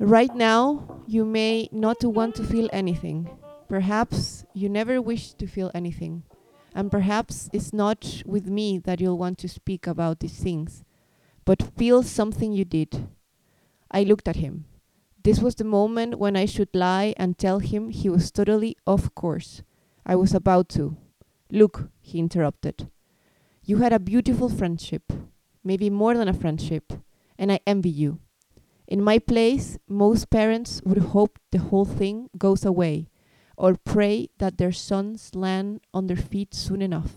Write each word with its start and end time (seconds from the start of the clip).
Right 0.00 0.34
now, 0.34 1.02
you 1.06 1.26
may 1.26 1.68
not 1.70 2.02
want 2.02 2.34
to 2.36 2.42
feel 2.42 2.70
anything. 2.72 3.28
Perhaps 3.68 4.46
you 4.54 4.70
never 4.70 4.98
wish 5.02 5.34
to 5.34 5.46
feel 5.46 5.70
anything. 5.74 6.22
And 6.74 6.90
perhaps 6.90 7.50
it's 7.52 7.74
not 7.74 8.22
with 8.24 8.46
me 8.46 8.78
that 8.78 8.98
you'll 8.98 9.18
want 9.18 9.36
to 9.40 9.48
speak 9.48 9.86
about 9.86 10.20
these 10.20 10.38
things, 10.38 10.84
but 11.44 11.74
feel 11.76 12.02
something 12.02 12.50
you 12.50 12.64
did. 12.64 13.08
I 13.90 14.04
looked 14.04 14.26
at 14.26 14.36
him. 14.36 14.64
This 15.22 15.40
was 15.40 15.56
the 15.56 15.64
moment 15.64 16.18
when 16.18 16.34
I 16.34 16.46
should 16.46 16.74
lie 16.74 17.12
and 17.18 17.36
tell 17.36 17.58
him 17.58 17.90
he 17.90 18.08
was 18.08 18.30
totally 18.30 18.78
off 18.86 19.14
course. 19.14 19.60
I 20.06 20.16
was 20.16 20.32
about 20.32 20.70
to. 20.70 20.96
Look, 21.50 21.90
he 22.00 22.18
interrupted. 22.18 22.88
You 23.64 23.76
had 23.76 23.92
a 23.92 23.98
beautiful 23.98 24.48
friendship, 24.48 25.12
maybe 25.62 25.90
more 25.90 26.16
than 26.16 26.26
a 26.26 26.32
friendship, 26.32 26.90
and 27.38 27.52
I 27.52 27.60
envy 27.66 27.90
you. 27.90 28.18
In 28.90 29.04
my 29.04 29.20
place, 29.20 29.78
most 29.88 30.30
parents 30.30 30.82
would 30.84 30.98
hope 30.98 31.38
the 31.52 31.60
whole 31.60 31.84
thing 31.84 32.28
goes 32.36 32.64
away 32.64 33.08
or 33.56 33.76
pray 33.76 34.30
that 34.38 34.58
their 34.58 34.72
sons 34.72 35.30
land 35.32 35.80
on 35.94 36.08
their 36.08 36.16
feet 36.16 36.54
soon 36.54 36.82
enough. 36.82 37.12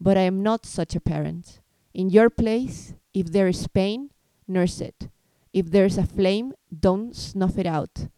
But 0.00 0.16
I 0.16 0.22
am 0.22 0.42
not 0.42 0.64
such 0.64 0.96
a 0.96 1.00
parent. 1.00 1.60
In 1.92 2.08
your 2.08 2.30
place, 2.30 2.94
if 3.12 3.30
there 3.30 3.46
is 3.46 3.68
pain, 3.68 4.10
nurse 4.48 4.80
it. 4.80 5.10
If 5.52 5.70
there 5.70 5.84
is 5.84 5.98
a 5.98 6.06
flame, 6.06 6.54
don't 6.70 7.14
snuff 7.14 7.58
it 7.58 7.66
out. 7.66 8.08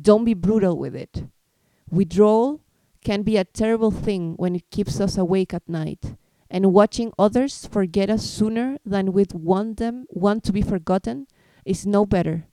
Don't 0.00 0.24
be 0.24 0.34
brutal 0.34 0.78
with 0.78 0.96
it. 0.96 1.24
Withdrawal 1.90 2.60
can 3.04 3.22
be 3.22 3.36
a 3.36 3.44
terrible 3.44 3.90
thing 3.90 4.34
when 4.36 4.56
it 4.56 4.70
keeps 4.70 5.00
us 5.00 5.18
awake 5.18 5.52
at 5.52 5.68
night, 5.68 6.14
and 6.50 6.72
watching 6.72 7.12
others 7.18 7.66
forget 7.66 8.08
us 8.08 8.24
sooner 8.24 8.78
than 8.86 9.12
we'd 9.12 9.34
want 9.34 9.76
them 9.76 10.06
want 10.08 10.44
to 10.44 10.52
be 10.52 10.62
forgotten 10.62 11.26
is 11.64 11.86
no 11.86 12.04
better. 12.04 12.46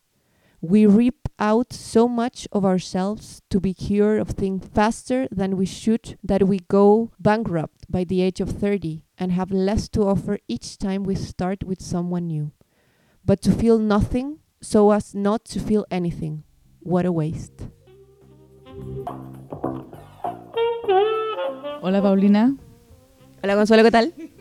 We 0.62 0.86
reap 0.86 1.30
out 1.40 1.72
so 1.72 2.08
much 2.08 2.48
of 2.52 2.66
ourselves 2.66 3.42
to 3.50 3.60
be 3.60 3.74
cured 3.74 4.20
of 4.20 4.32
things 4.32 4.68
faster 4.74 5.28
than 5.32 5.56
we 5.56 5.66
should 5.66 6.18
that 6.24 6.44
we 6.48 6.60
go 6.68 7.12
bankrupt 7.20 7.90
by 7.90 8.04
the 8.04 8.22
age 8.22 8.42
of 8.42 8.50
30 8.50 9.04
and 9.18 9.32
have 9.32 9.52
less 9.52 9.88
to 9.90 10.02
offer 10.02 10.38
each 10.48 10.78
time 10.78 11.04
we 11.04 11.16
start 11.16 11.64
with 11.64 11.82
someone 11.82 12.28
new. 12.28 12.52
But 13.24 13.42
to 13.44 13.52
feel 13.52 13.80
nothing 13.80 14.40
so 14.62 14.92
as 14.92 15.16
not 15.16 15.46
to 15.46 15.60
feel 15.60 15.86
anything. 15.90 16.44
What 16.82 17.06
a 17.06 17.12
waste. 17.12 17.70
Hola 21.82 22.02
Paulina. 22.02 22.56
Hola 23.42 23.56
Consuelo, 23.56 23.84
¿qué 23.84 23.92
tal? 23.92 24.14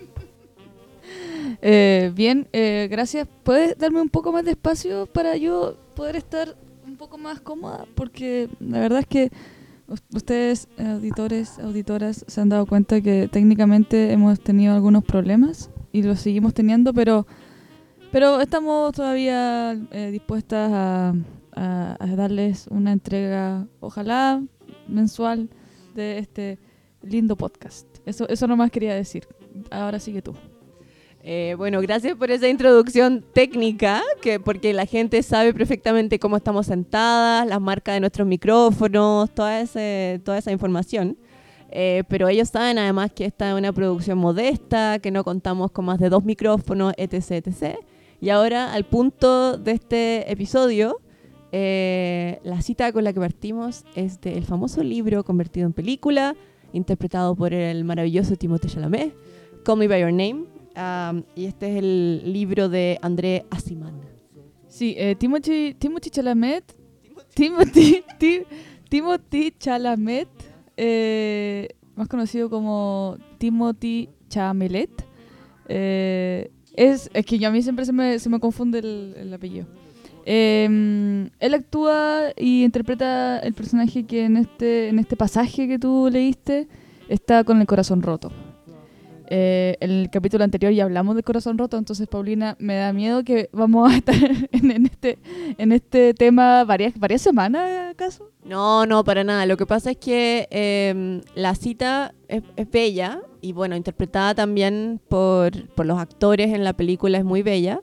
Eh, 1.61 2.13
bien, 2.15 2.49
eh, 2.53 2.89
gracias. 2.91 3.29
¿Puedes 3.43 3.77
darme 3.79 4.01
un 4.01 4.09
poco 4.09 4.33
más 4.33 4.45
de 4.45 4.53
espacio 4.53 5.07
para 5.07 5.37
yo 5.37 5.77
poder 5.95 6.17
estar 6.17 6.57
un 6.87 6.97
poco 6.97 7.19
más 7.19 7.41
cómoda? 7.41 7.87
Porque 7.95 8.49
la 8.61 8.81
verdad 8.81 9.01
es 9.01 9.07
que 9.07 9.31
ustedes, 10.15 10.69
auditores, 10.79 11.59
auditoras, 11.59 12.25
se 12.29 12.41
han 12.41 12.49
dado 12.49 12.67
cuenta 12.67 13.01
que 13.01 13.29
técnicamente 13.29 14.13
hemos 14.13 14.41
tenido 14.41 14.75
algunos 14.75 15.05
problemas 15.05 15.71
y 15.93 16.03
los 16.03 16.21
seguimos 16.21 16.55
teniendo, 16.55 16.93
pero, 16.93 17.27
pero 18.13 18.41
estamos 18.41 18.93
todavía 18.93 19.73
eh, 19.91 20.11
dispuestas 20.13 20.71
a, 20.73 21.15
a 21.55 22.07
darles 22.15 22.69
una 22.69 22.93
entrega, 22.93 23.67
ojalá 23.81 24.43
mensual, 24.87 25.49
de 25.95 26.19
este 26.19 26.59
lindo 27.03 27.37
podcast. 27.37 27.87
Eso, 28.07 28.29
eso 28.29 28.47
nomás 28.47 28.71
quería 28.71 28.95
decir. 28.95 29.27
Ahora 29.71 29.99
sigue 29.99 30.23
tú. 30.23 30.35
Eh, 31.31 31.57
bueno, 31.59 31.83
gracias 31.83 32.17
por 32.17 32.31
esa 32.31 32.49
introducción 32.49 33.23
técnica, 33.35 34.01
que 34.23 34.41
porque 34.41 34.73
la 34.73 34.87
gente 34.87 35.23
sabe 35.23 35.53
perfectamente 35.53 36.19
cómo 36.19 36.39
estamos 36.39 36.65
sentadas, 36.65 37.47
las 37.47 37.61
marcas 37.61 37.97
de 37.97 38.01
nuestros 38.01 38.27
micrófonos, 38.27 39.31
toda, 39.35 39.61
ese, 39.61 40.23
toda 40.25 40.39
esa 40.39 40.53
información. 40.53 41.19
Eh, 41.71 42.05
pero 42.09 42.29
ellos 42.29 42.49
saben 42.49 42.79
además 42.79 43.13
que 43.13 43.27
esta 43.27 43.51
es 43.51 43.59
una 43.59 43.75
producción 43.75 44.17
modesta, 44.17 45.01
que 45.01 45.11
no 45.11 45.23
contamos 45.23 45.71
con 45.71 45.85
más 45.85 45.99
de 45.99 46.09
dos 46.09 46.25
micrófonos, 46.25 46.95
etc. 46.97 47.47
etc. 47.47 47.77
Y 48.23 48.31
ahora, 48.31 48.73
al 48.73 48.85
punto 48.85 49.59
de 49.59 49.73
este 49.73 50.33
episodio, 50.33 50.99
eh, 51.53 52.41
la 52.43 52.63
cita 52.63 52.91
con 52.91 53.05
la 53.05 53.13
que 53.13 53.21
partimos 53.21 53.85
es 53.95 54.19
del 54.23 54.45
famoso 54.45 54.83
libro 54.83 55.25
convertido 55.25 55.67
en 55.67 55.75
película, 55.75 56.35
interpretado 56.73 57.37
por 57.37 57.53
el 57.53 57.85
maravilloso 57.85 58.35
Timothée 58.37 58.71
Chalamet, 58.71 59.15
Call 59.63 59.77
Me 59.77 59.89
By 59.89 60.01
Your 60.01 60.13
Name, 60.13 60.58
y 61.35 61.47
este 61.47 61.71
es 61.71 61.77
el 61.79 62.33
libro 62.33 62.69
de 62.69 62.99
André 63.03 63.45
Asimán. 63.51 64.01
Sí, 64.69 64.95
eh, 64.97 65.17
Timothy, 65.19 65.75
Timothy 65.75 66.11
Chalamet. 66.11 66.77
Timothy, 67.35 68.05
Timothy 68.89 69.55
Chalamet, 69.59 70.29
eh, 70.77 71.69
más 71.97 72.09
conocido 72.09 72.49
como 72.49 73.17
Timothy 73.39 74.09
Chamelet. 74.29 74.91
Eh, 75.69 76.51
es, 76.75 77.11
que 77.27 77.45
a 77.45 77.51
mí 77.51 77.63
siempre 77.63 77.85
se 77.85 77.93
me, 77.93 78.19
se 78.19 78.29
me 78.29 78.39
confunde 78.39 78.79
el, 78.79 79.35
apellido. 79.35 79.67
Em, 80.25 81.31
él 81.41 81.55
actúa 81.55 82.33
y 82.37 82.63
interpreta 82.63 83.41
el 83.41 83.55
personaje 83.55 84.05
que 84.05 84.27
en 84.27 84.37
este, 84.37 84.89
en 84.89 84.99
este 84.99 85.17
pasaje 85.17 85.67
que 85.67 85.79
tú 85.79 86.09
leíste 86.11 86.69
está 87.09 87.43
con 87.43 87.61
el 87.61 87.67
corazón 87.67 88.03
roto. 88.03 88.31
Eh, 89.31 89.77
en 89.81 89.91
el 89.91 90.11
capítulo 90.11 90.43
anterior 90.43 90.73
ya 90.73 90.85
hablamos 90.85 91.15
de 91.15 91.23
corazón 91.23 91.59
roto, 91.59 91.77
entonces 91.77 92.09
Paulina, 92.09 92.57
me 92.59 92.77
da 92.77 92.95
miedo 92.95 93.25
que 93.25 93.51
vamos 93.53 93.93
a 93.93 93.97
estar 93.97 94.15
en, 94.53 94.87
este, 94.87 95.19
en 95.59 95.73
este 95.73 96.15
tema 96.15 96.65
varias, 96.65 96.99
varias 96.99 97.21
semanas, 97.21 97.91
¿acaso? 97.91 98.31
No, 98.43 98.87
no, 98.87 99.05
para 99.05 99.25
nada. 99.25 99.45
Lo 99.45 99.59
que 99.59 99.67
pasa 99.67 99.91
es 99.91 99.99
que 99.99 100.49
em, 100.51 101.21
la 101.35 101.55
cita 101.55 102.15
es, 102.29 102.43
bella 102.71 103.21
y 103.43 103.53
bueno, 103.53 103.77
interpretada 103.77 104.35
también 104.35 104.99
por, 105.09 105.69
por 105.75 105.85
los 105.85 105.99
actores 105.99 106.55
en 106.55 106.65
la 106.65 106.73
película 106.73 107.19
es 107.19 107.25
muy 107.25 107.43
bella, 107.43 107.81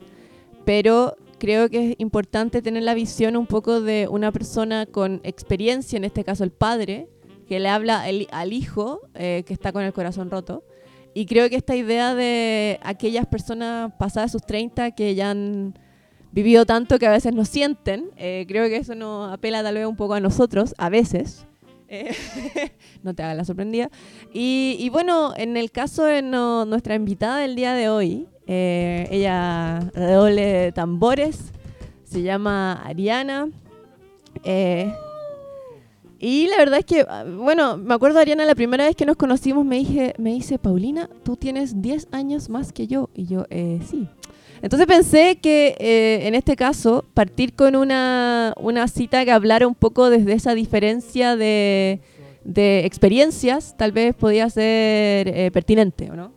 pero 0.65 1.15
creo 1.37 1.69
que 1.69 1.91
es 1.91 1.95
importante 1.99 2.63
tener 2.63 2.81
la 2.81 2.95
visión 2.95 3.37
un 3.37 3.45
poco 3.45 3.81
de 3.81 4.07
una 4.09 4.31
persona 4.31 4.87
con 4.87 5.21
experiencia, 5.23 5.97
en 5.97 6.05
este 6.05 6.23
caso 6.23 6.43
el 6.43 6.51
padre, 6.51 7.07
que 7.47 7.59
le 7.59 7.69
habla 7.69 8.03
al 8.31 8.53
hijo 8.53 9.01
eh, 9.13 9.43
que 9.45 9.53
está 9.53 9.71
con 9.71 9.83
el 9.83 9.93
corazón 9.93 10.31
roto 10.31 10.63
y 11.15 11.25
creo 11.25 11.49
que 11.49 11.55
esta 11.55 11.77
idea 11.77 12.13
de 12.13 12.77
aquellas 12.83 13.25
personas 13.25 13.93
pasadas 13.97 14.33
sus 14.33 14.41
30 14.41 14.91
que 14.91 15.15
ya 15.15 15.31
han 15.31 15.73
vivido 16.33 16.65
tanto 16.65 16.99
que 16.99 17.07
a 17.07 17.11
veces 17.11 17.33
no 17.33 17.45
sienten, 17.45 18.09
eh, 18.17 18.43
creo 18.49 18.67
que 18.67 18.75
eso 18.75 18.95
nos 18.95 19.31
apela 19.31 19.63
tal 19.63 19.75
vez 19.75 19.87
un 19.87 19.95
poco 19.95 20.15
a 20.15 20.19
nosotros, 20.19 20.75
a 20.77 20.89
veces. 20.89 21.47
Eh, 21.87 22.13
no 23.03 23.13
te 23.13 23.23
hagas 23.23 23.37
la 23.37 23.45
sorprendida. 23.45 23.89
Y, 24.33 24.89
bueno, 24.91 25.31
en 25.37 25.55
el 25.55 25.71
caso 25.71 26.03
de 26.03 26.21
nuestra 26.21 26.95
invitada 26.95 27.37
del 27.37 27.55
día 27.55 27.73
de 27.73 27.87
hoy, 27.87 28.27
eh, 28.45 29.07
ella 29.09 29.89
redoble 29.93 30.73
tambores, 30.73 31.53
se 32.03 32.23
llama 32.23 32.73
Ariana. 32.83 33.47
Y 36.27 36.47
la 36.47 36.57
verdad 36.57 36.79
es 36.79 36.85
que, 36.85 37.05
ah, 37.07 37.23
bueno, 37.23 37.77
me 37.77 37.93
acuerdo, 37.93 38.17
Ariana, 38.17 38.45
la 38.45 38.55
primera 38.55 38.85
vez 38.85 38.95
que 38.95 39.05
nos 39.05 39.15
conocimos 39.15 39.63
me, 39.63 39.77
dije, 39.77 40.15
me 40.17 40.31
dice, 40.31 40.57
Paulina, 40.57 41.07
tú 41.23 41.37
tienes 41.37 41.83
10 41.83 42.07
años 42.11 42.49
más 42.49 42.73
que 42.73 42.87
yo. 42.87 43.11
Y 43.13 43.27
yo, 43.27 43.45
eh, 43.51 43.79
sí. 43.87 44.07
Entonces 44.63 44.87
pensé 44.87 45.37
que 45.39 45.75
eh, 45.77 46.21
en 46.25 46.33
este 46.33 46.55
caso, 46.55 47.05
partir 47.13 47.53
con 47.53 47.75
una, 47.75 48.55
una, 48.57 48.87
cita 48.87 49.23
que 49.23 49.29
hablara 49.29 49.67
un 49.67 49.75
poco 49.75 50.09
desde 50.09 50.33
esa 50.33 50.55
diferencia 50.55 51.35
de, 51.35 52.01
de 52.43 52.87
experiencias, 52.87 53.77
tal 53.77 53.91
vez 53.91 54.15
podía 54.15 54.49
ser 54.49 55.27
eh, 55.27 55.51
pertinente, 55.53 56.09
¿o 56.09 56.15
no? 56.15 56.31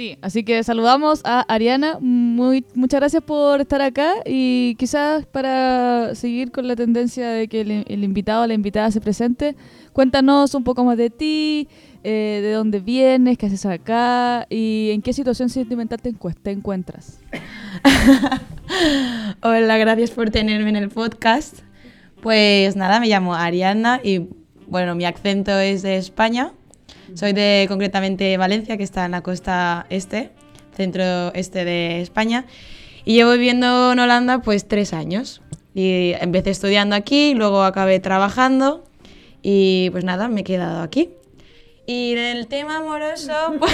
Sí, 0.00 0.16
así 0.22 0.44
que 0.44 0.64
saludamos 0.64 1.20
a 1.24 1.42
Ariana. 1.42 1.98
Muy, 2.00 2.64
muchas 2.74 3.00
gracias 3.00 3.22
por 3.22 3.60
estar 3.60 3.82
acá 3.82 4.14
y 4.24 4.74
quizás 4.76 5.26
para 5.26 6.14
seguir 6.14 6.50
con 6.52 6.66
la 6.66 6.74
tendencia 6.74 7.28
de 7.28 7.48
que 7.48 7.60
el, 7.86 8.02
invitado 8.02 8.44
o 8.44 8.46
la 8.46 8.54
invitada 8.54 8.90
se 8.92 9.02
presente, 9.02 9.56
cuéntanos 9.92 10.54
un 10.54 10.64
poco 10.64 10.86
más 10.86 10.96
de 10.96 11.10
ti, 11.10 11.68
eh, 12.02 12.40
de 12.42 12.52
dónde 12.52 12.80
vienes, 12.80 13.36
qué 13.36 13.44
haces 13.44 13.66
acá 13.66 14.46
y 14.48 14.88
en 14.90 15.02
qué 15.02 15.12
situación 15.12 15.50
sentimental 15.50 16.00
te, 16.00 16.14
te 16.14 16.50
encuentras. 16.50 17.20
Hola, 19.42 19.76
gracias 19.76 20.12
por 20.12 20.30
tenerme 20.30 20.70
en 20.70 20.76
el 20.76 20.88
podcast. 20.88 21.58
Pues 22.22 22.74
nada, 22.74 23.00
me 23.00 23.08
llamo 23.08 23.34
Ariana 23.34 24.00
y 24.02 24.30
bueno, 24.66 24.94
mi 24.94 25.04
acento 25.04 25.58
es 25.58 25.82
de 25.82 25.98
España 25.98 26.54
soy 27.14 27.32
de 27.32 27.66
concretamente 27.68 28.36
Valencia, 28.36 28.76
que 28.76 28.82
está 28.82 29.04
en 29.04 29.12
la 29.12 29.22
costa 29.22 29.86
este, 29.90 30.30
centro 30.76 31.32
este 31.34 31.64
de 31.64 32.00
España. 32.00 32.46
Y 33.04 33.14
llevo 33.14 33.32
viviendo 33.32 33.92
en 33.92 33.98
Holanda 33.98 34.40
pues 34.42 34.68
tres 34.68 34.92
años. 34.92 35.42
Y 35.74 36.12
empecé 36.20 36.50
estudiando 36.50 36.96
aquí, 36.96 37.34
luego 37.34 37.62
acabé 37.62 38.00
trabajando 38.00 38.84
y 39.42 39.90
pues 39.90 40.04
nada, 40.04 40.28
me 40.28 40.40
he 40.40 40.44
quedado 40.44 40.82
aquí. 40.82 41.10
Y 41.86 42.12
en 42.12 42.18
el 42.18 42.46
tema 42.46 42.78
amoroso, 42.78 43.32
pues, 43.58 43.72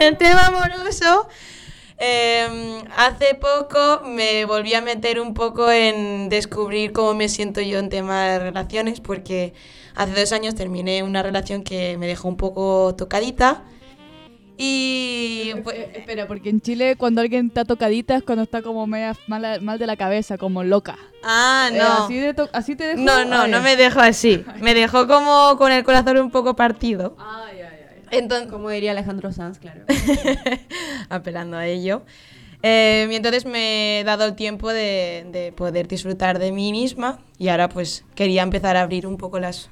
el 0.00 0.16
tema 0.16 0.46
amoroso, 0.46 1.28
Em, 1.98 2.84
hace 2.94 3.34
poco 3.36 4.02
me 4.04 4.44
volví 4.44 4.74
a 4.74 4.82
meter 4.82 5.18
un 5.18 5.32
poco 5.32 5.70
en 5.70 6.28
descubrir 6.28 6.92
cómo 6.92 7.14
me 7.14 7.30
siento 7.30 7.62
yo 7.62 7.78
en 7.78 7.88
tema 7.88 8.26
de 8.26 8.38
relaciones, 8.38 9.00
porque 9.00 9.54
hace 9.96 10.20
dos 10.20 10.32
años 10.32 10.54
terminé 10.54 11.02
una 11.02 11.22
relación 11.22 11.62
que 11.64 11.96
me 11.98 12.06
dejó 12.06 12.28
un 12.28 12.36
poco 12.36 12.94
tocadita. 12.96 13.64
Y 14.58 15.52
pues, 15.64 15.76
Eh, 15.76 15.90
espera, 15.96 16.26
porque 16.26 16.48
en 16.48 16.62
Chile 16.62 16.96
cuando 16.96 17.20
alguien 17.20 17.48
está 17.48 17.64
tocadita 17.66 18.16
es 18.16 18.22
cuando 18.22 18.42
está 18.42 18.62
como 18.62 18.86
media 18.86 19.14
mal, 19.26 19.60
mal 19.60 19.78
de 19.78 19.86
la 19.86 19.96
cabeza, 19.96 20.38
como 20.38 20.64
loca. 20.64 20.96
ah, 21.22 21.68
Eh, 21.70 21.76
no. 21.76 22.04
así, 22.04 22.16
de 22.16 22.32
to- 22.32 22.48
así 22.54 22.74
te 22.74 22.84
dejó. 22.84 23.00
No, 23.02 23.24
no, 23.26 23.42
Ah, 23.42 23.46
no 23.48 23.60
me 23.60 23.76
dejó 23.76 24.00
así. 24.00 24.44
Me 24.60 24.72
dejó 24.74 25.06
como 25.06 25.56
con 25.58 25.72
el 25.72 25.84
corazón 25.84 26.16
un 26.18 26.30
poco 26.30 26.56
partido. 26.56 27.16
Ay, 27.18 27.58
ay, 27.60 27.80
ay. 27.90 28.18
Entonces, 28.18 28.50
Como 28.50 28.70
diría 28.70 28.92
Alejandro 28.92 29.30
Sanz, 29.32 29.58
claro. 29.58 29.82
apelando 31.10 31.56
a 31.58 31.66
ello. 31.66 32.02
Eh, 32.62 33.06
y 33.10 33.14
entonces 33.14 33.44
me 33.44 34.00
he 34.00 34.04
dado 34.04 34.24
el 34.24 34.34
tiempo 34.34 34.72
de, 34.72 35.26
de 35.30 35.52
poder 35.52 35.86
disfrutar 35.86 36.38
de 36.38 36.50
mí 36.52 36.72
misma 36.72 37.18
y 37.38 37.48
ahora 37.48 37.68
pues 37.68 38.04
quería 38.14 38.42
empezar 38.42 38.76
a 38.76 38.80
abrir 38.82 39.06
un 39.06 39.18
poco 39.18 39.38
las 39.38 39.68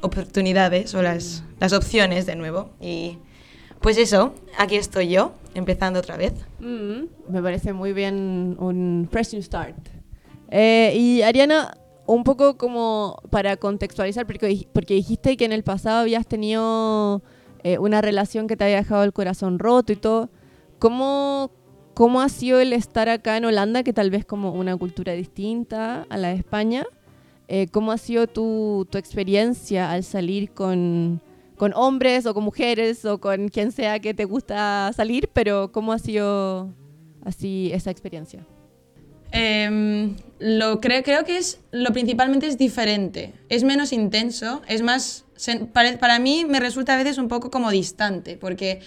oportunidades 0.00 0.94
o 0.94 1.02
las, 1.02 1.44
las 1.60 1.72
opciones 1.72 2.26
de 2.26 2.36
nuevo. 2.36 2.70
Y 2.80 3.18
pues 3.80 3.98
eso, 3.98 4.34
aquí 4.58 4.76
estoy 4.76 5.08
yo, 5.08 5.32
empezando 5.54 6.00
otra 6.00 6.16
vez. 6.16 6.32
Mm, 6.60 7.32
me 7.32 7.42
parece 7.42 7.72
muy 7.72 7.92
bien 7.92 8.56
un 8.58 9.08
fresh 9.10 9.32
new 9.32 9.42
start. 9.42 9.76
Eh, 10.50 10.94
y 10.96 11.22
Ariana, 11.22 11.76
un 12.06 12.24
poco 12.24 12.56
como 12.56 13.20
para 13.30 13.56
contextualizar, 13.56 14.26
porque, 14.26 14.66
porque 14.72 14.94
dijiste 14.94 15.36
que 15.36 15.44
en 15.44 15.52
el 15.52 15.62
pasado 15.62 16.00
habías 16.00 16.26
tenido 16.26 17.22
eh, 17.64 17.78
una 17.78 18.00
relación 18.00 18.46
que 18.46 18.56
te 18.56 18.64
había 18.64 18.76
dejado 18.76 19.04
el 19.04 19.12
corazón 19.12 19.58
roto 19.58 19.92
y 19.92 19.96
todo. 19.96 20.30
¿Cómo, 20.78 21.50
¿Cómo 21.94 22.20
ha 22.20 22.28
sido 22.28 22.60
el 22.60 22.72
estar 22.72 23.08
acá 23.08 23.36
en 23.36 23.44
Holanda, 23.44 23.82
que 23.82 23.92
tal 23.92 24.10
vez 24.10 24.24
como 24.24 24.52
una 24.52 24.76
cultura 24.76 25.14
distinta 25.14 26.06
a 26.08 26.16
la 26.16 26.28
de 26.28 26.34
España? 26.34 26.86
Eh, 27.48 27.68
¿Cómo 27.70 27.92
ha 27.92 27.98
sido 27.98 28.26
tu, 28.26 28.86
tu 28.90 28.98
experiencia 28.98 29.92
al 29.92 30.02
salir 30.02 30.50
con, 30.50 31.20
con 31.56 31.72
hombres 31.74 32.26
o 32.26 32.34
con 32.34 32.42
mujeres 32.44 33.04
o 33.04 33.18
con 33.18 33.48
quien 33.48 33.70
sea 33.72 34.00
que 34.00 34.14
te 34.14 34.24
gusta 34.24 34.90
salir? 34.96 35.28
Pero 35.32 35.70
¿cómo 35.70 35.92
ha 35.92 35.98
sido 35.98 36.68
así 37.24 37.70
esa 37.72 37.90
experiencia? 37.90 38.44
Em, 39.32 40.16
lo 40.38 40.80
creo, 40.80 41.02
creo 41.02 41.24
que 41.24 41.36
es 41.38 41.60
lo 41.72 41.92
principalmente 41.92 42.46
es 42.46 42.58
diferente, 42.58 43.32
es 43.48 43.64
menos 43.64 43.92
intenso, 43.92 44.62
es 44.68 44.82
más 44.82 45.24
pare- 45.72 45.98
para, 45.98 46.18
mí 46.20 46.44
me 46.48 46.60
resulta 46.60 46.94
a 46.94 46.96
veces 46.96 47.18
un 47.18 47.28
poco 47.28 47.50
como 47.50 47.70
distante 47.70 48.36
porque 48.36 48.80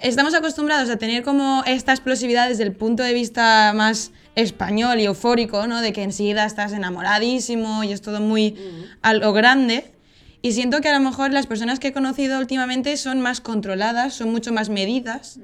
estamos 0.00 0.34
acostumbrados 0.34 0.88
a 0.88 0.96
tener 0.98 1.24
como 1.24 1.62
esta 1.66 1.92
explosividad 1.92 2.48
desde 2.48 2.62
el 2.62 2.72
punto 2.72 3.02
de 3.02 3.12
vista 3.12 3.72
más 3.74 4.12
español 4.34 5.00
y 5.00 5.04
eufórico, 5.04 5.66
¿no? 5.66 5.80
De 5.80 5.92
que 5.92 6.02
enseguida 6.02 6.44
estás 6.44 6.72
enamoradísimo 6.72 7.84
y 7.84 7.92
es 7.92 8.02
todo 8.02 8.20
muy 8.20 8.56
a 9.02 9.14
lo 9.14 9.32
grande. 9.32 9.92
Y 10.42 10.52
siento 10.52 10.80
que 10.82 10.88
a 10.88 10.98
lo 10.98 11.00
mejor 11.00 11.32
las 11.32 11.46
personas 11.46 11.80
que 11.80 11.88
he 11.88 11.92
conocido 11.92 12.38
últimamente 12.38 12.96
son 12.98 13.20
más 13.20 13.40
controladas, 13.40 14.12
son 14.12 14.30
mucho 14.30 14.52
más 14.52 14.68
medidas. 14.68 15.38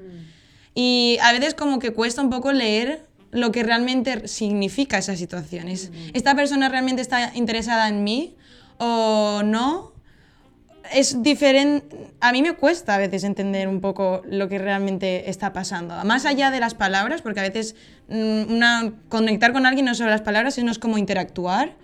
Y 0.75 1.17
a 1.23 1.33
veces 1.33 1.55
como 1.55 1.79
que 1.79 1.91
cuesta 1.91 2.21
un 2.21 2.29
poco 2.29 2.51
leer 2.51 3.03
lo 3.31 3.51
que 3.51 3.63
realmente 3.63 4.27
significa 4.27 4.97
esa 4.97 5.15
situación. 5.15 5.69
Es, 5.69 5.91
¿Esta 6.13 6.35
persona 6.35 6.69
realmente 6.69 7.01
está 7.01 7.31
interesada 7.35 7.87
en 7.87 8.03
mí 8.03 8.35
o 8.77 9.41
no? 9.43 9.93
Es 10.93 11.23
diferente. 11.23 12.11
A 12.19 12.31
mí 12.31 12.41
me 12.41 12.53
cuesta 12.53 12.95
a 12.95 12.97
veces 12.97 13.23
entender 13.23 13.67
un 13.67 13.79
poco 13.79 14.21
lo 14.25 14.49
que 14.49 14.59
realmente 14.59 15.29
está 15.29 15.53
pasando. 15.53 15.95
Más 16.03 16.25
allá 16.25 16.51
de 16.51 16.59
las 16.59 16.75
palabras, 16.75 17.21
porque 17.21 17.39
a 17.39 17.43
veces 17.43 17.75
mm, 18.00 18.00
una, 18.11 18.93
conectar 19.09 19.53
con 19.53 19.65
alguien 19.65 19.85
no 19.85 19.95
solo 19.95 20.09
las 20.09 20.21
palabras, 20.21 20.55
sino 20.55 20.71
es 20.71 20.79
como 20.79 20.97
interactuar. 20.97 21.75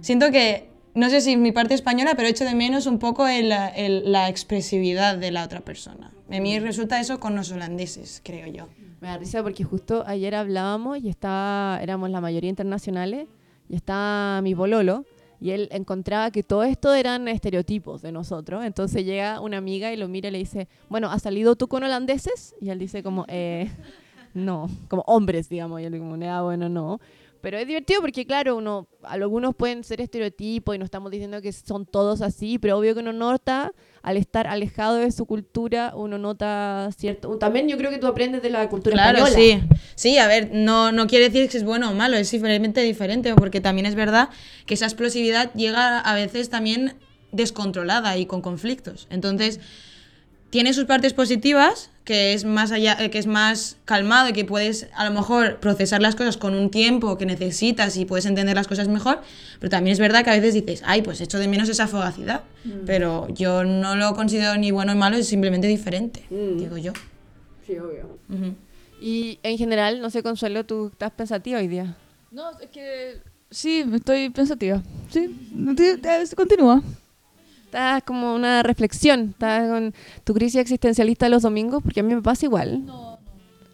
Siento 0.00 0.30
que, 0.30 0.68
no 0.94 1.08
sé 1.10 1.20
si 1.20 1.36
mi 1.36 1.52
parte 1.52 1.74
española, 1.74 2.12
pero 2.16 2.28
echo 2.28 2.44
de 2.44 2.54
menos 2.54 2.86
un 2.86 2.98
poco 2.98 3.26
el- 3.28 3.52
el- 3.76 4.10
la 4.10 4.28
expresividad 4.28 5.16
de 5.16 5.30
la 5.30 5.44
otra 5.44 5.60
persona. 5.60 6.12
A 6.30 6.40
mí 6.40 6.58
resulta 6.58 7.00
eso 7.00 7.20
con 7.20 7.34
los 7.36 7.50
holandeses, 7.52 8.20
creo 8.24 8.46
yo. 8.48 8.68
Me 9.00 9.08
da 9.08 9.16
risa 9.18 9.42
porque 9.42 9.62
justo 9.64 10.02
ayer 10.06 10.34
hablábamos 10.34 10.98
y 10.98 11.08
estaba, 11.08 11.78
éramos 11.82 12.10
la 12.10 12.20
mayoría 12.20 12.50
internacionales 12.50 13.28
y 13.68 13.76
está 13.76 14.40
mi 14.42 14.54
bololo 14.54 15.04
y 15.40 15.50
él 15.52 15.68
encontraba 15.70 16.32
que 16.32 16.42
todo 16.42 16.64
esto 16.64 16.92
eran 16.94 17.28
estereotipos 17.28 18.02
de 18.02 18.10
nosotros. 18.10 18.64
Entonces 18.64 19.04
llega 19.04 19.40
una 19.40 19.56
amiga 19.58 19.92
y 19.92 19.96
lo 19.96 20.08
mira 20.08 20.28
y 20.30 20.32
le 20.32 20.38
dice, 20.38 20.66
bueno, 20.88 21.10
¿has 21.12 21.22
salido 21.22 21.54
tú 21.54 21.68
con 21.68 21.84
holandeses? 21.84 22.56
Y 22.60 22.70
él 22.70 22.78
dice 22.80 23.04
como, 23.04 23.24
eh, 23.28 23.70
no, 24.34 24.70
como 24.88 25.02
hombres, 25.06 25.48
digamos. 25.48 25.80
Y 25.80 25.84
él 25.84 25.98
como, 25.98 26.16
ah, 26.26 26.42
bueno, 26.42 26.68
no. 26.68 27.00
Pero 27.40 27.56
es 27.56 27.68
divertido 27.68 28.00
porque, 28.00 28.26
claro, 28.26 28.56
uno, 28.56 28.88
algunos 29.04 29.54
pueden 29.54 29.84
ser 29.84 30.00
estereotipos 30.00 30.74
y 30.74 30.78
no 30.78 30.84
estamos 30.84 31.12
diciendo 31.12 31.40
que 31.40 31.52
son 31.52 31.86
todos 31.86 32.20
así, 32.20 32.58
pero 32.58 32.76
obvio 32.76 32.94
que 32.94 33.00
uno 33.00 33.12
nota, 33.12 33.72
al 34.02 34.16
estar 34.16 34.48
alejado 34.48 34.96
de 34.96 35.12
su 35.12 35.24
cultura, 35.24 35.92
uno 35.94 36.18
nota 36.18 36.90
cierto... 36.96 37.38
También 37.38 37.68
yo 37.68 37.76
creo 37.76 37.92
que 37.92 37.98
tú 37.98 38.08
aprendes 38.08 38.42
de 38.42 38.50
la 38.50 38.68
cultura 38.68 38.94
Claro, 38.94 39.18
española. 39.18 39.38
sí. 39.40 39.78
Sí, 39.94 40.18
a 40.18 40.26
ver, 40.26 40.50
no, 40.52 40.90
no 40.90 41.06
quiere 41.06 41.26
decir 41.30 41.48
que 41.48 41.56
es 41.58 41.64
bueno 41.64 41.90
o 41.90 41.94
malo, 41.94 42.16
es 42.16 42.28
simplemente 42.28 42.80
diferente, 42.80 43.32
porque 43.36 43.60
también 43.60 43.86
es 43.86 43.94
verdad 43.94 44.30
que 44.66 44.74
esa 44.74 44.86
explosividad 44.86 45.52
llega 45.54 46.00
a 46.00 46.14
veces 46.14 46.50
también 46.50 46.96
descontrolada 47.30 48.16
y 48.16 48.26
con 48.26 48.42
conflictos. 48.42 49.06
Entonces, 49.10 49.60
tiene 50.50 50.72
sus 50.72 50.84
partes 50.86 51.12
positivas, 51.12 51.90
que 52.04 52.32
es 52.32 52.44
más 52.46 52.72
allá, 52.72 52.96
eh, 53.04 53.10
que 53.10 53.18
es 53.18 53.26
más 53.26 53.76
calmado 53.84 54.30
y 54.30 54.32
que 54.32 54.44
puedes 54.46 54.88
a 54.94 55.04
lo 55.04 55.10
mejor 55.10 55.60
procesar 55.60 56.00
las 56.00 56.14
cosas 56.16 56.38
con 56.38 56.54
un 56.54 56.70
tiempo 56.70 57.18
que 57.18 57.26
necesitas 57.26 57.96
y 57.98 58.06
puedes 58.06 58.24
entender 58.24 58.56
las 58.56 58.66
cosas 58.66 58.88
mejor, 58.88 59.20
pero 59.60 59.68
también 59.68 59.92
es 59.92 59.98
verdad 59.98 60.24
que 60.24 60.30
a 60.30 60.34
veces 60.34 60.54
dices, 60.54 60.82
ay, 60.86 61.02
pues 61.02 61.20
echo 61.20 61.38
de 61.38 61.48
menos 61.48 61.68
esa 61.68 61.86
fogacidad, 61.86 62.44
pero 62.86 63.28
yo 63.28 63.64
no 63.64 63.94
lo 63.94 64.14
considero 64.14 64.56
ni 64.56 64.70
bueno 64.70 64.94
ni 64.94 64.98
malo, 65.00 65.16
es 65.18 65.28
simplemente 65.28 65.66
diferente, 65.66 66.24
digo 66.30 66.78
yo. 66.78 66.92
Sí, 67.66 67.76
obvio. 67.78 68.18
Ujú. 68.30 68.54
Y 69.02 69.38
en 69.42 69.58
general, 69.58 70.00
no 70.00 70.08
sé, 70.08 70.22
Consuelo, 70.22 70.64
¿tú 70.64 70.88
estás 70.90 71.10
pensativa 71.12 71.58
hoy 71.58 71.68
día? 71.68 71.94
No, 72.30 72.58
es 72.58 72.68
que 72.70 73.18
sí, 73.50 73.84
estoy 73.94 74.30
pensativa. 74.30 74.82
Sí, 75.10 75.28
ti- 75.76 76.34
continúa. 76.34 76.82
Estás 77.68 78.02
como 78.02 78.34
una 78.34 78.62
reflexión, 78.62 79.28
estás 79.32 79.68
con 79.68 79.92
tu 80.24 80.32
crisis 80.32 80.58
existencialista 80.58 81.28
los 81.28 81.42
domingos, 81.42 81.82
porque 81.82 82.00
a 82.00 82.02
mí 82.02 82.14
me 82.14 82.22
pasa 82.22 82.46
igual. 82.46 82.82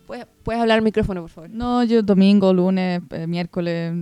¿Puedes, 0.07 0.27
puedes 0.43 0.61
hablar 0.61 0.79
al 0.79 0.85
micrófono, 0.85 1.23
por 1.23 1.31
favor? 1.31 1.51
No, 1.51 1.83
yo 1.85 2.03
domingo, 2.03 2.53
lunes, 2.53 3.01
eh, 3.11 3.27
miércoles, 3.27 3.93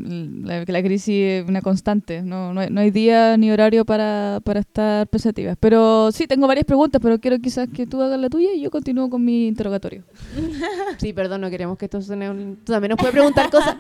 la, 0.43 0.65
la 0.67 0.83
crisis 0.83 1.15
es 1.43 1.49
una 1.49 1.61
constante. 1.63 2.23
No, 2.23 2.53
no, 2.53 2.61
hay, 2.61 2.71
no 2.71 2.81
hay 2.81 2.91
día 2.91 3.37
ni 3.37 3.51
horario 3.53 3.85
para, 3.85 4.41
para 4.43 4.61
estar 4.61 5.07
pensativas. 5.07 5.57
Pero 5.61 6.11
sí, 6.11 6.27
tengo 6.27 6.47
varias 6.49 6.67
preguntas, 6.67 7.01
pero 7.01 7.21
quiero 7.21 7.39
quizás 7.39 7.69
que 7.69 7.87
tú 7.87 8.03
hagas 8.03 8.19
la 8.19 8.29
tuya 8.29 8.53
y 8.53 8.61
yo 8.63 8.71
continúo 8.71 9.09
con 9.09 9.25
mi 9.25 9.47
interrogatorio. 9.47 10.03
Sí, 10.99 11.13
perdón, 11.13 11.41
no 11.41 11.51
queremos 11.51 11.79
que 11.79 11.87
esto 11.87 12.01
suene 12.03 12.31
un... 12.31 12.57
Tú 12.65 12.73
también 12.73 12.91
nos 12.91 12.99
puedes 12.99 13.13
preguntar 13.13 13.51
cosas... 13.51 13.75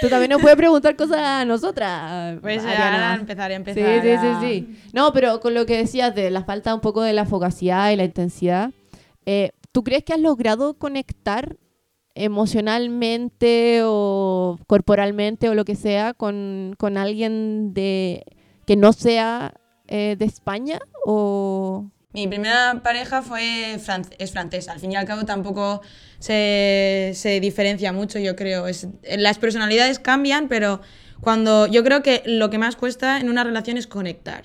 Tú 0.00 0.08
también 0.08 0.30
nos 0.30 0.40
puedes 0.40 0.56
preguntar 0.56 0.94
cosas 0.94 1.18
a 1.18 1.44
nosotras, 1.44 2.38
Pues 2.40 2.62
Ariana. 2.64 3.12
ahora 3.12 3.20
empezaré 3.20 3.54
a 3.54 3.58
Sí, 3.64 3.70
empezar. 3.70 4.02
sí, 4.02 4.08
a- 4.10 4.40
sí, 4.40 4.46
sí. 4.46 4.78
No, 4.92 5.12
pero 5.12 5.40
con 5.40 5.54
lo 5.54 5.66
que 5.66 5.76
decías 5.78 6.14
de 6.14 6.30
la 6.30 6.44
falta 6.44 6.74
un 6.74 6.80
poco 6.80 7.02
de 7.02 7.12
la 7.12 7.24
focacidad 7.24 7.90
y 7.90 7.96
la 7.96 8.04
intensidad, 8.04 8.70
eh, 9.26 9.50
¿tú 9.72 9.84
crees 9.84 10.04
que 10.04 10.12
has 10.12 10.20
logrado 10.20 10.74
conectar 10.74 11.56
emocionalmente 12.14 13.80
o 13.84 14.58
corporalmente 14.66 15.48
o 15.48 15.54
lo 15.54 15.64
que 15.64 15.76
sea 15.76 16.12
con, 16.14 16.74
con 16.78 16.96
alguien 16.96 17.72
de 17.72 18.24
que 18.66 18.76
no 18.76 18.92
sea 18.92 19.54
eh, 19.88 20.16
de 20.18 20.24
España? 20.24 20.80
O... 21.04 21.90
Mi 22.12 22.26
primera 22.26 22.80
pareja 22.82 23.22
fue 23.22 23.74
es 23.74 24.32
francesa. 24.32 24.72
Al 24.72 24.80
fin 24.80 24.92
y 24.92 24.96
al 24.96 25.06
cabo 25.06 25.24
tampoco 25.24 25.80
se, 26.18 27.12
se 27.14 27.38
diferencia 27.38 27.92
mucho, 27.92 28.18
yo 28.18 28.34
creo. 28.34 28.66
Es, 28.66 28.88
las 29.16 29.38
personalidades 29.38 30.00
cambian, 30.00 30.48
pero 30.48 30.80
cuando 31.20 31.68
yo 31.68 31.84
creo 31.84 32.02
que 32.02 32.22
lo 32.26 32.50
que 32.50 32.58
más 32.58 32.74
cuesta 32.74 33.18
en 33.18 33.28
una 33.28 33.44
relación 33.44 33.76
es 33.76 33.86
conectar. 33.86 34.44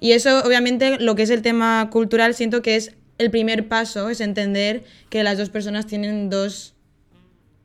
Y 0.00 0.12
eso, 0.12 0.42
obviamente, 0.44 0.98
lo 0.98 1.14
que 1.14 1.22
es 1.22 1.30
el 1.30 1.40
tema 1.40 1.88
cultural, 1.90 2.34
siento 2.34 2.60
que 2.60 2.76
es 2.76 2.96
el 3.18 3.30
primer 3.30 3.68
paso, 3.68 4.08
es 4.10 4.20
entender 4.20 4.84
que 5.10 5.22
las 5.22 5.38
dos 5.38 5.50
personas 5.50 5.86
tienen 5.86 6.28
dos, 6.30 6.74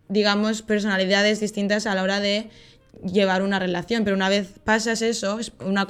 digamos, 0.10 0.62
personalidades 0.62 1.40
distintas 1.40 1.86
a 1.88 1.96
la 1.96 2.04
hora 2.04 2.20
de 2.20 2.50
llevar 3.06 3.42
una 3.42 3.60
relación. 3.60 4.04
Pero 4.04 4.16
una 4.16 4.30
vez 4.30 4.60
pasas 4.64 5.02
eso, 5.02 5.40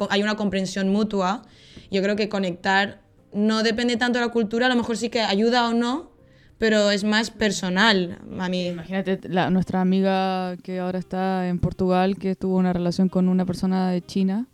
hay 0.10 0.22
una 0.24 0.36
comprensión 0.36 0.90
mutua. 0.90 1.44
Yo 1.90 2.02
creo 2.02 2.16
que 2.16 2.30
conectar 2.30 3.02
no 3.34 3.64
depende 3.64 3.98
tanto 3.98 4.20
de 4.20 4.26
la 4.26 4.32
cultura, 4.32 4.66
a 4.66 4.70
lo 4.70 4.76
mejor 4.76 4.98
sí 4.98 5.10
que 5.10 5.22
ayuda 5.22 5.68
o 5.70 5.74
no, 5.74 6.12
pero 6.58 6.92
es 6.92 7.04
más 7.04 7.32
personal 7.32 8.20
a 8.40 8.50
mí. 8.50 8.68
Imagínate 8.68 9.20
la- 9.30 9.50
nuestra 9.50 9.82
amiga 9.82 10.58
que 10.64 10.80
ahora 10.80 11.00
está 11.00 11.48
en 11.48 11.60
Portugal, 11.60 12.18
que 12.18 12.36
tuvo 12.36 12.58
una 12.58 12.74
relación 12.74 13.10
con 13.10 13.30
una 13.30 13.46
persona 13.46 13.90
de 13.90 14.02
China 14.02 14.48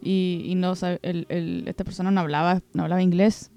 y, 0.00 0.52
no 0.56 0.72
esta 0.72 1.84
persona 1.84 2.10
no 2.10 2.20
hablaba, 2.20 2.60
no 2.74 2.82
hablaba 2.84 3.02
inglés. 3.02 3.50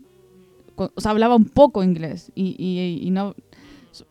O 0.75 0.91
sea, 1.01 1.11
hablaba 1.11 1.35
un 1.35 1.45
poco 1.45 1.83
inglés 1.83 2.31
y, 2.35 2.55
y- 2.57 3.05
y 3.07 3.11
no 3.11 3.35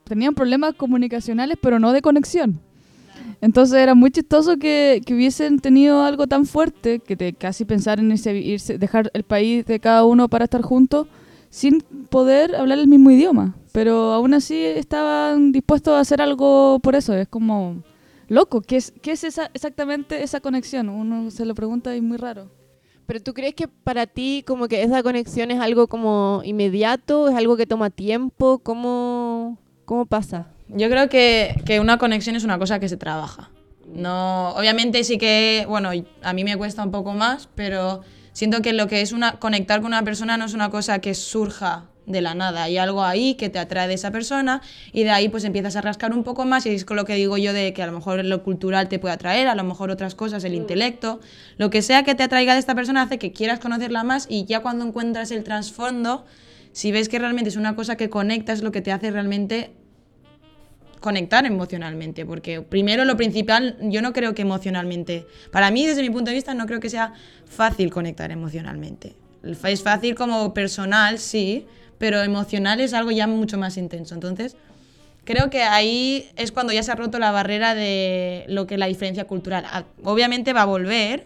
tenían 0.05 0.35
problemas 0.35 0.75
comunicacionales, 0.75 1.59
pero 1.61 1.79
no 1.79 1.93
de 1.93 2.01
conexión. 2.03 2.61
Entonces 3.41 3.77
era 3.79 3.95
muy 3.95 4.11
chistoso 4.11 4.57
que, 4.57 5.01
que 5.05 5.15
hubiesen 5.15 5.59
tenido 5.59 6.03
algo 6.03 6.27
tan 6.27 6.47
fuerte 6.47 6.99
que 7.01 7.17
te 7.17 7.33
casi 7.33 7.65
pensar 7.65 7.99
en 8.01 8.11
irse, 8.11 8.35
irse, 8.37 8.79
dejar 8.79 9.11
el 9.15 9.23
país 9.25 9.67
de 9.67 9.81
cada 9.81 10.05
uno 10.05 10.29
para 10.29 10.45
estar 10.45 10.63
juntos 10.63 11.07
sin 11.51 11.81
poder 11.83 12.57
hablar 12.57 12.79
el 12.79 12.89
mismo 12.89 13.11
idioma. 13.11 13.55
Pero 13.73 14.13
aún 14.13 14.35
así 14.35 14.57
estaban 14.57 15.53
dispuestos 15.53 15.95
a 15.95 16.01
hacer 16.01 16.23
algo 16.23 16.79
por 16.81 16.95
eso. 16.95 17.13
Es 17.15 17.29
como 17.29 17.83
loco. 18.29 18.61
¿Qué 18.61 18.77
es, 18.77 18.93
qué 19.03 19.13
es 19.13 19.25
esa, 19.25 19.51
exactamente 19.53 20.23
esa 20.23 20.41
conexión? 20.41 20.89
Uno 20.89 21.31
se 21.31 21.45
lo 21.45 21.55
pregunta 21.55 21.95
y 21.95 21.99
es 21.99 22.03
muy 22.05 22.17
raro. 22.17 22.51
Pero 23.07 23.21
tú 23.21 23.35
crees 23.35 23.55
que 23.55 23.69
para 23.69 24.07
ti 24.07 24.45
como 24.47 24.69
que 24.69 24.83
esa 24.83 25.03
conexión 25.03 25.51
es 25.51 25.61
algo 25.61 25.89
como 25.89 26.43
inmediato, 26.45 27.29
es 27.29 27.35
algo 27.35 27.57
que 27.57 27.67
toma 27.67 27.91
tiempo, 27.91 28.59
¿cómo, 28.59 29.59
cómo 29.85 30.07
pasa? 30.07 30.49
Yo 30.69 30.89
creo 30.89 31.09
que, 31.09 31.61
que 31.67 31.81
una 31.81 31.99
conexión 31.99 32.37
es 32.37 32.45
una 32.45 32.59
cosa 32.59 32.81
que 32.81 32.89
se 32.89 32.97
trabaja. 32.97 33.51
No, 33.87 34.51
obviamente 34.51 35.05
sí 35.05 35.19
que, 35.19 35.67
bueno, 35.69 35.91
a 36.23 36.33
mí 36.33 36.45
me 36.45 36.57
cuesta 36.57 36.83
un 36.83 36.91
poco 36.91 37.13
más, 37.13 37.49
pero 37.55 38.01
siento 38.33 38.63
que 38.63 38.73
lo 38.73 38.87
que 38.89 39.03
es 39.03 39.13
una 39.13 39.39
conectar 39.39 39.81
con 39.81 39.89
una 39.89 40.03
persona 40.03 40.37
no 40.37 40.47
es 40.47 40.55
una 40.55 40.71
cosa 40.71 41.01
que 41.01 41.15
surja 41.15 41.85
de 42.07 42.21
la 42.21 42.35
nada. 42.35 42.65
Hay 42.65 42.79
algo 42.79 43.03
ahí 43.03 43.35
que 43.35 43.49
te 43.49 43.59
atrae 43.59 43.89
de 43.89 43.95
esa 43.95 44.11
persona 44.11 44.61
y 44.93 45.05
de 45.05 45.11
ahí 45.11 45.29
pues 45.29 45.45
empiezas 45.45 45.77
a 45.77 45.81
rascar 45.81 46.13
un 46.13 46.25
poco 46.25 46.45
más 46.45 46.67
y 46.67 46.71
es 46.71 46.85
con 46.85 46.97
lo 46.97 47.05
que 47.05 47.15
digo 47.15 47.37
yo 47.39 47.53
de 47.53 47.73
que 47.73 47.83
a 47.83 47.87
lo 47.87 47.93
mejor 47.93 48.25
lo 48.25 48.43
cultural 48.43 48.89
te 48.89 48.99
puede 48.99 49.15
atraer, 49.15 49.49
a 49.49 49.55
lo 49.55 49.65
mejor 49.65 49.91
otras 49.91 50.15
cosas, 50.15 50.45
el 50.45 50.55
intelecto, 50.55 51.21
lo 51.57 51.71
que 51.71 51.83
sea 51.83 52.03
que 52.03 52.15
te 52.15 52.23
atraiga 52.23 52.55
de 52.55 52.61
esta 52.61 52.75
persona 52.75 53.03
hace 53.03 53.19
que 53.19 53.33
quieras 53.33 53.59
conocerla 53.61 54.05
más 54.05 54.27
y 54.29 54.45
ya 54.45 54.61
cuando 54.61 54.85
encuentras 54.85 55.31
el 55.31 55.45
trasfondo, 55.45 56.25
si 56.73 56.93
ves 56.93 57.09
que 57.09 57.19
realmente 57.19 57.51
es 57.51 57.57
una 57.57 57.77
cosa 57.77 57.97
que 57.97 58.11
conecta, 58.11 58.53
es 58.53 58.63
lo 58.63 58.73
que 58.73 58.81
te 58.81 58.93
hace 58.93 59.11
realmente 59.11 59.73
conectar 61.05 61.45
emocionalmente, 61.45 62.25
porque 62.25 62.63
primero 62.63 63.05
lo 63.05 63.17
principal, 63.19 63.77
yo 63.83 64.01
no 64.01 64.15
creo 64.15 64.35
que 64.35 64.41
emocionalmente, 64.41 65.27
para 65.53 65.71
mí 65.71 65.87
desde 65.87 66.01
mi 66.01 66.09
punto 66.09 66.31
de 66.31 66.35
vista 66.35 66.55
no 66.55 66.65
creo 66.65 66.81
que 66.81 66.89
sea 66.89 67.13
fácil 67.45 67.91
conectar 67.91 68.31
emocionalmente. 68.31 69.15
Es 69.43 69.83
fácil 69.83 70.15
como 70.15 70.55
personal, 70.55 71.19
sí, 71.19 71.67
pero 72.05 72.23
emocional 72.23 72.81
es 72.81 72.93
algo 72.93 73.13
ya 73.13 73.27
mucho 73.27 73.57
más 73.57 73.79
intenso. 73.79 74.15
Entonces, 74.15 74.57
creo 75.25 75.49
que 75.49 75.63
ahí 75.63 76.29
es 76.37 76.53
cuando 76.53 76.71
ya 76.75 76.83
se 76.83 76.93
ha 76.93 76.97
roto 76.97 77.19
la 77.19 77.31
barrera 77.31 77.75
de 77.75 78.45
lo 78.47 78.67
que 78.67 78.75
es 78.75 78.79
la 78.79 78.85
diferencia 78.85 79.25
cultural. 79.25 79.65
Ah, 79.67 79.85
obviamente 80.03 80.53
va 80.53 80.61
a 80.61 80.67
volver, 80.67 81.25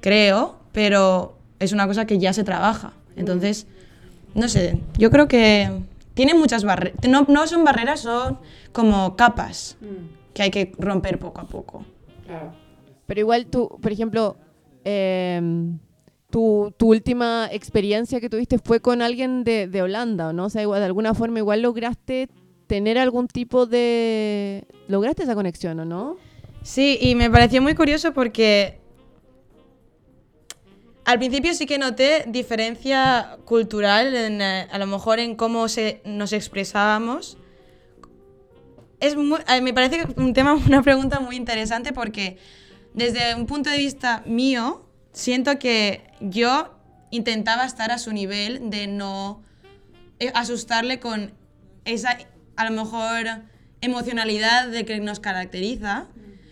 creo, 0.00 0.58
pero 0.72 1.38
es 1.60 1.70
una 1.70 1.86
cosa 1.86 2.06
que 2.06 2.18
ya 2.18 2.32
se 2.32 2.42
trabaja. 2.42 2.92
Entonces, 3.14 3.68
no 4.34 4.48
sé, 4.48 4.80
yo 4.98 5.12
creo 5.12 5.28
que 5.28 5.70
tiene 6.14 6.34
muchas 6.34 6.64
barreras. 6.64 6.98
No, 7.08 7.24
no, 7.28 7.46
son 7.46 7.62
barreras, 7.62 8.00
son 8.00 8.40
como 8.72 9.14
capas 9.14 9.76
que 10.34 10.42
hay 10.42 10.50
que 10.50 10.72
romper 10.76 11.20
poco 11.20 11.40
a 11.40 11.46
poco. 11.46 11.84
Pero 13.06 13.20
igual 13.20 13.46
tú, 13.46 13.78
por 13.80 13.92
ejemplo, 13.92 14.36
eh, 14.84 15.40
tu, 16.36 16.86
última 16.86 17.48
experiencia 17.50 18.20
que 18.20 18.28
tuviste 18.28 18.58
fue 18.58 18.80
con 18.80 19.00
alguien 19.00 19.42
de, 19.42 19.66
de 19.68 19.80
Holanda, 19.80 20.34
¿no? 20.34 20.44
O 20.44 20.50
sea, 20.50 20.60
igual, 20.60 20.80
de 20.80 20.86
alguna 20.86 21.14
forma 21.14 21.38
igual 21.38 21.62
lograste 21.62 22.28
tener 22.66 22.98
algún 22.98 23.26
tipo 23.26 23.64
de... 23.64 24.66
¿Lograste 24.86 25.22
esa 25.22 25.34
conexión 25.34 25.80
o 25.80 25.84
no? 25.86 26.18
Sí, 26.62 26.98
y 27.00 27.14
me 27.14 27.30
pareció 27.30 27.62
muy 27.62 27.74
curioso 27.74 28.12
porque 28.12 28.80
al 31.06 31.18
principio 31.18 31.54
sí 31.54 31.64
que 31.64 31.78
noté 31.78 32.24
diferencia 32.26 33.38
cultural, 33.46 34.14
en, 34.14 34.42
eh, 34.42 34.68
a 34.70 34.78
lo 34.78 34.86
mejor 34.86 35.20
en 35.20 35.36
cómo 35.36 35.68
se, 35.68 36.02
nos 36.04 36.34
expresábamos. 36.34 37.38
Es 39.00 39.16
muy, 39.16 39.38
me 39.62 39.72
parece 39.72 40.06
un 40.16 40.34
tema, 40.34 40.54
una 40.66 40.82
pregunta 40.82 41.18
muy 41.18 41.36
interesante 41.36 41.94
porque 41.94 42.36
desde 42.92 43.34
un 43.34 43.46
punto 43.46 43.70
de 43.70 43.78
vista 43.78 44.22
mío, 44.26 44.85
siento 45.16 45.58
que 45.58 46.02
yo 46.20 46.78
intentaba 47.10 47.64
estar 47.64 47.90
a 47.90 47.98
su 47.98 48.12
nivel 48.12 48.70
de 48.70 48.86
no 48.86 49.42
eh, 50.20 50.30
asustarle 50.34 51.00
con 51.00 51.32
esa, 51.84 52.18
a 52.56 52.70
lo 52.70 52.84
mejor, 52.84 53.42
emocionalidad 53.80 54.68
de 54.68 54.84
que 54.84 55.00
nos 55.00 55.18
caracteriza. 55.18 56.06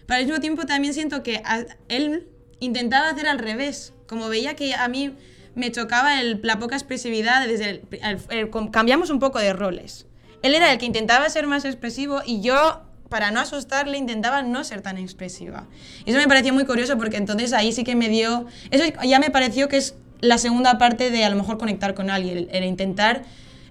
Pero 0.06 0.18
al 0.18 0.24
mismo 0.24 0.40
tiempo 0.40 0.64
también 0.64 0.94
siento 0.94 1.22
que 1.22 1.42
él 1.88 2.26
intentaba 2.58 3.10
hacer 3.10 3.28
al 3.28 3.38
revés. 3.38 3.92
Como 4.06 4.28
veía 4.28 4.56
que 4.56 4.74
a 4.74 4.88
mí 4.88 5.14
me 5.54 5.70
chocaba 5.70 6.22
la 6.22 6.58
poca 6.58 6.74
expresividad, 6.74 7.46
desde 7.46 7.82
el, 8.30 8.50
cambiamos 8.70 9.10
un 9.10 9.18
poco 9.18 9.38
de 9.38 9.52
roles. 9.52 10.06
Él 10.42 10.54
era 10.54 10.72
el 10.72 10.78
que 10.78 10.86
intentaba 10.86 11.28
ser 11.28 11.46
más 11.46 11.66
expresivo 11.66 12.22
y 12.24 12.40
yo 12.40 12.82
para 13.08 13.30
no 13.30 13.40
asustarle, 13.40 13.98
intentaba 13.98 14.42
no 14.42 14.64
ser 14.64 14.80
tan 14.80 14.98
expresiva. 14.98 15.66
Y 16.04 16.10
eso 16.10 16.18
me 16.18 16.26
pareció 16.26 16.52
muy 16.52 16.64
curioso 16.64 16.96
porque 16.96 17.16
entonces 17.16 17.52
ahí 17.52 17.72
sí 17.72 17.84
que 17.84 17.94
me 17.94 18.08
dio... 18.08 18.46
Eso 18.70 18.84
ya 19.04 19.20
me 19.20 19.30
pareció 19.30 19.68
que 19.68 19.76
es 19.76 19.94
la 20.20 20.38
segunda 20.38 20.78
parte 20.78 21.10
de 21.10 21.24
a 21.24 21.30
lo 21.30 21.36
mejor 21.36 21.58
conectar 21.58 21.94
con 21.94 22.10
alguien, 22.10 22.38
el, 22.38 22.48
el 22.50 22.64
intentar 22.64 23.24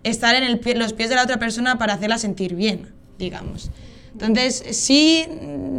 estar 0.04 0.36
en 0.36 0.44
el 0.44 0.60
pie, 0.60 0.76
los 0.76 0.94
pies 0.94 1.10
de 1.10 1.16
la 1.16 1.24
otra 1.24 1.40
persona 1.40 1.78
para 1.78 1.94
hacerla 1.94 2.18
sentir 2.18 2.56
bien, 2.56 2.94
digamos. 3.18 3.72
Entonces, 4.14 4.64
sí, 4.72 5.26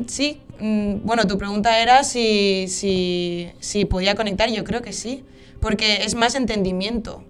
sí, 0.08 0.40
bueno, 0.58 1.26
tu 1.26 1.38
pregunta 1.38 1.78
era 1.80 2.02
si, 2.02 2.66
si, 2.68 3.50
si 3.61 3.84
podía 3.84 4.14
conectar, 4.16 4.50
yo 4.50 4.64
creo 4.64 4.82
que 4.82 4.92
sí, 4.92 5.25
porque 5.61 6.04
es 6.04 6.14
más 6.14 6.34
entendimiento. 6.34 7.25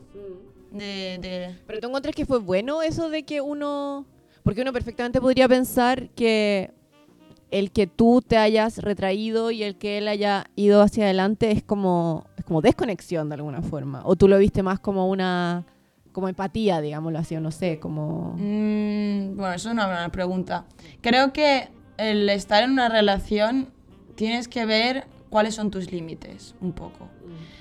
De, 0.71 1.19
de... 1.21 1.54
¿Pero 1.66 1.81
tú 1.81 1.88
encuentras 1.88 2.14
que 2.14 2.26
fue 2.26 2.38
bueno 2.38 2.83
eso 2.83 3.11
de 3.11 3.23
que 3.25 3.40
uno 3.40 4.07
porque 4.44 4.60
uno 4.60 4.72
perfectamente 4.72 5.20
podría 5.20 5.48
pensar 5.48 6.10
que 6.10 6.70
el 7.50 7.70
que 7.70 7.86
tú 7.86 8.22
te 8.26 8.36
hayas 8.36 8.78
retraído 8.78 9.50
y 9.50 9.62
el 9.62 9.76
que 9.76 9.98
él 9.98 10.06
haya 10.06 10.46
ido 10.54 10.82
hacia 10.82 11.04
adelante 11.04 11.50
es 11.50 11.62
como, 11.62 12.26
es 12.36 12.44
como 12.44 12.60
desconexión 12.60 13.28
de 13.28 13.36
alguna 13.36 13.62
forma. 13.62 14.02
O 14.04 14.16
tú 14.16 14.28
lo 14.28 14.38
viste 14.38 14.62
más 14.62 14.78
como 14.80 15.08
una 15.08 15.64
como 16.12 16.28
empatía, 16.28 16.80
digámoslo 16.80 17.18
así, 17.18 17.34
o 17.34 17.40
no 17.40 17.50
sé, 17.50 17.80
como... 17.80 18.36
Mm, 18.38 19.36
bueno, 19.36 19.52
eso 19.52 19.68
es 19.68 19.72
una 19.74 19.86
buena 19.86 20.08
pregunta. 20.10 20.64
Creo 21.00 21.32
que 21.32 21.70
el 21.96 22.28
estar 22.28 22.62
en 22.62 22.70
una 22.70 22.88
relación 22.88 23.72
tienes 24.14 24.46
que 24.46 24.64
ver 24.64 25.06
cuáles 25.28 25.56
son 25.56 25.72
tus 25.72 25.90
límites, 25.90 26.54
un 26.60 26.72
poco. 26.72 27.08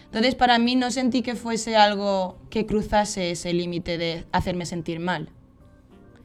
Entonces, 0.05 0.35
para 0.35 0.59
mí 0.59 0.75
no 0.75 0.91
sentí 0.91 1.23
que 1.23 1.33
fuese 1.33 1.75
algo 1.75 2.37
que 2.51 2.67
cruzase 2.67 3.31
ese 3.31 3.53
límite 3.53 3.97
de 3.97 4.25
hacerme 4.31 4.67
sentir 4.67 4.99
mal. 4.99 5.29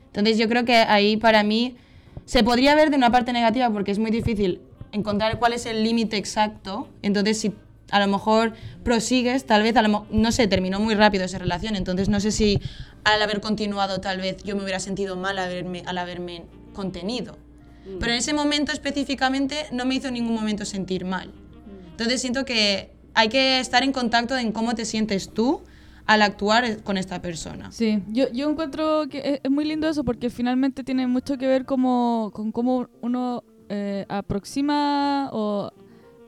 Entonces 0.08 0.38
yo 0.38 0.48
creo 0.48 0.64
que 0.64 0.76
ahí 0.76 1.16
para 1.16 1.42
mí 1.42 1.76
se 2.24 2.42
podría 2.42 2.74
ver 2.74 2.90
de 2.90 2.96
una 2.96 3.10
parte 3.10 3.32
negativa 3.32 3.70
porque 3.70 3.90
es 3.90 3.98
muy 3.98 4.10
difícil 4.10 4.60
encontrar 4.92 5.38
cuál 5.38 5.52
es 5.52 5.66
el 5.66 5.84
límite 5.84 6.16
exacto. 6.16 6.88
Entonces 7.02 7.38
si 7.40 7.54
a 7.90 8.00
lo 8.00 8.06
mejor 8.06 8.52
prosigues, 8.84 9.46
tal 9.46 9.62
vez, 9.62 9.76
a 9.76 9.82
lo, 9.82 10.06
no 10.10 10.32
sé, 10.32 10.46
terminó 10.46 10.80
muy 10.80 10.94
rápido 10.94 11.24
esa 11.24 11.38
relación, 11.38 11.74
entonces 11.76 12.08
no 12.08 12.20
sé 12.20 12.32
si 12.32 12.60
al 13.04 13.22
haber 13.22 13.40
continuado 13.40 14.00
tal 14.00 14.18
vez 14.18 14.42
yo 14.44 14.56
me 14.56 14.62
hubiera 14.62 14.80
sentido 14.80 15.16
mal 15.16 15.38
al 15.38 15.46
haberme, 15.46 15.82
al 15.86 15.98
haberme 15.98 16.44
contenido. 16.74 17.38
Mm. 17.86 17.98
Pero 17.98 18.12
en 18.12 18.18
ese 18.18 18.34
momento 18.34 18.72
específicamente 18.72 19.66
no 19.72 19.86
me 19.86 19.94
hizo 19.94 20.08
en 20.08 20.14
ningún 20.14 20.34
momento 20.34 20.64
sentir 20.64 21.04
mal. 21.04 21.28
Mm. 21.28 21.90
Entonces 21.92 22.20
siento 22.20 22.44
que 22.44 22.92
hay 23.14 23.28
que 23.28 23.60
estar 23.60 23.82
en 23.82 23.92
contacto 23.92 24.36
en 24.36 24.52
cómo 24.52 24.74
te 24.74 24.84
sientes 24.84 25.32
tú 25.32 25.62
al 26.08 26.22
actuar 26.22 26.82
con 26.84 26.96
esta 26.96 27.20
persona. 27.20 27.70
Sí, 27.70 28.02
yo, 28.08 28.32
yo 28.32 28.48
encuentro 28.48 29.06
que 29.10 29.40
es, 29.44 29.50
muy 29.50 29.66
lindo 29.66 29.86
eso 29.86 30.04
porque 30.04 30.30
finalmente 30.30 30.82
tiene 30.82 31.06
mucho 31.06 31.36
que 31.36 31.46
ver 31.46 31.66
como, 31.66 32.30
con 32.32 32.50
cómo 32.50 32.88
uno 33.02 33.44
eh, 33.68 34.06
aproxima 34.08 35.28
o 35.32 35.70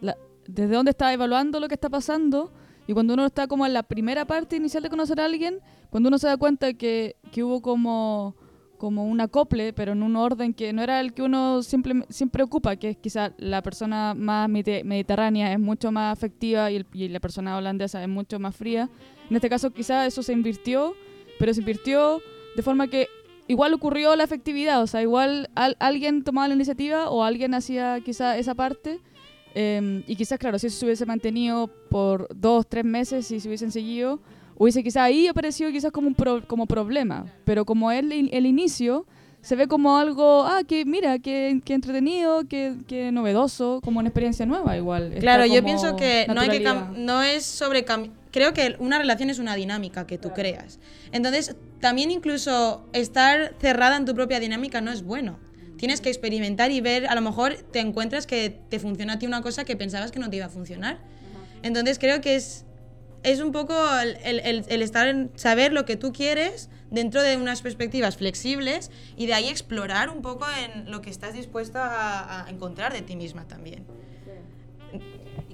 la, 0.03 0.19
desde 0.47 0.75
dónde 0.75 0.91
está 0.91 1.11
evaluando 1.15 1.61
lo 1.61 1.69
que 1.69 1.77
está 1.77 1.89
pasando 1.89 2.53
y 2.87 2.93
cuando 2.93 3.15
uno 3.15 3.25
está 3.25 3.47
como 3.47 3.65
en 3.65 3.73
la 3.73 3.83
primera 3.83 4.27
parte 4.27 4.57
inicial 4.57 4.83
de 4.83 4.91
conocer 4.91 5.19
a 5.19 5.25
alguien, 5.25 5.61
cuando 5.89 6.09
uno 6.09 6.19
se 6.19 6.27
da 6.27 6.37
cuenta 6.37 6.75
que, 6.75 7.17
que 7.33 7.43
hubo 7.43 7.63
como 7.63 8.37
como 8.81 9.05
un 9.05 9.21
acople, 9.21 9.75
pero 9.75 9.93
en 9.93 10.03
un 10.03 10.17
orden 10.17 10.55
que 10.55 10.73
no 10.73 10.83
era 10.83 11.01
el 11.01 11.13
que 11.13 11.21
uno 11.23 11.63
siempre, 11.63 12.03
siempre 12.09 12.43
ocupa, 12.43 12.77
que 12.77 12.89
es 12.89 12.97
quizá 12.97 13.35
la 13.37 13.61
persona 13.63 14.15
más 14.15 14.49
mediterránea 14.49 15.53
es 15.53 15.61
mucho 15.61 15.93
más 15.93 16.11
afectiva 16.17 16.71
y, 16.73 16.87
y, 16.95 17.09
la 17.09 17.21
persona 17.21 17.59
holandesa 17.59 18.03
es 18.03 18.09
mucho 18.09 18.39
más 18.39 18.57
fría. 18.57 18.89
En 19.29 19.37
este 19.37 19.51
caso 19.51 19.71
quizá 19.71 20.07
eso 20.07 20.23
se 20.23 20.33
invirtió, 20.33 20.95
pero 21.39 21.53
se 21.53 21.61
invirtió 21.61 22.23
de 22.57 22.63
forma 22.63 22.89
que 22.89 23.09
igual 23.49 23.75
ocurrió 23.75 24.17
la 24.17 24.25
efectividad, 24.25 24.83
o 24.83 24.87
sea, 24.87 25.03
igual 25.03 25.51
al, 25.55 25.77
alguien 25.79 26.25
tomaba 26.25 26.49
la 26.49 26.55
iniciativa 26.55 27.11
o 27.11 27.23
alguien 27.23 27.53
hacía 27.53 28.01
quizá 28.03 28.39
esa 28.39 28.55
parte. 28.55 28.99
Eh, 29.55 30.05
y 30.07 30.17
quizás, 30.17 30.39
claro, 30.39 30.59
si 30.59 30.69
eso 30.69 30.79
se 30.79 30.87
hubiese 30.87 31.05
mantenido 31.05 31.69
por 31.91 32.29
dos, 32.35 32.67
tres 32.67 32.87
meses 32.87 33.31
y 33.31 33.41
se 33.41 33.49
hubiesen 33.49 33.73
seguido, 33.73 34.21
hubiese 34.61 34.83
quizás 34.83 35.05
ahí 35.05 35.27
aparecido 35.27 35.71
quizás 35.73 35.91
como 35.91 36.07
un 36.07 36.15
pro, 36.15 36.47
como 36.47 36.67
problema, 36.67 37.25
pero 37.47 37.65
como 37.65 37.91
el, 37.91 38.29
el 38.31 38.45
inicio 38.45 39.07
se 39.41 39.57
ve 39.57 39.67
como 39.67 39.97
algo, 39.97 40.45
ah, 40.45 40.61
que 40.69 40.85
mira, 40.85 41.19
que, 41.19 41.63
que 41.65 41.73
entretenido, 41.73 42.47
que, 42.47 42.75
que, 42.87 43.11
novedoso, 43.11 43.81
como 43.83 44.01
una 44.01 44.11
experiencia 44.11 44.45
nueva 44.45 44.77
igual. 44.77 45.15
Claro, 45.19 45.47
yo 45.47 45.65
pienso 45.65 45.97
que 45.97 46.27
no, 46.29 46.43
hay 46.43 46.51
que 46.51 46.75
no 46.95 47.23
es 47.23 47.47
sobre 47.47 47.87
creo 48.31 48.53
que 48.53 48.77
una 48.81 48.99
relación 48.99 49.31
es 49.31 49.39
una 49.39 49.55
dinámica 49.55 50.07
que 50.07 50.19
tú 50.19 50.35
creas. 50.35 50.79
Entonces, 51.11 51.57
también 51.81 52.11
incluso 52.11 52.87
estar 52.93 53.55
cerrada 53.59 53.97
en 53.97 54.05
tu 54.05 54.15
propia 54.15 54.41
dinámica 54.41 54.83
no 54.83 54.93
es 54.93 55.03
bueno. 55.03 55.39
Tienes 55.79 56.03
que 56.03 56.11
experimentar 56.11 56.71
y 56.71 56.83
ver, 56.83 57.07
a 57.07 57.15
lo 57.15 57.23
mejor 57.23 57.55
te 57.55 57.81
encuentras 57.81 58.27
que 58.27 58.61
te 58.69 58.79
funciona 58.79 59.15
a 59.15 59.19
ti 59.19 59.25
una 59.25 59.41
cosa 59.41 59.65
que 59.65 59.75
pensabas 59.75 60.13
que 60.13 60.19
no 60.19 60.29
te 60.29 60.37
iba 60.37 60.45
a 60.45 60.51
funcionar. 60.51 60.99
Entonces 61.63 61.99
creo 61.99 62.21
que 62.21 62.35
es, 62.35 62.67
es 63.23 63.41
un 63.41 63.53
poco 63.53 63.75
el, 64.01 64.41
el- 64.41 64.65
el 64.69 64.83
estar 64.83 65.07
en 65.09 65.31
saber 65.37 65.73
lo 65.73 65.85
que 65.85 65.97
tú 65.97 66.13
quieres 66.13 66.69
dentro 66.91 67.23
de 67.23 67.37
unas 67.37 67.63
perspectivas 67.63 68.17
flexibles 68.17 68.91
y 69.17 69.27
de 69.27 69.35
ahí 69.35 69.49
explorar 69.49 70.09
un 70.11 70.23
poco 70.23 70.47
en 70.65 70.91
lo 70.91 71.01
que 71.03 71.11
estás 71.11 71.35
dispuesta 71.35 71.85
a, 71.85 72.47
a 72.47 72.51
encontrar 72.51 72.93
de 72.93 73.03
ti 73.03 73.17
misma 73.17 73.47
también. 73.47 73.85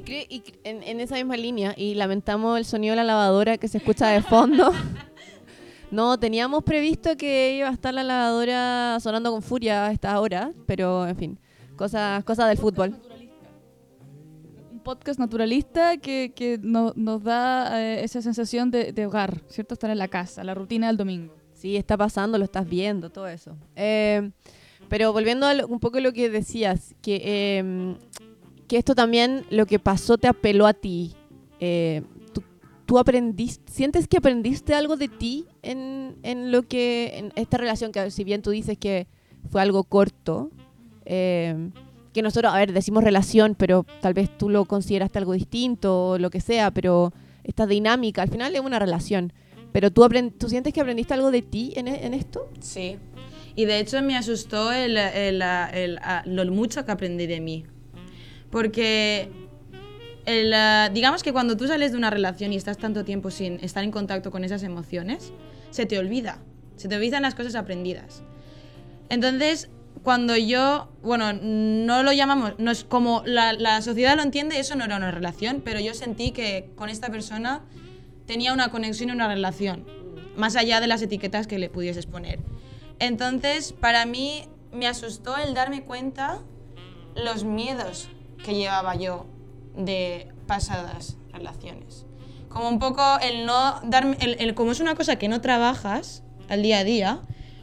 Y, 0.08 0.42
en, 0.62 0.84
en 0.84 1.00
esa 1.00 1.16
misma 1.16 1.36
línea, 1.36 1.74
y 1.76 1.94
lamentamos 1.94 2.56
el 2.58 2.64
sonido 2.64 2.92
de 2.92 2.96
la 2.96 3.04
lavadora 3.04 3.58
que 3.58 3.66
se 3.66 3.78
escucha 3.78 4.06
de 4.08 4.22
fondo. 4.22 4.72
no, 5.90 6.16
teníamos 6.18 6.62
previsto 6.62 7.16
que 7.16 7.56
iba 7.56 7.68
a 7.68 7.72
estar 7.72 7.92
la 7.92 8.04
lavadora 8.04 8.98
sonando 9.00 9.32
con 9.32 9.42
furia 9.42 9.86
a 9.86 9.92
esta 9.92 10.20
hora, 10.20 10.52
pero 10.66 11.08
en 11.08 11.16
fin, 11.16 11.38
cosas 11.76 12.22
cosas 12.22 12.48
del 12.48 12.56
fútbol. 12.58 12.96
Podcast 14.86 15.18
naturalista 15.18 15.96
que, 15.96 16.32
que 16.32 16.60
no- 16.62 16.92
nos 16.94 17.24
da 17.24 17.82
eh, 17.82 18.04
esa 18.04 18.22
sensación 18.22 18.70
de, 18.70 19.04
hogar, 19.04 19.42
¿cierto? 19.48 19.74
Estar 19.74 19.90
en 19.90 19.98
la 19.98 20.06
casa, 20.06 20.44
la 20.44 20.54
rutina 20.54 20.86
del 20.86 20.96
domingo. 20.96 21.34
Sí, 21.54 21.74
está 21.76 21.96
pasando, 21.96 22.38
lo 22.38 22.44
estás 22.44 22.68
viendo, 22.68 23.10
todo 23.10 23.26
eso. 23.26 23.56
Eh, 23.74 24.30
pero 24.88 25.12
volviendo 25.12 25.44
a 25.44 25.66
un 25.66 25.80
poco 25.80 25.98
lo 25.98 26.12
que 26.12 26.30
decías, 26.30 26.94
que, 27.02 27.20
eh, 27.24 27.96
que 28.68 28.76
esto 28.76 28.94
también, 28.94 29.44
lo 29.50 29.66
que 29.66 29.80
pasó 29.80 30.18
te 30.18 30.28
apeló 30.28 30.68
a 30.68 30.72
ti. 30.72 31.16
Eh, 31.58 32.02
tú 32.86 33.00
aprendiste, 33.00 33.72
¿sientes 33.72 34.06
que 34.06 34.18
aprendiste 34.18 34.72
algo 34.72 34.96
de 34.96 35.08
ti 35.08 35.46
en, 35.62 36.16
en 36.22 36.52
lo 36.52 36.62
que, 36.62 37.18
en 37.18 37.32
esta 37.34 37.56
relación, 37.56 37.90
que 37.90 38.12
si 38.12 38.22
bien 38.22 38.40
tú 38.40 38.50
dices 38.50 38.78
que 38.78 39.08
fue 39.50 39.60
algo 39.60 39.82
corto, 39.82 40.52
eh, 41.04 41.70
que 42.16 42.22
nosotros, 42.22 42.52
a 42.52 42.56
ver, 42.56 42.72
decimos 42.72 43.04
relación, 43.04 43.54
pero 43.54 43.86
tal 44.00 44.12
vez 44.14 44.28
tú 44.36 44.48
lo 44.48 44.64
consideraste 44.64 45.18
algo 45.18 45.32
distinto 45.34 46.08
o 46.08 46.18
lo 46.18 46.30
que 46.30 46.40
sea, 46.40 46.72
pero 46.72 47.12
esta 47.44 47.66
dinámica, 47.66 48.22
al 48.22 48.28
final 48.30 48.52
es 48.56 48.60
una 48.60 48.80
relación. 48.80 49.32
Pero 49.72 49.92
tú, 49.92 50.08
¿tú 50.38 50.48
sientes 50.48 50.72
que 50.72 50.80
aprendiste 50.80 51.14
algo 51.14 51.30
de 51.30 51.42
ti 51.42 51.72
en, 51.76 51.86
e- 51.86 52.04
en 52.06 52.14
esto? 52.14 52.50
Sí. 52.60 52.96
Y 53.54 53.66
de 53.66 53.78
hecho 53.78 54.02
me 54.02 54.16
asustó 54.16 54.72
el, 54.72 54.96
el- 54.96 55.42
el- 55.42 55.98
lo 56.26 56.44
mucho 56.52 56.84
que 56.84 56.92
aprendí 56.92 57.26
de 57.26 57.40
mí. 57.40 57.64
Porque 58.50 59.28
digamos 60.92 61.22
que 61.22 61.32
cuando 61.32 61.56
tú 61.56 61.66
sales 61.68 61.92
de 61.92 61.98
una 61.98 62.10
relación 62.10 62.52
y 62.52 62.56
estás 62.56 62.78
tanto 62.78 63.04
tiempo 63.04 63.30
sin 63.30 63.60
estar 63.62 63.84
en 63.84 63.90
contacto 63.92 64.30
con 64.30 64.42
esas 64.44 64.62
emociones, 64.62 65.32
se 65.70 65.86
te 65.86 65.98
olvida. 65.98 66.38
Se 66.76 66.88
te 66.88 66.96
olvidan 66.96 67.22
las 67.22 67.34
cosas 67.34 67.54
aprendidas. 67.54 68.22
Entonces, 69.08 69.68
cuando 70.02 70.36
yo, 70.36 70.88
bueno, 71.02 71.32
no 71.32 72.02
lo 72.02 72.12
llamamos, 72.12 72.52
no 72.58 72.70
es 72.70 72.84
como 72.84 73.22
la, 73.24 73.52
la 73.52 73.80
sociedad 73.82 74.16
lo 74.16 74.22
entiende, 74.22 74.58
eso 74.58 74.74
no 74.76 74.84
era 74.84 74.96
una 74.96 75.10
relación, 75.10 75.62
pero 75.64 75.80
yo 75.80 75.94
sentí 75.94 76.30
que 76.32 76.70
con 76.76 76.88
esta 76.88 77.08
persona 77.08 77.62
tenía 78.26 78.52
una 78.52 78.70
conexión 78.70 79.08
y 79.08 79.12
una 79.12 79.28
relación, 79.28 79.84
más 80.36 80.56
allá 80.56 80.80
de 80.80 80.86
las 80.86 81.02
etiquetas 81.02 81.46
que 81.46 81.58
le 81.58 81.68
pudieses 81.68 82.06
poner. 82.06 82.40
Entonces, 82.98 83.72
para 83.72 84.06
mí 84.06 84.44
me 84.72 84.86
asustó 84.86 85.36
el 85.36 85.54
darme 85.54 85.82
cuenta 85.82 86.38
los 87.14 87.44
miedos 87.44 88.08
que 88.44 88.54
llevaba 88.54 88.94
yo 88.96 89.26
de 89.76 90.28
pasadas 90.46 91.16
relaciones. 91.32 92.04
Como 92.48 92.68
un 92.68 92.78
poco 92.78 93.02
el 93.22 93.44
no 93.46 93.80
darme, 93.84 94.16
el, 94.20 94.36
el- 94.40 94.54
como 94.54 94.72
es 94.72 94.80
una 94.80 94.94
cosa 94.94 95.16
que 95.16 95.28
no 95.28 95.40
trabajas 95.40 96.22
al 96.48 96.62
día 96.62 96.78
a 96.78 96.84
día, 96.84 97.20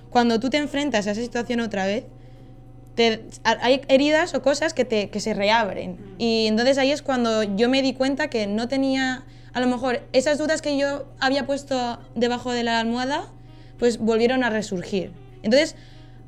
cuando 0.10 0.40
tú 0.40 0.50
te 0.50 0.58
enfrentas 0.58 1.08
a 1.08 1.12
esa 1.12 1.22
situación 1.22 1.60
otra 1.60 1.86
vez, 1.88 2.06
te- 2.95 3.21
hay 3.43 3.82
heridas 3.88 4.34
o 4.36 4.41
cosas 4.41 4.73
que, 4.73 4.86
te, 4.86 5.10
que 5.10 5.19
se 5.19 5.34
reabren. 5.34 5.97
Y 6.17 6.47
entonces 6.47 6.77
ahí 6.77 6.91
es 6.91 7.01
cuando 7.01 7.43
yo 7.43 7.69
me 7.69 7.82
di 7.82 7.93
cuenta 7.93 8.29
que 8.29 8.47
no 8.47 8.67
tenía, 8.67 9.23
a 9.53 9.60
lo 9.60 9.67
mejor, 9.67 10.01
esas 10.13 10.38
dudas 10.38 10.62
que 10.62 10.77
yo 10.77 11.06
había 11.19 11.45
puesto 11.45 11.99
debajo 12.15 12.51
de 12.51 12.63
la 12.63 12.79
almohada, 12.79 13.25
pues 13.79 13.97
volvieron 13.97 14.43
a 14.43 14.49
resurgir. 14.49 15.12
Entonces, 15.41 15.75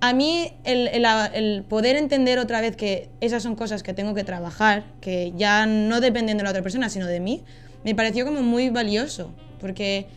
a 0.01 0.13
mí 0.13 0.51
el, 0.65 0.88
el- 0.89 1.06
el 1.34 1.63
poder 1.63 1.95
entender 1.95 2.38
otra 2.39 2.62
vez 2.62 2.75
que 2.75 3.10
esas 3.21 3.43
son 3.43 3.56
cosas 3.56 3.82
que 3.82 3.93
tengo 3.93 4.13
que 4.13 4.23
trabajar, 4.23 4.84
que 5.01 5.34
ya 5.36 5.65
no 5.65 6.01
dependen 6.01 6.38
de 6.38 6.43
la 6.43 6.49
otra 6.49 6.62
persona, 6.62 6.89
sino 6.89 7.08
de 7.08 7.19
mí, 7.19 7.43
me 7.84 7.95
pareció 7.95 8.25
como 8.25 8.41
muy 8.41 8.69
valioso, 8.69 9.32
porque 9.62 10.08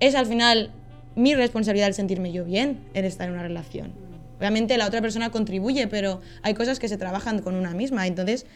es 0.00 0.14
al 0.14 0.26
final 0.26 0.70
mi 1.14 1.34
responsabilidad 1.34 1.88
el 1.88 1.94
sentirme 1.94 2.32
yo 2.32 2.44
bien 2.44 2.80
en 2.94 3.04
estar 3.04 3.28
en 3.28 3.34
una 3.34 3.42
relación. 3.44 3.92
Obviamente 4.38 4.76
la 4.76 4.86
otra 4.86 5.00
persona 5.00 5.30
contribuye, 5.30 5.86
pero 5.86 6.20
hay 6.42 6.54
cosas 6.54 6.78
que 6.78 6.88
se 6.88 6.96
trabajan 6.96 7.40
con 7.40 7.54
una 7.54 7.72
misma. 7.72 8.06
Entonces, 8.06 8.46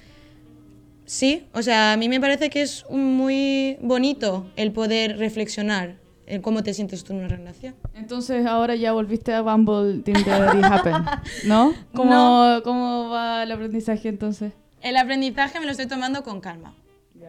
sí, 1.05 1.47
o 1.53 1.63
sea, 1.63 1.93
a 1.93 1.97
mí 1.97 2.09
me 2.09 2.21
parece 2.21 2.51
que 2.51 2.63
es 2.63 2.85
muy 2.91 3.77
bonito 3.81 4.51
el 4.57 4.73
poder 4.73 5.19
reflexionar 5.19 5.97
en 6.27 6.43
cómo 6.43 6.63
te 6.63 6.75
sientes 6.75 7.05
tú 7.05 7.15
en 7.15 7.21
una 7.21 7.29
relación. 7.29 7.75
Entonces 7.95 8.45
ahora 8.47 8.75
ya 8.75 8.93
volviste 8.93 9.33
a 9.33 9.41
Bumble, 9.41 10.03
Tinder 10.03 10.57
y 10.57 10.63
Happen, 10.63 10.95
¿no? 11.47 11.75
¿Cómo, 11.95 12.11
No. 12.11 12.61
¿Cómo 12.63 13.09
va 13.09 13.43
el 13.43 13.53
aprendizaje 13.53 14.09
entonces? 14.09 14.53
El 14.83 14.97
aprendizaje 14.97 15.59
me 15.59 15.65
lo 15.65 15.73
estoy 15.73 15.87
tomando 15.87 16.23
con 16.23 16.41
calma, 16.41 16.75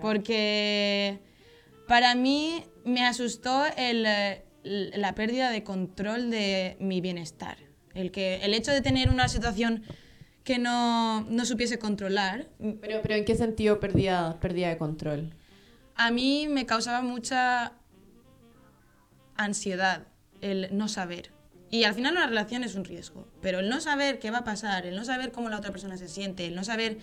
porque 0.01 1.19
para 1.88 2.13
mí 2.13 2.63
me 2.85 3.05
asustó 3.05 3.63
el, 3.77 4.05
la 4.63 5.15
pérdida 5.15 5.49
de 5.49 5.63
control 5.63 6.29
de 6.29 6.77
mi 6.79 7.01
bienestar. 7.01 7.57
El, 7.93 8.12
que, 8.12 8.38
el 8.38 8.54
hecho 8.54 8.71
de 8.71 8.82
tener 8.82 9.10
una 9.10 9.28
situación 9.28 9.84
que 10.43 10.58
no, 10.58 11.21
no 11.21 11.45
supiese 11.45 11.80
controlar, 11.80 12.47
Pero, 12.82 13.02
pero 13.02 13.15
¿en 13.15 13.25
qué 13.25 13.36
sentido 13.36 13.80
perdía, 13.80 14.38
perdía 14.39 14.69
de 14.69 14.78
control? 14.78 15.34
a 15.95 16.12
mí 16.12 16.47
me 16.47 16.65
causaba 16.65 17.02
mucha 17.02 17.73
ansiedad 19.36 20.08
el 20.39 20.69
no 20.71 20.88
saber. 20.88 21.32
Y 21.71 21.84
al 21.84 21.93
final 21.93 22.13
una 22.13 22.25
relación 22.25 22.63
es 22.63 22.75
un 22.75 22.86
riesgo, 22.86 23.28
pero 23.41 23.60
el 23.60 23.69
no 23.69 23.82
saber 23.82 24.17
qué 24.17 24.32
va 24.32 24.39
a 24.39 24.43
pasar, 24.45 24.86
el 24.86 24.95
no 24.95 25.04
saber 25.04 25.32
cómo 25.34 25.49
la 25.49 25.58
otra 25.58 25.71
persona 25.71 25.97
se 25.97 26.08
siente, 26.08 26.47
el 26.47 26.56
no 26.56 26.63
saber 26.63 26.99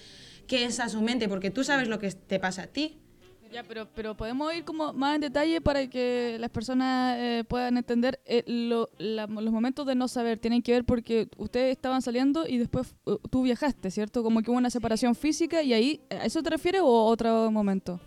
qué 0.48 0.64
es 0.64 0.80
a 0.80 0.88
su 0.88 1.02
mente, 1.02 1.28
porque 1.28 1.50
tú 1.50 1.62
sabes 1.62 1.88
lo 1.88 1.98
que 1.98 2.10
te 2.10 2.40
pasa 2.40 2.62
a 2.62 2.66
ti, 2.68 2.98
Ya, 3.52 3.62
pero, 3.62 3.88
pero 3.94 4.16
podemos 4.16 4.52
ir 4.54 4.64
como 4.64 4.92
más 4.92 5.14
en 5.14 5.20
detalle 5.22 5.60
para 5.60 5.86
que 5.88 6.36
las 6.38 6.50
personas 6.50 7.16
eh, 7.18 7.44
puedan 7.48 7.76
entender 7.78 8.20
eh, 8.26 8.42
lo- 8.46 8.90
la- 8.98 9.26
los 9.26 9.52
momentos 9.52 9.86
de 9.86 9.94
no 9.94 10.08
saber. 10.08 10.38
Tienen 10.38 10.62
que 10.62 10.72
ver 10.72 10.84
porque 10.84 11.28
ustedes 11.38 11.72
estaban 11.72 12.02
saliendo 12.02 12.46
y 12.46 12.58
después 12.58 12.94
uh, 13.06 13.16
tú 13.30 13.42
viajaste, 13.42 13.90
¿cierto? 13.90 14.22
Como 14.22 14.42
que 14.42 14.50
hubo 14.50 14.58
una 14.58 14.68
separación 14.70 15.14
física 15.14 15.62
y 15.62 15.72
ahí, 15.72 16.00
¿a 16.10 16.26
eso 16.26 16.42
te 16.42 16.50
refieres 16.50 16.82
o 16.82 17.04
otro 17.06 17.50
momento? 17.50 18.00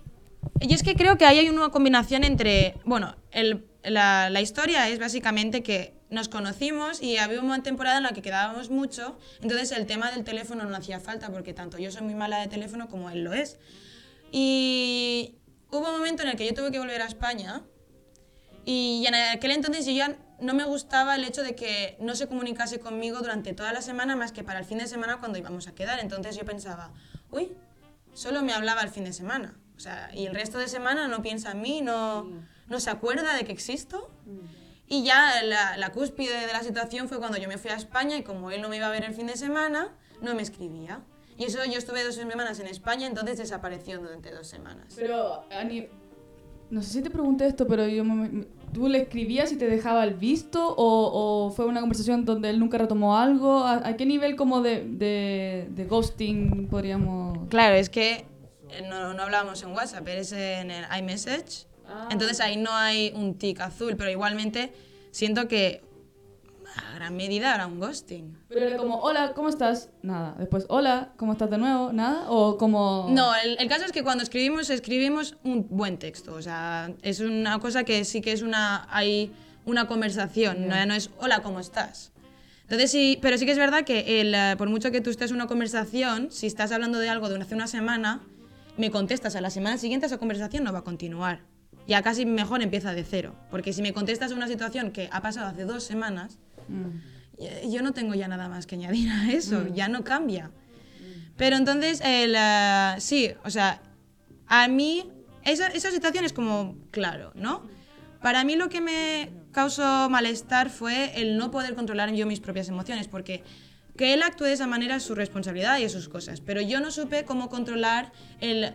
Y 0.62 0.74
es 0.74 0.84
que 0.84 0.96
creo 0.96 1.18
que 1.18 1.26
ahí 1.26 1.40
hay 1.40 1.50
una 1.50 1.70
combinación 1.70 2.24
entre, 2.24 2.76
bueno, 2.86 3.16
el- 3.32 3.66
la, 3.84 4.30
la 4.30 4.42
historia 4.42 4.90
es 4.90 5.00
básicamente 5.00 5.64
que 5.64 5.94
nos 6.10 6.28
conocimos 6.28 7.02
y 7.02 7.18
había 7.18 7.40
una 7.42 7.64
temporada 7.64 7.98
en 7.98 8.04
la 8.04 8.12
que 8.12 8.22
quedábamos 8.22 8.70
mucho, 8.70 9.18
entonces 9.42 9.72
el 9.72 9.86
tema 9.86 10.12
del 10.12 10.24
teléfono 10.24 10.66
no 10.66 10.76
hacía 10.76 11.00
falta 11.00 11.30
porque 11.32 11.54
tanto 11.54 11.78
yo 11.78 11.92
soy 11.92 12.02
muy 12.02 12.14
mala 12.16 12.40
de 12.40 12.48
teléfono 12.48 12.90
como 12.90 13.10
él 13.10 13.24
lo 13.24 13.34
es. 13.34 13.58
Y 14.32 15.40
hubo 15.72 15.88
un 15.88 15.98
momento 15.98 16.24
en 16.24 16.30
el 16.30 16.36
que 16.36 16.46
yo 16.46 16.54
tuve 16.54 16.72
que 16.72 16.80
volver 16.80 17.02
a 17.02 17.06
España 17.06 17.64
y 18.66 19.06
en 19.08 19.16
aquel 19.16 19.52
entonces 19.52 19.86
yo 19.86 19.92
ya 19.94 20.16
no 20.40 20.54
me 20.54 20.64
gustaba 20.64 21.16
el 21.16 21.24
hecho 21.24 21.44
de 21.44 21.56
que 21.56 21.98
no 22.00 22.16
se 22.16 22.28
comunicase 22.28 22.80
conmigo 22.80 23.20
durante 23.20 23.54
toda 23.54 23.74
la 23.74 23.82
semana 23.82 24.16
más 24.16 24.32
que 24.32 24.44
para 24.44 24.60
el 24.60 24.66
fin 24.66 24.78
de 24.78 24.88
semana 24.88 25.18
cuando 25.20 25.38
íbamos 25.38 25.68
a 25.68 25.74
quedar. 25.74 26.00
Entonces 26.00 26.36
yo 26.36 26.46
pensaba, 26.46 26.94
uy, 27.32 27.52
solo 28.14 28.44
me 28.44 28.54
hablaba 28.54 28.82
el 28.82 28.90
fin 28.90 29.04
de 29.06 29.14
semana. 29.14 29.58
O 29.76 29.80
sea, 29.80 30.12
y 30.14 30.26
el 30.26 30.36
resto 30.36 30.58
de 30.58 30.68
semana 30.68 31.08
no 31.08 31.22
piensa 31.22 31.52
en 31.52 31.62
mí, 31.62 31.82
no, 31.82 32.30
no 32.68 32.80
se 32.80 32.90
acuerda 32.90 33.34
de 33.34 33.46
que 33.46 33.52
existo. 33.52 34.12
Y 34.88 35.04
ya 35.04 35.42
la, 35.44 35.78
la 35.78 35.92
cúspide 35.92 36.46
de 36.46 36.54
la 36.54 36.64
situación 36.64 37.08
fue 37.08 37.20
cuando 37.20 37.38
yo 37.38 37.48
me 37.48 37.58
fui 37.58 37.72
a 37.72 37.76
España 37.76 38.18
y 38.18 38.24
como 38.24 38.52
él 38.52 38.62
no 38.62 38.70
me 38.70 38.78
iba 38.78 38.88
a 38.88 38.92
ver 38.92 39.06
el 39.06 39.14
fin 39.14 39.28
de 39.28 39.38
semana, 39.38 39.96
no 40.22 40.36
me 40.36 40.42
escribía. 40.42 41.02
Y 41.40 41.46
eso 41.46 41.60
yo 41.66 41.78
estuve 41.80 42.04
dos 42.04 42.16
semanas 42.16 42.60
en 42.60 42.68
España, 42.68 43.08
entonces 43.08 43.38
desapareció 43.38 44.00
durante 44.00 44.30
dos 44.32 44.46
semanas. 44.46 44.94
Pero, 44.96 45.44
Ani, 45.52 45.88
no 46.70 46.84
sé 46.84 46.90
si 46.94 47.02
te 47.02 47.10
pregunté 47.10 47.48
esto, 47.48 47.66
pero 47.66 47.88
yo 47.88 48.04
me- 48.04 48.46
¿tú 48.74 48.88
le 48.90 49.00
escribías 49.04 49.52
y 49.52 49.56
te 49.56 49.68
dejaba 49.68 50.04
el 50.04 50.14
visto 50.16 50.76
o, 50.76 51.46
o 51.48 51.52
fue 51.52 51.66
una 51.66 51.80
conversación 51.80 52.26
donde 52.26 52.50
él 52.50 52.60
nunca 52.60 52.78
retomó 52.78 53.18
algo? 53.18 53.60
¿A, 53.64 53.88
a 53.88 53.96
qué 53.96 54.06
nivel 54.06 54.36
como 54.36 54.62
de, 54.62 54.84
de, 54.84 55.68
de 55.72 55.86
ghosting 55.86 56.68
podríamos...? 56.68 57.48
Claro, 57.50 57.76
es 57.76 57.90
que 57.90 58.26
eh, 58.70 58.86
no, 58.88 59.14
no 59.14 59.24
hablábamos 59.24 59.64
en 59.64 59.72
WhatsApp, 59.72 60.08
eres 60.10 60.32
en 60.34 60.70
el 60.70 60.86
iMessage. 61.00 61.66
Entonces 62.12 62.40
ahí 62.40 62.56
no 62.58 62.72
hay 62.72 63.12
un 63.16 63.34
tic 63.34 63.62
azul, 63.62 63.96
pero 63.98 64.12
igualmente 64.12 64.72
siento 65.10 65.48
que 65.48 65.82
a 66.80 66.96
gran 66.96 67.16
medida 67.16 67.54
era 67.54 67.68
un 67.68 67.80
ghosting. 67.80 68.38
Pero 68.48 68.66
era 68.66 68.78
como, 68.78 69.00
hola, 69.00 69.34
¿cómo 69.36 69.50
estás? 69.50 69.90
Nada. 70.02 70.36
Después, 70.38 70.66
hola, 70.70 71.14
¿cómo 71.18 71.34
estás 71.34 71.50
de 71.50 71.58
nuevo? 71.58 71.92
Nada. 71.94 72.30
O 72.30 72.58
como... 72.58 73.08
No, 73.12 73.36
el, 73.36 73.58
el 73.60 73.68
caso 73.68 73.86
es 73.86 73.92
que 73.92 74.04
cuando 74.04 74.24
escribimos, 74.24 74.70
escribimos 74.70 75.38
un 75.44 75.68
buen 75.70 75.98
texto. 75.98 76.34
O 76.34 76.42
sea, 76.42 76.92
es 77.02 77.20
una 77.20 77.60
cosa 77.60 77.84
que 77.84 78.06
sí 78.06 78.22
que 78.22 78.32
es 78.32 78.42
una. 78.42 78.88
Hay 78.90 79.32
una 79.66 79.88
conversación, 79.88 80.68
no, 80.68 80.86
no 80.86 80.94
es 80.94 81.12
hola, 81.20 81.42
¿cómo 81.42 81.60
estás? 81.60 82.12
Entonces 82.64 82.92
sí, 82.92 83.18
pero 83.22 83.38
sí 83.38 83.46
que 83.46 83.52
es 83.52 83.58
verdad 83.58 83.84
que 83.84 84.22
el, 84.22 84.34
eh, 84.36 84.56
por 84.58 84.70
mucho 84.70 84.92
que 84.92 85.02
tú 85.02 85.10
estés 85.10 85.32
en 85.32 85.36
una 85.36 85.48
conversación, 85.48 86.32
si 86.32 86.48
estás 86.48 86.72
hablando 86.72 87.00
de 87.00 87.10
algo 87.10 87.30
de 87.30 87.40
hace 87.42 87.56
una 87.56 87.68
semana, 87.68 88.22
me 88.78 88.92
contestas 88.92 89.36
a 89.36 89.42
la 89.42 89.50
semana 89.50 89.78
siguiente, 89.78 90.06
esa 90.06 90.18
conversación 90.18 90.64
no 90.64 90.74
va 90.74 90.80
a 90.80 90.84
continuar. 90.84 91.42
Ya 91.88 92.04
casi 92.04 92.26
mejor 92.26 92.62
empieza 92.62 92.94
de 92.94 93.04
cero. 93.04 93.34
Porque 93.50 93.74
si 93.74 93.82
me 93.82 93.94
contestas 93.94 94.32
a 94.32 94.36
una 94.36 94.48
situación 94.48 94.92
que 94.92 95.10
ha 95.12 95.22
pasado 95.22 95.48
hace 95.48 95.66
dos 95.66 95.84
semanas, 95.84 96.38
Mm. 96.70 97.70
yo 97.70 97.82
no 97.82 97.94
tengo 97.94 98.14
ya 98.16 98.28
nada 98.28 98.50
más 98.50 98.66
que 98.66 98.76
añadir 98.76 99.10
a 99.10 99.32
eso, 99.32 99.68
ya 99.74 99.88
no 99.88 100.04
cambia. 100.04 100.52
Pero 101.38 101.56
entonces, 101.56 102.02
el, 102.04 102.36
eh, 102.38 102.96
sí, 103.00 103.32
o 103.46 103.50
sea, 103.50 103.82
a 104.48 104.68
mí 104.68 105.10
esa, 105.46 105.68
esa 105.68 105.92
situación 105.92 106.26
es 106.26 106.34
como, 106.34 106.76
claro, 106.92 107.32
¿no? 107.36 107.64
Para 108.22 108.44
mí 108.44 108.56
lo 108.56 108.70
que 108.70 108.82
me 108.82 109.32
causó 109.52 110.10
malestar 110.10 110.70
fue 110.70 111.20
el 111.22 111.38
no 111.38 111.52
poder 111.52 111.76
controlar 111.76 112.12
yo 112.14 112.26
mis 112.26 112.42
propias 112.42 112.68
emociones, 112.68 113.08
porque 113.08 113.44
que 113.96 114.14
él 114.14 114.24
actúe 114.24 114.46
de 114.46 114.54
esa 114.54 114.68
manera 114.68 114.96
es 114.96 115.04
su 115.04 115.16
responsabilidad 115.16 115.78
y 115.78 115.84
es 115.84 115.92
sus 115.92 116.10
cosas, 116.10 116.42
pero 116.42 116.62
yo 116.62 116.80
no 116.80 116.92
supe 116.92 117.26
cómo 117.26 117.50
controlar 117.50 118.12
el, 118.40 118.74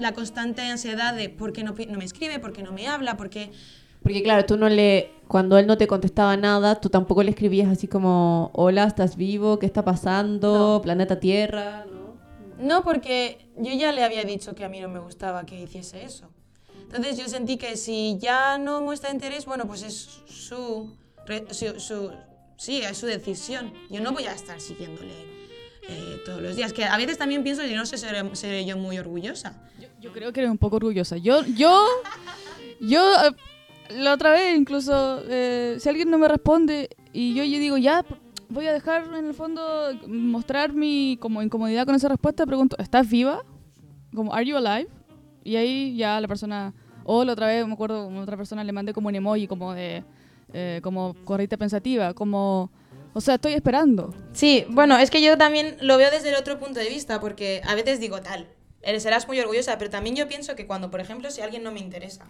la 0.00 0.12
constante 0.12 0.62
ansiedad 0.62 1.14
de 1.14 1.28
por 1.28 1.52
qué 1.52 1.64
no, 1.64 1.74
no 1.88 1.98
me 1.98 2.04
escribe, 2.04 2.38
por 2.38 2.52
qué 2.52 2.62
no 2.62 2.72
me 2.72 2.86
habla, 2.88 3.16
por 3.16 3.30
qué... 3.30 3.50
Porque 4.04 4.22
claro, 4.22 4.44
tú 4.46 4.56
no 4.56 4.68
le, 4.68 5.10
cuando 5.26 5.58
él 5.58 5.66
no 5.66 5.76
te 5.76 5.88
contestaba 5.88 6.36
nada, 6.36 6.80
tú 6.80 6.88
tampoco 6.90 7.22
le 7.24 7.30
escribías 7.30 7.68
así 7.68 7.88
como, 7.88 8.50
hola, 8.54 8.84
¿estás 8.84 9.16
vivo? 9.16 9.58
¿Qué 9.58 9.66
está 9.66 9.82
pasando? 9.84 10.80
Planeta 10.84 11.18
Tierra, 11.18 11.84
¿no? 11.90 12.04
No, 12.64 12.84
porque 12.84 13.48
yo 13.56 13.72
ya 13.72 13.90
le 13.90 14.04
había 14.04 14.22
dicho 14.22 14.54
que 14.54 14.64
a 14.64 14.68
mí 14.68 14.78
no 14.80 14.88
me 14.88 15.00
gustaba 15.00 15.44
que 15.44 15.60
hiciese 15.60 16.04
eso. 16.04 16.30
Entonces 16.82 17.16
yo 17.18 17.26
sentí 17.28 17.56
que 17.56 17.76
si 17.76 18.16
ya 18.20 18.58
no 18.58 18.80
muestra 18.82 19.10
interés, 19.10 19.46
bueno, 19.46 19.66
pues 19.66 19.82
es 19.82 20.20
su, 20.26 20.94
re- 21.26 21.46
su, 21.52 21.80
su- 21.80 22.12
sí, 22.56 22.82
es 22.82 22.96
su 22.98 23.06
decisión. 23.06 23.72
Yo 23.90 24.00
no 24.00 24.12
voy 24.12 24.24
a 24.26 24.32
estar 24.32 24.60
siguiéndole 24.60 25.12
eh, 25.88 26.18
todos 26.24 26.40
los 26.40 26.54
días. 26.54 26.72
Que 26.72 26.84
a 26.84 26.96
veces 26.96 27.18
también 27.18 27.42
pienso 27.42 27.62
que 27.62 27.74
no 27.74 27.86
sé, 27.86 27.98
seré, 27.98 28.22
seré 28.36 28.64
yo 28.64 28.76
muy 28.76 28.98
orgullosa. 28.98 29.60
Yo, 29.80 29.88
yo 30.00 30.12
creo 30.12 30.32
que 30.32 30.40
eres 30.40 30.52
un 30.52 30.58
poco 30.58 30.76
orgullosa. 30.76 31.16
Yo, 31.16 31.42
yo, 31.56 31.84
yo, 32.80 33.02
eh, 33.24 33.30
la 33.90 34.12
otra 34.14 34.30
vez 34.30 34.56
incluso, 34.56 35.22
eh, 35.28 35.76
si 35.78 35.88
alguien 35.88 36.10
no 36.10 36.18
me 36.18 36.28
responde 36.28 36.88
y 37.12 37.34
yo, 37.34 37.44
yo 37.44 37.58
digo, 37.58 37.76
ya, 37.76 38.04
voy 38.48 38.66
a 38.66 38.72
dejar 38.72 39.04
en 39.14 39.26
el 39.26 39.34
fondo 39.34 39.90
mostrar 40.06 40.72
mi 40.72 41.18
como 41.20 41.42
incomodidad 41.42 41.86
con 41.86 41.94
esa 41.94 42.08
respuesta, 42.08 42.46
pregunto, 42.46 42.76
¿estás 42.78 43.08
viva? 43.08 43.44
Como, 44.14 44.32
¿are 44.32 44.44
you 44.44 44.56
alive? 44.56 44.88
Y 45.42 45.56
ahí 45.56 45.96
ya 45.96 46.20
la 46.20 46.28
persona, 46.28 46.72
o 47.04 47.24
la 47.24 47.32
otra 47.32 47.48
vez, 47.48 47.66
me 47.66 47.74
acuerdo, 47.74 48.08
otra 48.20 48.36
persona 48.36 48.64
le 48.64 48.72
mandé 48.72 48.92
como 48.92 49.08
un 49.08 49.14
emoji 49.14 49.46
como 49.46 49.74
de, 49.74 50.04
eh, 50.52 50.80
como 50.82 51.14
corrita 51.24 51.56
pensativa, 51.56 52.14
como, 52.14 52.70
o 53.12 53.20
sea, 53.20 53.34
estoy 53.34 53.52
esperando. 53.52 54.14
Sí, 54.32 54.64
bueno, 54.70 54.96
es 54.98 55.10
que 55.10 55.22
yo 55.22 55.36
también 55.36 55.76
lo 55.80 55.98
veo 55.98 56.10
desde 56.10 56.30
el 56.30 56.36
otro 56.36 56.58
punto 56.58 56.80
de 56.80 56.88
vista, 56.88 57.20
porque 57.20 57.60
a 57.66 57.74
veces 57.74 58.00
digo 58.00 58.20
tal, 58.20 58.48
serás 58.98 59.26
muy 59.28 59.38
orgullosa, 59.40 59.76
pero 59.78 59.90
también 59.90 60.16
yo 60.16 60.28
pienso 60.28 60.54
que 60.54 60.66
cuando, 60.66 60.90
por 60.90 61.00
ejemplo, 61.00 61.30
si 61.30 61.40
alguien 61.40 61.62
no 61.62 61.72
me 61.72 61.80
interesa, 61.80 62.26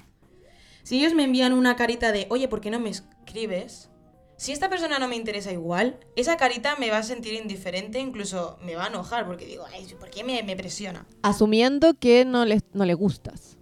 si 0.85 1.01
ellos 1.01 1.15
me 1.15 1.25
envían 1.25 1.53
una 1.53 1.75
carita 1.75 2.13
de, 2.13 2.27
oye, 2.31 2.47
¿por 2.47 2.61
qué 2.61 2.71
no 2.71 2.79
me 2.79 2.91
escribes? 2.91 3.91
Si 4.37 4.53
esta 4.53 4.69
persona 4.69 4.99
no 4.99 5.09
me 5.09 5.17
interesa 5.17 5.51
igual, 5.53 5.99
esa 6.15 6.37
carita 6.37 6.77
me 6.77 6.91
va 6.91 6.99
a 6.99 7.03
sentir 7.03 7.33
indiferente, 7.35 7.99
incluso 7.99 8.59
me 8.65 8.77
va 8.77 8.85
a 8.85 8.89
enojar, 8.89 9.27
porque 9.27 9.47
digo, 9.47 9.65
ay, 9.73 9.87
¿por 9.99 10.11
qué 10.11 10.23
me, 10.23 10.43
me 10.43 10.57
presiona? 10.57 11.07
Asumiendo 11.23 11.95
que 11.95 12.25
no 12.25 12.45
le, 12.45 12.61
no 12.73 12.85
le 12.85 12.95
gustas. 12.95 13.57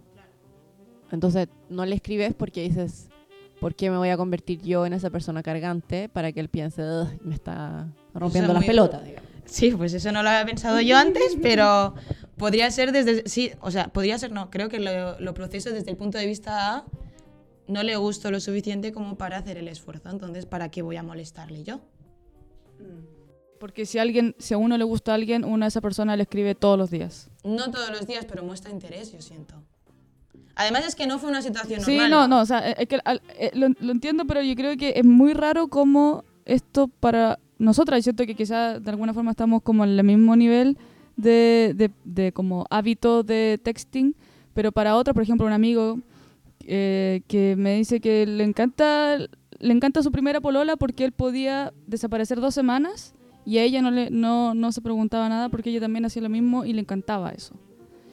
Entonces, 1.10 1.48
no 1.68 1.84
le 1.86 1.94
escribes 1.94 2.34
porque 2.34 2.62
dices, 2.62 3.08
¿por 3.60 3.74
qué 3.74 3.90
me 3.90 3.98
voy 3.98 4.08
a 4.08 4.16
convertir 4.16 4.60
yo 4.62 4.84
en 4.86 4.94
esa 4.94 5.10
persona 5.10 5.42
cargante 5.42 6.08
para 6.08 6.32
que 6.32 6.40
él 6.40 6.48
piense, 6.48 6.82
"Ugh, 6.82 7.08
me 7.20 7.34
está 7.34 7.86
rompiendo 8.14 8.52
es 8.52 8.58
las 8.58 8.64
pelotas? 8.66 9.04
digamos? 9.04 9.30
Sí, 9.44 9.70
pues 9.72 9.92
eso 9.92 10.10
no 10.10 10.22
lo 10.22 10.30
había 10.30 10.46
pensado 10.46 10.80
yo 10.80 10.96
antes, 10.96 11.36
pero 11.42 11.94
podría 12.38 12.70
ser 12.70 12.92
desde... 12.92 13.28
Sí, 13.28 13.52
o 13.60 13.70
sea, 13.70 13.88
podría 13.88 14.16
ser 14.18 14.32
no. 14.32 14.50
Creo 14.50 14.68
que 14.70 14.80
lo, 14.80 15.20
lo 15.20 15.34
proceso 15.34 15.70
desde 15.70 15.90
el 15.90 15.96
punto 15.96 16.16
de 16.16 16.26
vista 16.26 16.76
A. 16.76 16.84
No 17.72 17.82
le 17.82 17.96
gusto 17.96 18.30
lo 18.30 18.38
suficiente 18.38 18.92
como 18.92 19.16
para 19.16 19.38
hacer 19.38 19.56
el 19.56 19.66
esfuerzo. 19.68 20.10
Entonces, 20.10 20.44
¿para 20.46 20.70
qué 20.70 20.82
voy 20.82 20.96
a 20.96 21.02
molestarle 21.02 21.64
yo? 21.64 21.80
Porque 23.58 23.86
si 23.86 23.98
alguien, 23.98 24.34
si 24.38 24.54
a 24.54 24.58
uno 24.58 24.76
le 24.76 24.84
gusta 24.84 25.12
a 25.12 25.14
alguien, 25.14 25.44
uno 25.44 25.64
a 25.64 25.68
esa 25.68 25.80
persona 25.80 26.16
le 26.16 26.24
escribe 26.24 26.54
todos 26.54 26.76
los 26.76 26.90
días. 26.90 27.30
No 27.44 27.70
todos 27.70 27.90
los 27.90 28.06
días, 28.06 28.26
pero 28.28 28.42
muestra 28.42 28.70
interés, 28.72 29.12
yo 29.12 29.22
siento. 29.22 29.54
Además 30.56 30.84
es 30.86 30.94
que 30.96 31.06
no 31.06 31.18
fue 31.18 31.30
una 31.30 31.40
situación 31.42 31.80
Sí, 31.80 31.92
normal. 31.96 32.10
no, 32.10 32.28
no, 32.28 32.40
o 32.42 32.46
sea, 32.46 32.70
eh, 32.70 32.74
es 32.78 32.88
que 32.88 32.98
al- 33.04 33.22
eh, 33.38 33.50
lo, 33.54 33.68
lo 33.80 33.92
entiendo, 33.92 34.26
pero 34.26 34.42
yo 34.42 34.54
creo 34.54 34.76
que 34.76 34.92
es 34.96 35.04
muy 35.04 35.32
raro 35.32 35.68
como 35.68 36.24
esto 36.44 36.88
para 36.88 37.38
nosotras, 37.58 38.00
y 38.00 38.02
siento 38.02 38.26
que 38.26 38.34
quizás 38.34 38.82
de 38.82 38.90
alguna 38.90 39.14
forma 39.14 39.30
estamos 39.30 39.62
como 39.62 39.84
en 39.84 39.90
el 39.90 40.04
mismo 40.04 40.34
nivel 40.36 40.76
de, 41.16 41.72
de, 41.76 41.90
de 42.04 42.32
como 42.32 42.66
hábito 42.68 43.22
de 43.22 43.58
texting, 43.62 44.14
pero 44.52 44.72
para 44.72 44.96
otra, 44.96 45.14
por 45.14 45.22
ejemplo, 45.22 45.46
un 45.46 45.52
amigo 45.52 46.00
eh, 46.66 47.22
que 47.28 47.56
me 47.56 47.76
dice 47.76 48.00
que 48.00 48.26
le 48.26 48.44
encanta, 48.44 49.18
le 49.18 49.72
encanta 49.72 50.02
su 50.02 50.12
primera 50.12 50.40
polola 50.40 50.76
porque 50.76 51.04
él 51.04 51.12
podía 51.12 51.72
desaparecer 51.86 52.40
dos 52.40 52.54
semanas 52.54 53.14
y 53.44 53.58
a 53.58 53.64
ella 53.64 53.82
no, 53.82 53.90
le, 53.90 54.10
no, 54.10 54.54
no 54.54 54.72
se 54.72 54.80
preguntaba 54.80 55.28
nada 55.28 55.48
porque 55.48 55.70
ella 55.70 55.80
también 55.80 56.04
hacía 56.04 56.22
lo 56.22 56.28
mismo 56.28 56.64
y 56.64 56.72
le 56.72 56.80
encantaba 56.80 57.30
eso. 57.30 57.54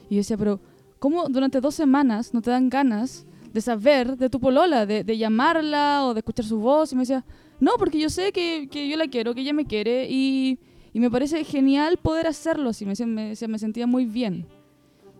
Y 0.09 0.15
yo 0.15 0.19
decía, 0.19 0.37
pero 0.37 0.59
¿cómo 0.99 1.29
durante 1.29 1.61
dos 1.61 1.75
semanas 1.75 2.33
no 2.33 2.41
te 2.41 2.49
dan 2.51 2.69
ganas 2.69 3.25
de 3.53 3.61
saber 3.61 4.17
de 4.17 4.29
tu 4.29 4.39
polola, 4.39 4.85
de, 4.85 5.03
de 5.03 5.17
llamarla 5.17 6.05
o 6.05 6.13
de 6.13 6.19
escuchar 6.19 6.45
su 6.45 6.59
voz? 6.59 6.91
Y 6.91 6.95
me 6.95 7.01
decía, 7.03 7.25
no, 7.59 7.71
porque 7.77 7.99
yo 7.99 8.09
sé 8.09 8.31
que, 8.31 8.67
que 8.71 8.87
yo 8.89 8.97
la 8.97 9.07
quiero, 9.07 9.35
que 9.35 9.41
ella 9.41 9.53
me 9.53 9.65
quiere 9.65 10.07
y, 10.09 10.59
y 10.93 10.99
me 10.99 11.11
parece 11.11 11.43
genial 11.43 11.97
poder 11.97 12.25
hacerlo 12.25 12.69
así. 12.69 12.85
Me, 12.85 12.91
decía- 12.93 13.05
me, 13.05 13.29
decía, 13.29 13.47
me 13.47 13.59
sentía 13.59 13.85
muy 13.85 14.05
bien. 14.05 14.45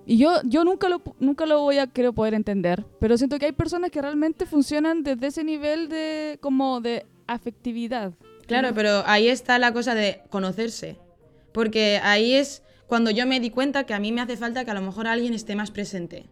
Y 0.10 0.18
yo, 0.18 0.42
yo 0.44 0.64
nunca, 0.64 0.90
lo, 0.90 1.04
nunca 1.20 1.46
lo 1.46 1.62
voy 1.62 1.78
a 1.78 1.86
creo 1.86 2.14
poder 2.14 2.34
entender, 2.34 2.84
pero 3.00 3.16
siento 3.16 3.38
que 3.38 3.46
hay 3.46 3.52
personas 3.52 3.92
que 3.92 4.02
realmente 4.02 4.48
funcionan 4.48 5.04
desde 5.04 5.28
ese 5.28 5.44
nivel 5.44 5.88
de 5.88 6.40
como 6.42 6.82
de 6.82 7.06
afectividad. 7.28 8.14
Claro, 8.48 8.70
pero 8.74 9.04
ahí 9.06 9.28
está 9.28 9.60
la 9.60 9.72
cosa 9.72 9.94
de 9.94 10.22
conocerse. 10.32 10.98
Porque 11.54 12.00
ahí 12.02 12.34
es 12.34 12.64
cuando 12.88 13.12
yo 13.12 13.28
me 13.28 13.40
di 13.40 13.52
cuenta 13.52 13.84
que 13.86 13.94
a 13.94 14.00
mí 14.00 14.12
me 14.12 14.22
hace 14.22 14.36
falta 14.36 14.66
que 14.66 14.72
a 14.72 14.74
lo 14.74 14.82
mejor 14.82 15.06
alguien 15.06 15.36
esté 15.36 15.56
más 15.56 15.70
presente. 15.70 16.26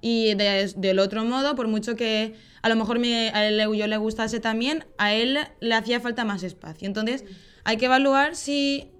Y 0.00 0.34
de- 0.34 0.72
del 0.76 1.00
otro 1.00 1.24
modo, 1.24 1.56
por 1.56 1.66
mucho 1.66 1.96
que 1.96 2.34
a 2.62 2.68
lo 2.68 2.76
mejor 2.76 3.00
me, 3.00 3.30
a 3.30 3.48
él, 3.48 3.58
yo 3.76 3.86
le 3.88 3.96
gustase 3.96 4.38
también, 4.38 4.84
a 4.96 5.12
él 5.12 5.38
le 5.58 5.74
hacía 5.74 5.98
falta 5.98 6.24
más 6.24 6.44
espacio. 6.44 6.86
Entonces, 6.86 7.24
hay 7.64 7.78
que 7.78 7.86
evaluar 7.86 8.36
si 8.36 8.90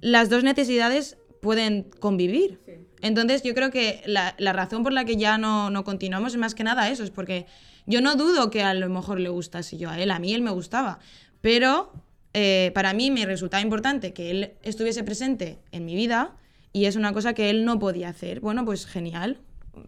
las 0.00 0.30
dos 0.30 0.42
necesidades 0.42 1.16
pueden 1.40 1.84
convivir. 2.00 2.58
Entonces, 3.02 3.42
yo 3.42 3.54
creo 3.54 3.70
que 3.70 4.02
la, 4.06 4.34
la 4.38 4.52
razón 4.52 4.82
por 4.82 4.92
la 4.92 5.04
que 5.04 5.16
ya 5.16 5.38
no, 5.38 5.70
no 5.70 5.84
continuamos 5.84 6.32
es 6.32 6.38
más 6.38 6.54
que 6.54 6.64
nada 6.64 6.90
eso, 6.90 7.04
es 7.04 7.10
porque 7.10 7.46
yo 7.86 8.00
no 8.00 8.16
dudo 8.16 8.50
que 8.50 8.62
a 8.62 8.74
lo 8.74 8.88
mejor 8.88 9.20
le 9.20 9.28
gustase 9.28 9.78
yo 9.78 9.90
a 9.90 9.98
él, 9.98 10.10
a 10.10 10.18
mí 10.18 10.34
él 10.34 10.42
me 10.42 10.50
gustaba, 10.50 10.98
pero 11.40 11.92
eh, 12.34 12.70
para 12.74 12.92
mí 12.92 13.10
me 13.10 13.24
resultaba 13.24 13.62
importante 13.62 14.12
que 14.12 14.30
él 14.30 14.52
estuviese 14.62 15.04
presente 15.04 15.58
en 15.72 15.84
mi 15.84 15.94
vida 15.94 16.36
y 16.72 16.84
es 16.84 16.96
una 16.96 17.12
cosa 17.12 17.32
que 17.32 17.50
él 17.50 17.64
no 17.64 17.78
podía 17.78 18.10
hacer. 18.10 18.40
Bueno, 18.40 18.64
pues 18.64 18.86
genial, 18.86 19.38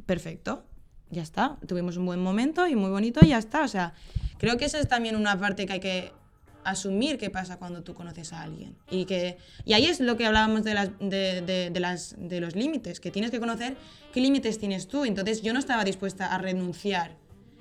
perfecto, 0.07 0.64
ya 1.11 1.23
está, 1.23 1.59
tuvimos 1.66 1.96
un 1.96 2.07
buen 2.07 2.20
momento 2.20 2.66
y 2.66 2.75
muy 2.75 2.90
bonito 2.90 3.20
y 3.23 3.29
ya 3.29 3.38
está. 3.38 3.62
O 3.64 3.68
sea, 3.68 3.92
creo 4.38 4.57
que 4.57 4.64
esa 4.64 4.79
es 4.79 4.88
también 4.88 5.16
una 5.16 5.38
parte 5.38 5.66
que 5.66 5.73
hay 5.75 5.81
que 5.81 6.12
asumir 6.64 7.18
qué 7.18 7.31
pasa 7.31 7.59
cuando 7.59 7.83
tú 7.83 7.94
conoces 7.94 8.33
a 8.33 8.42
alguien. 8.42 8.77
Y, 8.90 9.05
que, 9.07 9.38
y 9.64 9.73
ahí 9.73 9.87
es 9.87 10.01
lo 10.01 10.16
que 10.16 10.27
hablábamos 10.27 10.64
de, 10.64 10.75
las, 10.75 10.90
de, 10.99 11.40
de- 11.42 11.70
de 11.70 11.81
las, 11.81 12.14
de 12.18 12.40
los 12.40 12.55
límites, 12.57 13.01
que 13.01 13.11
tienes 13.11 13.31
que 13.31 13.40
conocer 13.40 13.77
qué 14.12 14.20
límites 14.20 14.59
tienes 14.59 14.88
tú. 14.88 15.05
Entonces 15.05 15.42
yo 15.42 15.53
no 15.53 15.59
estaba 15.59 15.85
dispuesta 15.85 16.35
a 16.35 16.38
renunciar 16.38 17.16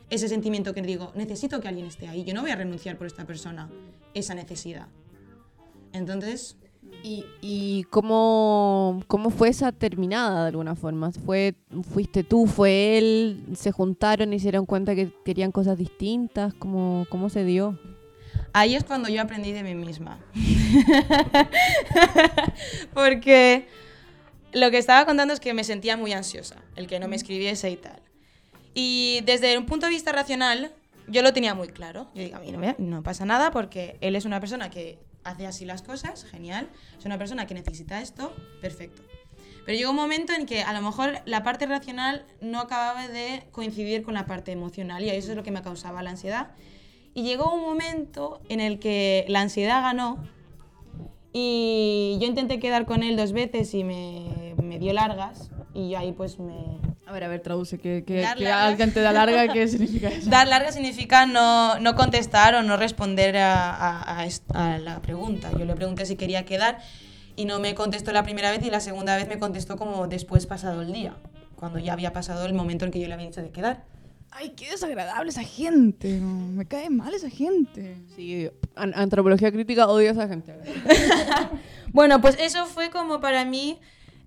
ese 0.09 0.27
sentimiento 0.27 0.73
que 0.73 0.81
digo, 0.81 1.11
necesito 1.15 1.59
que 1.61 1.67
alguien 1.67 1.85
esté 1.85 2.07
ahí, 2.07 2.23
yo 2.23 2.33
no 2.33 2.41
voy 2.41 2.49
a 2.51 2.55
renunciar 2.55 2.97
por 2.97 3.05
esta 3.07 3.25
persona, 3.25 3.69
esa 4.13 4.33
necesidad. 4.33 4.87
Entonces, 5.93 6.55
¿Y, 7.03 7.23
y 7.41 7.83
cómo, 7.91 9.01
cómo 9.07 9.29
fue 9.29 9.49
esa 9.49 9.71
terminada 9.71 10.41
de 10.43 10.47
alguna 10.49 10.75
forma? 10.75 11.11
¿Fue, 11.11 11.53
¿Fuiste 11.93 12.23
tú, 12.23 12.47
fue 12.47 12.97
él? 12.97 13.43
¿Se 13.55 13.71
juntaron 13.71 14.33
y 14.33 14.39
se 14.39 14.45
dieron 14.45 14.65
cuenta 14.65 14.95
que 14.95 15.11
querían 15.23 15.51
cosas 15.51 15.77
distintas? 15.77 16.53
¿Cómo, 16.55 17.05
cómo 17.09 17.29
se 17.29 17.43
dio? 17.45 17.77
Ahí 18.53 18.75
es 18.75 18.83
cuando 18.83 19.09
yo 19.09 19.21
aprendí 19.21 19.51
de 19.51 19.63
mí 19.63 19.75
misma. 19.75 20.19
Porque 22.93 23.67
lo 24.53 24.71
que 24.71 24.77
estaba 24.77 25.05
contando 25.05 25.33
es 25.33 25.39
que 25.39 25.53
me 25.53 25.63
sentía 25.63 25.97
muy 25.97 26.13
ansiosa, 26.13 26.55
el 26.75 26.87
que 26.87 26.99
no 26.99 27.07
me 27.07 27.15
escribiese 27.15 27.69
y 27.69 27.77
tal. 27.77 28.01
Y 28.73 29.21
desde 29.25 29.57
un 29.57 29.65
punto 29.65 29.85
de 29.85 29.91
vista 29.91 30.11
racional, 30.11 30.71
yo 31.07 31.21
lo 31.21 31.33
tenía 31.33 31.53
muy 31.55 31.67
claro. 31.67 32.09
Yo 32.15 32.23
digo, 32.23 32.37
a 32.37 32.39
mí 32.39 32.51
no, 32.51 32.59
me- 32.59 32.75
no 32.77 33.03
pasa 33.03 33.25
nada 33.25 33.51
porque 33.51 33.97
él 34.01 34.15
es 34.15 34.25
una 34.25 34.39
persona 34.39 34.69
que 34.69 34.99
hace 35.23 35.45
así 35.47 35.65
las 35.65 35.81
cosas, 35.81 36.23
genial. 36.25 36.69
Es 36.97 37.05
una 37.05 37.17
persona 37.17 37.47
que 37.47 37.53
necesita 37.53 38.01
esto, 38.01 38.35
perfecto. 38.61 39.01
Pero 39.65 39.77
llegó 39.77 39.89
un 39.91 39.97
momento 39.97 40.33
en 40.33 40.45
que 40.45 40.63
a 40.63 40.73
lo 40.73 40.81
mejor 40.81 41.19
la 41.25 41.43
parte 41.43 41.65
racional 41.65 42.25
no 42.41 42.59
acababa 42.59 43.07
de 43.07 43.43
coincidir 43.51 44.03
con 44.03 44.13
la 44.15 44.25
parte 44.25 44.51
emocional 44.51 45.03
y 45.03 45.09
eso 45.09 45.31
es 45.31 45.35
lo 45.35 45.43
que 45.43 45.51
me 45.51 45.61
causaba 45.61 46.01
la 46.01 46.11
ansiedad. 46.11 46.51
Y 47.13 47.23
llegó 47.23 47.53
un 47.53 47.61
momento 47.61 48.39
en 48.49 48.59
el 48.59 48.79
que 48.79 49.25
la 49.27 49.41
ansiedad 49.41 49.81
ganó 49.81 50.17
y 51.31 52.17
yo 52.19 52.27
intenté 52.27 52.59
quedar 52.59 52.85
con 52.85 53.03
él 53.03 53.15
dos 53.15 53.33
veces 53.33 53.73
y 53.73 53.83
me, 53.83 54.55
me 54.61 54.79
dio 54.79 54.93
largas 54.93 55.51
y 55.73 55.89
yo 55.89 55.99
ahí 55.99 56.11
pues 56.11 56.39
me, 56.39 56.53
A 57.05 57.11
ver, 57.11 57.23
a 57.23 57.27
ver, 57.27 57.41
traduce. 57.41 57.77
Que, 57.77 58.03
que, 58.03 58.25
que 58.37 58.51
alguien 58.51 58.93
te 58.93 59.01
da 59.01 59.11
larga, 59.13 59.51
¿qué 59.53 59.67
significa 59.67 60.07
eso? 60.09 60.29
Dar 60.29 60.47
larga 60.47 60.71
significa 60.71 61.25
no, 61.25 61.79
no 61.79 61.95
contestar 61.95 62.55
o 62.55 62.63
no 62.63 62.77
responder 62.77 63.37
a, 63.37 63.69
a- 64.01 64.27
a 64.53 64.77
la 64.79 65.01
pregunta. 65.01 65.51
Yo 65.57 65.65
le 65.65 65.75
pregunté 65.75 66.05
si 66.05 66.15
quería 66.15 66.45
quedar 66.45 66.79
y 67.35 67.45
no 67.45 67.59
me 67.59 67.75
contestó 67.75 68.11
la 68.11 68.23
primera 68.23 68.49
vez 68.51 68.65
y 68.65 68.69
la 68.71 68.79
segunda 68.79 69.15
vez 69.15 69.27
me 69.27 69.37
contestó 69.37 69.77
como 69.77 70.07
después 70.07 70.45
pasado 70.47 70.81
el 70.81 70.91
día, 70.91 71.13
cuando 71.55 71.79
ya 71.79 71.93
había 71.93 72.11
pasado 72.11 72.45
el 72.45 72.53
momento 72.53 72.85
en 72.85 72.91
que 72.91 72.99
yo 72.99 73.07
le 73.07 73.13
había 73.13 73.27
dicho 73.27 73.41
de 73.41 73.51
quedar. 73.51 73.83
Ay, 74.31 74.49
qué 74.55 74.69
desagradable 74.71 75.29
esa 75.29 75.43
gente. 75.43 76.19
Me 76.19 76.65
cae 76.65 76.89
mal 76.89 77.13
esa 77.13 77.29
gente. 77.29 77.97
Sí, 78.15 78.49
an- 78.75 78.93
antropología 78.95 79.51
crítica 79.51 79.87
odio 79.87 80.09
a 80.09 80.13
esa 80.13 80.27
gente. 80.27 80.55
Bueno, 81.91 82.21
pues 82.21 82.37
eso 82.39 82.67
fue 82.67 82.91
como 82.91 83.19
para 83.19 83.45
mí 83.45 83.79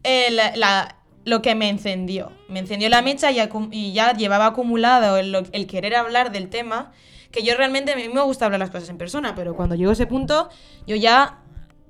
eh, 0.02 0.32
la- 0.32 0.96
lo 1.24 1.42
que 1.42 1.54
me 1.54 1.68
encendió. 1.68 2.32
Me 2.48 2.58
encendió 2.58 2.88
la 2.88 3.02
mecha 3.02 3.30
y, 3.30 3.92
ya 3.92 4.12
llevaba 4.14 4.46
acumulado 4.46 5.16
el, 5.16 5.66
querer 5.68 5.94
hablar 5.94 6.32
del 6.32 6.48
tema, 6.48 6.92
que 7.30 7.42
yo 7.42 7.56
realmente 7.56 7.92
a 7.92 7.96
mí 7.96 8.08
me 8.08 8.20
gusta 8.22 8.46
hablar 8.46 8.60
las 8.60 8.70
cosas 8.70 8.88
en 8.88 8.98
persona, 8.98 9.34
pero 9.34 9.54
cuando 9.54 9.74
llegó 9.74 9.92
ese 9.92 10.06
punto, 10.06 10.48
yo 10.86 10.96
ya 10.96 11.38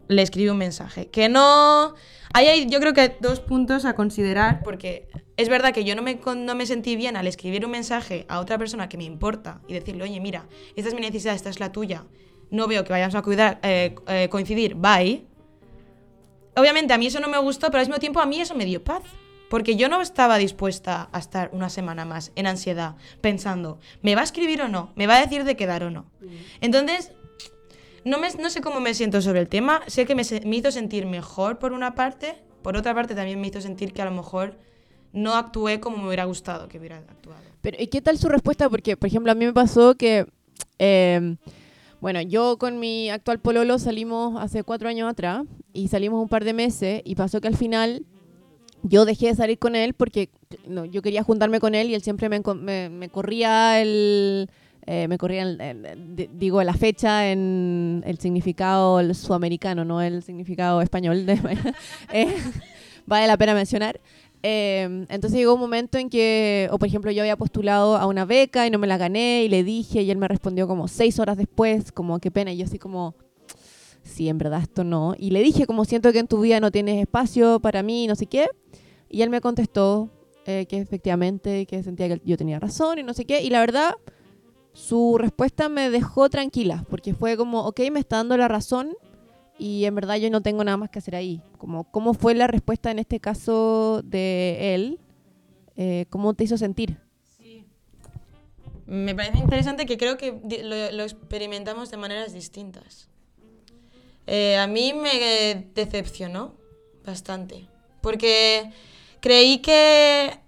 le 0.08 0.22
escribí 0.22 0.48
un 0.50 0.58
mensaje. 0.58 1.08
Que 1.08 1.28
no... 1.28 1.94
Ahí 2.34 2.46
hay, 2.48 2.68
yo 2.68 2.80
creo 2.80 2.92
que 2.92 3.00
hay 3.00 3.12
dos 3.20 3.40
puntos 3.40 3.84
a 3.84 3.94
considerar, 3.94 4.62
porque 4.62 5.08
es 5.36 5.48
verdad 5.48 5.72
que 5.72 5.84
yo 5.84 5.94
no 5.96 6.02
me, 6.02 6.18
no 6.36 6.54
me 6.54 6.66
sentí 6.66 6.96
bien 6.96 7.16
al 7.16 7.26
escribir 7.26 7.64
un 7.64 7.70
mensaje 7.72 8.26
a 8.28 8.38
otra 8.40 8.58
persona 8.58 8.88
que 8.88 8.96
me 8.98 9.04
importa 9.04 9.60
y 9.66 9.74
decirle, 9.74 10.04
oye, 10.04 10.20
mira, 10.20 10.46
esta 10.76 10.88
es 10.88 10.94
mi 10.94 11.00
necesidad, 11.00 11.34
esta 11.34 11.50
es 11.50 11.58
la 11.60 11.72
tuya, 11.72 12.04
no 12.50 12.66
veo 12.68 12.84
que 12.84 12.92
vayamos 12.92 13.14
a 13.14 13.22
cuidar, 13.22 13.58
eh, 13.62 13.94
eh, 14.08 14.28
coincidir, 14.30 14.74
bye. 14.74 15.24
Obviamente 16.54 16.92
a 16.92 16.98
mí 16.98 17.06
eso 17.06 17.20
no 17.20 17.28
me 17.28 17.38
gustó, 17.38 17.68
pero 17.68 17.80
al 17.80 17.86
mismo 17.86 17.98
tiempo 17.98 18.20
a 18.20 18.26
mí 18.26 18.40
eso 18.40 18.54
me 18.54 18.64
dio 18.64 18.82
paz. 18.84 19.02
Porque 19.48 19.76
yo 19.76 19.90
no 19.90 20.00
estaba 20.00 20.38
dispuesta 20.38 21.10
a 21.12 21.18
estar 21.18 21.50
una 21.52 21.68
semana 21.68 22.06
más 22.06 22.32
en 22.36 22.46
ansiedad, 22.46 22.96
pensando, 23.20 23.78
¿me 24.00 24.14
va 24.14 24.22
a 24.22 24.24
escribir 24.24 24.62
o 24.62 24.68
no? 24.68 24.92
¿Me 24.96 25.06
va 25.06 25.18
a 25.18 25.20
decir 25.20 25.44
de 25.44 25.56
quedar 25.56 25.84
o 25.84 25.90
no? 25.90 26.06
Entonces, 26.62 27.12
no, 28.02 28.16
me- 28.18 28.30
no 28.30 28.48
sé 28.48 28.62
cómo 28.62 28.80
me 28.80 28.94
siento 28.94 29.20
sobre 29.20 29.40
el 29.40 29.48
tema. 29.48 29.82
Sé 29.88 30.06
que 30.06 30.14
me, 30.14 30.22
me 30.46 30.56
hizo 30.56 30.70
sentir 30.70 31.04
mejor 31.04 31.58
por 31.58 31.72
una 31.74 31.94
parte, 31.94 32.34
por 32.62 32.78
otra 32.78 32.94
parte 32.94 33.14
también 33.14 33.42
me 33.42 33.48
hizo 33.48 33.60
sentir 33.60 33.92
que 33.92 34.00
a 34.00 34.06
lo 34.06 34.10
mejor 34.12 34.56
no 35.12 35.34
actué 35.34 35.80
como 35.80 35.98
me 35.98 36.06
hubiera 36.06 36.24
gustado 36.24 36.68
que 36.68 36.78
hubiera 36.78 36.98
actuado. 36.98 37.40
Pero, 37.60 37.76
¿y 37.80 37.86
qué 37.86 38.00
tal 38.00 38.18
su 38.18 38.28
respuesta? 38.28 38.68
Porque, 38.68 38.96
por 38.96 39.06
ejemplo, 39.06 39.30
a 39.30 39.34
mí 39.34 39.44
me 39.44 39.52
pasó 39.52 39.94
que, 39.94 40.26
eh, 40.78 41.36
bueno, 42.00 42.20
yo 42.22 42.58
con 42.58 42.80
mi 42.80 43.10
actual 43.10 43.38
pololo 43.38 43.78
salimos 43.78 44.42
hace 44.42 44.64
cuatro 44.64 44.88
años 44.88 45.08
atrás 45.08 45.44
y 45.72 45.88
salimos 45.88 46.20
un 46.20 46.28
par 46.28 46.44
de 46.44 46.52
meses 46.52 47.02
y 47.04 47.14
pasó 47.14 47.40
que 47.40 47.48
al 47.48 47.56
final 47.56 48.04
yo 48.82 49.04
dejé 49.04 49.28
de 49.28 49.34
salir 49.36 49.58
con 49.58 49.76
él 49.76 49.94
porque 49.94 50.28
no, 50.66 50.84
yo 50.84 51.02
quería 51.02 51.22
juntarme 51.22 51.60
con 51.60 51.74
él 51.74 51.90
y 51.90 51.94
él 51.94 52.02
siempre 52.02 52.28
me, 52.28 52.40
me, 52.40 53.08
corría 53.08 53.80
el... 53.80 54.50
eh, 54.86 55.06
me 55.06 55.18
corría, 55.18 55.46
digo, 56.34 56.62
la 56.64 56.74
fecha 56.74 57.30
en 57.30 58.02
el 58.04 58.18
significado 58.18 58.98
el 58.98 59.14
sudamericano, 59.14 59.84
no 59.84 60.02
el 60.02 60.22
significado 60.24 60.82
español. 60.82 61.24
De, 61.24 61.34
eh, 62.12 62.34
vale 63.06 63.28
la 63.28 63.36
pena 63.36 63.54
mencionar. 63.54 64.00
Eh, 64.42 65.06
entonces 65.08 65.38
llegó 65.38 65.54
un 65.54 65.60
momento 65.60 65.98
en 65.98 66.10
que, 66.10 66.68
o 66.72 66.78
por 66.78 66.88
ejemplo, 66.88 67.10
yo 67.12 67.22
había 67.22 67.36
postulado 67.36 67.96
a 67.96 68.06
una 68.06 68.24
beca 68.24 68.66
y 68.66 68.70
no 68.70 68.78
me 68.78 68.86
la 68.86 68.96
gané 68.96 69.44
y 69.44 69.48
le 69.48 69.62
dije 69.62 70.02
y 70.02 70.10
él 70.10 70.18
me 70.18 70.26
respondió 70.26 70.66
como 70.66 70.88
seis 70.88 71.18
horas 71.20 71.36
después, 71.36 71.92
como 71.92 72.18
qué 72.18 72.30
pena, 72.30 72.52
y 72.52 72.56
yo 72.56 72.64
así 72.64 72.78
como, 72.78 73.14
sí, 74.02 74.28
en 74.28 74.38
verdad 74.38 74.62
esto 74.62 74.82
no. 74.84 75.14
Y 75.16 75.30
le 75.30 75.42
dije 75.42 75.66
como 75.66 75.84
siento 75.84 76.12
que 76.12 76.18
en 76.18 76.26
tu 76.26 76.40
vida 76.40 76.58
no 76.58 76.70
tienes 76.70 77.00
espacio 77.00 77.60
para 77.60 77.82
mí, 77.82 78.06
no 78.06 78.16
sé 78.16 78.26
qué. 78.26 78.48
Y 79.08 79.22
él 79.22 79.30
me 79.30 79.40
contestó 79.40 80.10
eh, 80.46 80.66
que 80.66 80.78
efectivamente, 80.78 81.66
que 81.66 81.82
sentía 81.82 82.08
que 82.08 82.20
yo 82.24 82.36
tenía 82.36 82.58
razón 82.58 82.98
y 82.98 83.02
no 83.04 83.14
sé 83.14 83.24
qué. 83.24 83.42
Y 83.42 83.50
la 83.50 83.60
verdad, 83.60 83.94
su 84.72 85.18
respuesta 85.18 85.68
me 85.68 85.90
dejó 85.90 86.28
tranquila, 86.30 86.84
porque 86.90 87.14
fue 87.14 87.36
como, 87.36 87.64
ok, 87.66 87.80
me 87.92 88.00
está 88.00 88.16
dando 88.16 88.36
la 88.36 88.48
razón 88.48 88.96
y 89.58 89.84
en 89.84 89.94
verdad 89.94 90.16
yo 90.16 90.30
no 90.30 90.40
tengo 90.40 90.64
nada 90.64 90.76
más 90.76 90.90
que 90.90 90.98
hacer 90.98 91.16
ahí. 91.16 91.42
Como, 91.58 91.84
¿Cómo 91.84 92.14
fue 92.14 92.34
la 92.34 92.46
respuesta 92.46 92.90
en 92.90 92.98
este 92.98 93.20
caso 93.20 94.02
de 94.02 94.74
él? 94.74 95.00
Eh, 95.76 96.06
¿Cómo 96.10 96.34
te 96.34 96.44
hizo 96.44 96.56
sentir? 96.56 96.98
Me 98.86 99.14
parece 99.14 99.38
interesante 99.38 99.86
que 99.86 99.96
creo 99.96 100.18
que 100.18 100.40
lo, 100.64 100.96
lo 100.96 101.02
experimentamos 101.04 101.90
de 101.90 101.96
maneras 101.96 102.32
distintas. 102.34 103.08
Eh, 104.26 104.56
a 104.56 104.66
mí 104.66 104.92
me 104.92 105.66
decepcionó 105.74 106.54
bastante, 107.04 107.66
porque 108.00 108.70
creí 109.20 109.58
que 109.58 110.38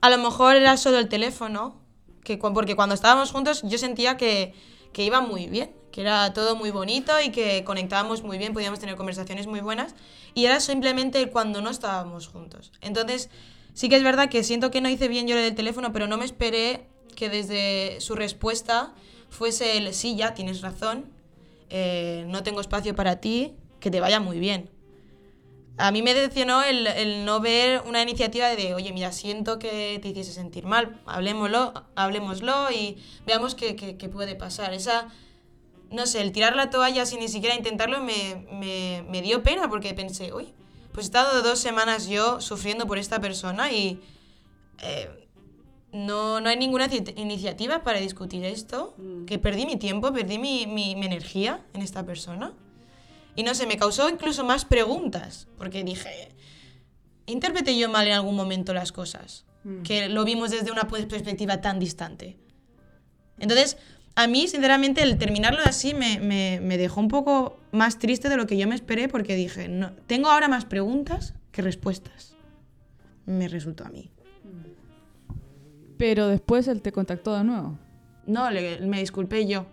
a 0.00 0.10
lo 0.10 0.18
mejor 0.18 0.56
era 0.56 0.76
solo 0.76 0.98
el 0.98 1.08
teléfono, 1.08 1.80
que, 2.24 2.38
porque 2.38 2.74
cuando 2.74 2.94
estábamos 2.94 3.30
juntos 3.30 3.62
yo 3.64 3.78
sentía 3.78 4.16
que, 4.16 4.54
que 4.92 5.04
iba 5.04 5.20
muy 5.20 5.46
bien, 5.46 5.70
que 5.90 6.00
era 6.02 6.32
todo 6.32 6.56
muy 6.56 6.70
bonito 6.70 7.20
y 7.20 7.30
que 7.30 7.64
conectábamos 7.64 8.22
muy 8.22 8.38
bien, 8.38 8.52
podíamos 8.52 8.78
tener 8.80 8.96
conversaciones 8.96 9.46
muy 9.46 9.60
buenas, 9.60 9.94
y 10.34 10.44
era 10.46 10.60
simplemente 10.60 11.28
cuando 11.30 11.60
no 11.62 11.70
estábamos 11.70 12.28
juntos. 12.28 12.72
Entonces, 12.80 13.30
sí 13.74 13.88
que 13.88 13.96
es 13.96 14.02
verdad 14.02 14.28
que 14.28 14.42
siento 14.44 14.70
que 14.70 14.80
no 14.80 14.88
hice 14.88 15.08
bien 15.08 15.26
yo 15.26 15.34
lo 15.34 15.40
del 15.42 15.54
teléfono, 15.54 15.92
pero 15.92 16.06
no 16.06 16.16
me 16.16 16.24
esperé 16.24 16.86
que 17.16 17.28
desde 17.28 18.00
su 18.00 18.14
respuesta 18.14 18.94
fuese 19.28 19.76
el 19.76 19.92
sí, 19.94 20.16
ya 20.16 20.34
tienes 20.34 20.60
razón, 20.60 21.06
eh, 21.70 22.24
no 22.28 22.42
tengo 22.42 22.60
espacio 22.60 22.94
para 22.94 23.20
ti, 23.20 23.54
que 23.80 23.90
te 23.90 24.00
vaya 24.00 24.20
muy 24.20 24.38
bien. 24.38 24.70
A 25.76 25.92
mí 25.92 26.02
me 26.02 26.12
decepcionó 26.12 26.62
el, 26.62 26.86
el 26.86 27.24
no 27.24 27.40
ver 27.40 27.82
una 27.86 28.02
iniciativa 28.02 28.48
de, 28.48 28.74
oye, 28.74 28.92
mira, 28.92 29.12
siento 29.12 29.58
que 29.58 29.98
te 30.02 30.08
hiciese 30.08 30.32
sentir 30.32 30.66
mal, 30.66 31.00
hablemoslo, 31.06 31.72
hablemoslo 31.94 32.70
y 32.70 32.98
veamos 33.24 33.54
qué, 33.54 33.76
qué- 33.76 33.96
qué 33.96 34.08
puede 34.10 34.34
pasar. 34.34 34.74
Esa, 34.74 35.08
no 35.90 36.06
sé, 36.06 36.20
el 36.20 36.32
tirar 36.32 36.56
la 36.56 36.70
toalla 36.70 37.04
sin 37.06 37.20
ni 37.20 37.28
siquiera 37.28 37.54
intentarlo 37.56 38.00
me, 38.00 38.46
me- 38.52 39.04
me 39.08 39.22
dio 39.22 39.42
pena 39.42 39.68
porque 39.68 39.92
pensé, 39.94 40.32
uy, 40.32 40.52
pues 40.92 41.06
he 41.06 41.08
estado 41.08 41.42
dos 41.42 41.58
semanas 41.58 42.06
yo 42.08 42.40
sufriendo 42.40 42.86
por 42.86 42.98
esta 42.98 43.20
persona 43.20 43.70
y 43.72 44.00
eh, 44.82 45.28
no, 45.92 46.40
no 46.40 46.48
hay 46.48 46.56
ninguna 46.56 46.88
ci- 46.88 47.12
iniciativa 47.18 47.82
para 47.82 47.98
discutir 48.00 48.44
esto, 48.44 48.94
que 49.26 49.38
perdí 49.38 49.66
mi 49.66 49.76
tiempo, 49.76 50.12
perdí 50.12 50.38
mi, 50.38 50.66
mi- 50.66 50.94
mi 50.94 51.06
energía 51.06 51.64
en 51.74 51.82
esta 51.82 52.04
persona. 52.06 52.52
Y 53.36 53.42
no 53.42 53.54
sé, 53.54 53.66
me 53.66 53.76
causó 53.76 54.08
incluso 54.08 54.44
más 54.44 54.64
preguntas, 54.64 55.46
porque 55.58 55.82
dije, 55.84 56.28
¿interpreté 57.26 57.76
yo 57.78 57.88
mal 57.88 58.06
en 58.06 58.12
algún 58.14 58.36
momento 58.36 58.72
las 58.74 58.92
cosas? 58.92 59.44
Que 59.82 60.08
lo 60.08 60.24
vimos 60.24 60.50
desde 60.50 60.70
una 60.72 60.88
perspectiva 60.88 61.60
tan 61.60 61.78
distante. 61.78 62.36
Entonces, 63.38 63.76
a 64.16 64.26
mí, 64.26 64.48
sinceramente, 64.48 65.02
el 65.02 65.16
terminarlo 65.18 65.60
así 65.64 65.94
me, 65.94 66.20
me- 66.20 66.60
me 66.62 66.76
dejó 66.78 67.00
un 67.00 67.08
poco 67.08 67.58
más 67.72 67.98
triste 67.98 68.28
de 68.28 68.36
lo 68.36 68.46
que 68.46 68.56
yo 68.56 68.66
me 68.68 68.74
esperé, 68.74 69.08
porque 69.08 69.34
dije, 69.36 69.68
no, 69.68 69.92
tengo 70.06 70.28
ahora 70.30 70.48
más 70.48 70.64
preguntas 70.64 71.34
que 71.52 71.62
respuestas. 71.62 72.34
Me 73.26 73.48
resultó 73.48 73.84
a 73.84 73.88
mí. 73.90 74.10
Pero 75.96 76.28
después 76.28 76.66
él 76.68 76.80
te 76.82 76.92
contactó 76.92 77.36
de 77.36 77.44
nuevo. 77.44 77.78
No, 78.26 78.50
le- 78.50 78.80
me 78.80 79.00
disculpé 79.00 79.46
yo. 79.46 79.66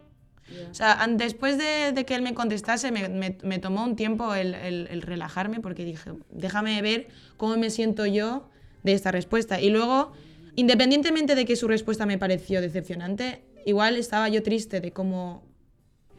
O 0.72 0.74
sea, 0.74 1.06
después 1.10 1.58
de, 1.58 1.92
de 1.92 2.06
que 2.06 2.16
él 2.16 2.22
me 2.22 2.34
contestase, 2.34 2.92
me, 2.92 3.10
me- 3.10 3.38
me 3.44 3.60
tomó 3.60 3.84
un 3.84 3.96
tiempo 3.96 4.34
el, 4.34 4.54
el- 4.56 4.88
el 4.90 5.02
relajarme 5.02 5.60
porque 5.60 5.84
dije, 5.84 6.12
déjame 6.32 6.82
ver 6.82 7.08
cómo 7.36 7.58
me 7.58 7.70
siento 7.70 8.06
yo 8.06 8.50
de 8.84 8.94
esta 8.94 9.12
respuesta. 9.12 9.60
Y 9.60 9.70
luego, 9.70 10.14
independientemente 10.56 11.36
de 11.36 11.46
que 11.46 11.56
su 11.58 11.68
respuesta 11.68 12.06
me 12.06 12.18
pareció 12.18 12.62
decepcionante, 12.62 13.44
igual 13.68 13.96
estaba 13.98 14.30
yo 14.30 14.42
triste 14.42 14.80
de 14.82 14.92
cómo 14.92 15.44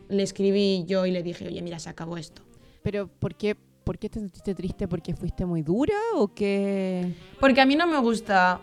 le 0.08 0.22
escribí 0.22 0.84
yo 0.86 1.06
y 1.06 1.10
le 1.10 1.22
dije, 1.22 1.46
oye, 1.48 1.60
mira, 1.62 1.78
se 1.78 1.88
acabó 1.88 2.16
esto. 2.16 2.42
Pero, 2.82 3.08
¿por 3.08 3.34
qué, 3.34 3.56
¿por 3.84 3.98
qué 3.98 4.08
te 4.08 4.20
sentiste 4.20 4.54
triste? 4.54 4.86
¿Porque 4.86 5.14
fuiste 5.14 5.44
muy 5.46 5.62
dura 5.62 5.94
o 6.14 6.28
qué? 6.34 7.12
Porque 7.40 7.60
a 7.60 7.66
mí 7.66 7.74
no 7.76 7.86
me 7.86 7.98
gusta. 7.98 8.60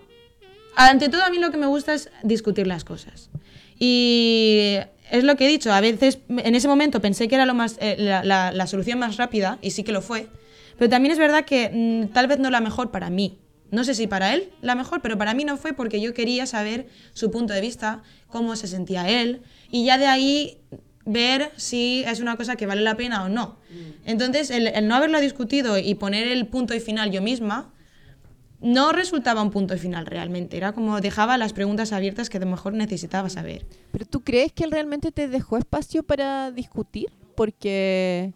Ante 0.75 1.09
todo, 1.09 1.23
a 1.23 1.29
mí 1.29 1.39
lo 1.39 1.51
que 1.51 1.57
me 1.57 1.67
gusta 1.67 1.93
es 1.93 2.09
discutir 2.23 2.67
las 2.67 2.83
cosas. 2.83 3.29
Y 3.79 4.77
es 5.11 5.23
lo 5.23 5.35
que 5.35 5.45
he 5.45 5.47
dicho. 5.49 5.71
A 5.71 5.81
veces, 5.81 6.19
en 6.29 6.55
ese 6.55 6.67
momento 6.67 7.01
pensé 7.01 7.27
que 7.27 7.35
era 7.35 7.45
lo 7.45 7.53
más, 7.53 7.77
eh, 7.79 7.95
la, 7.97 8.23
la- 8.23 8.51
la 8.51 8.67
solución 8.67 8.99
más 8.99 9.17
rápida, 9.17 9.57
y 9.61 9.71
sí 9.71 9.83
que 9.83 9.91
lo 9.91 10.01
fue. 10.01 10.27
Pero 10.77 10.89
también 10.89 11.11
es 11.11 11.17
verdad 11.19 11.45
que 11.45 11.69
mm, 11.71 12.13
tal 12.13 12.27
vez 12.27 12.39
no 12.39 12.49
la 12.49 12.59
mejor 12.61 12.91
para 12.91 13.09
mí. 13.09 13.39
No 13.75 13.83
sé 13.83 13.93
si 13.93 14.07
para 14.07 14.33
él 14.33 14.51
la 14.61 14.73
mejor, 14.73 15.01
pero 15.01 15.17
para 15.17 15.33
mí 15.33 15.43
no 15.43 15.57
fue 15.57 15.73
porque 15.73 16.01
yo 16.01 16.13
quería 16.13 16.45
saber 16.45 16.87
su 17.13 17.29
punto 17.29 17.53
de 17.53 17.61
vista, 17.61 18.01
cómo 18.27 18.55
se 18.55 18.67
sentía 18.67 19.09
él, 19.09 19.41
y 19.69 19.85
ya 19.85 19.97
de 19.97 20.07
ahí 20.07 20.57
ver 21.05 21.51
si 21.57 22.03
es 22.07 22.19
una 22.21 22.37
cosa 22.37 22.55
que 22.55 22.65
vale 22.65 22.81
la 22.81 22.97
pena 22.97 23.23
o 23.23 23.29
no. 23.29 23.59
Entonces, 24.05 24.49
el, 24.49 24.67
el 24.67 24.87
no 24.87 24.95
haberlo 24.95 25.19
discutido 25.19 25.77
y 25.77 25.93
poner 25.95 26.27
el 26.27 26.47
punto 26.47 26.73
y 26.73 26.79
final 26.79 27.11
yo 27.11 27.21
misma, 27.21 27.73
no 28.61 28.91
resultaba 28.91 29.41
un 29.41 29.51
punto 29.51 29.75
y 29.75 29.77
final 29.77 30.05
realmente. 30.05 30.57
Era 30.57 30.71
como 30.71 30.99
dejaba 31.01 31.37
las 31.37 31.53
preguntas 31.53 31.91
abiertas 31.91 32.29
que 32.29 32.37
a 32.37 32.39
lo 32.39 32.47
mejor 32.47 32.73
necesitaba 32.73 33.29
saber. 33.29 33.65
¿Pero 33.91 34.05
tú 34.05 34.21
crees 34.21 34.53
que 34.53 34.63
él 34.63 34.71
realmente 34.71 35.11
te 35.11 35.27
dejó 35.27 35.57
espacio 35.57 36.01
para 36.01 36.51
discutir? 36.51 37.11
Porque, 37.35 38.33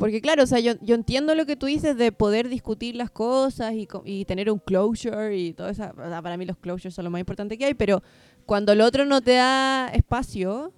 porque 0.00 0.22
claro, 0.22 0.44
o 0.44 0.46
sea, 0.46 0.60
yo, 0.60 0.72
yo 0.80 0.94
entiendo 0.94 1.34
lo 1.34 1.44
que 1.44 1.56
tú 1.56 1.66
dices 1.66 1.94
de 1.94 2.10
poder 2.10 2.48
discutir 2.48 2.96
las 2.96 3.10
cosas 3.10 3.74
y, 3.74 3.86
y 4.06 4.24
tener 4.24 4.50
un 4.50 4.58
closure 4.58 5.36
y 5.36 5.52
todo 5.52 5.68
eso. 5.68 5.92
Para 5.94 6.38
mí 6.38 6.46
los 6.46 6.56
closures 6.56 6.94
son 6.94 7.04
lo 7.04 7.10
más 7.10 7.20
importante 7.20 7.58
que 7.58 7.66
hay, 7.66 7.74
pero 7.74 8.02
cuando 8.46 8.72
el 8.72 8.80
otro 8.80 9.04
no 9.04 9.20
te 9.20 9.34
da 9.34 9.88
espacio 9.88 10.72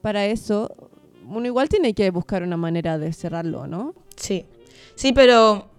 para 0.00 0.26
eso, 0.26 0.74
uno 1.24 1.46
igual 1.46 1.68
tiene 1.68 1.94
que 1.94 2.10
buscar 2.10 2.42
una 2.42 2.56
manera 2.56 2.98
de 2.98 3.12
cerrarlo, 3.12 3.68
¿no? 3.68 3.94
Sí, 4.16 4.44
sí, 4.96 5.12
pero 5.12 5.70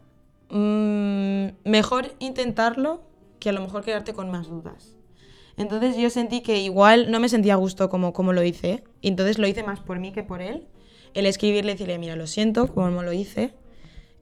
mm, 0.49 1.69
mejor 1.69 2.15
intentarlo 2.19 3.01
que 3.39 3.49
a 3.49 3.51
lo 3.51 3.59
mejor 3.59 3.83
quedarte 3.83 4.13
con 4.13 4.31
más 4.31 4.47
dudas. 4.47 4.95
Entonces 5.57 5.97
yo 5.97 6.09
sentí 6.09 6.39
que 6.39 6.61
igual 6.61 7.11
no 7.11 7.19
me 7.19 7.27
sentía 7.27 7.55
a 7.55 7.57
gusto 7.57 7.89
como, 7.89 8.13
como 8.13 8.31
lo 8.31 8.41
hice, 8.41 8.85
entonces 9.01 9.37
lo 9.37 9.47
hice 9.47 9.63
más 9.63 9.81
por 9.81 9.99
mí 9.99 10.13
que 10.13 10.23
por 10.23 10.41
él. 10.41 10.65
El 11.13 11.25
escribirle 11.25 11.71
y 11.71 11.75
decirle, 11.75 11.97
mira, 11.99 12.15
lo 12.15 12.27
siento, 12.27 12.67
como 12.73 13.03
lo 13.03 13.13
hice. 13.13 13.53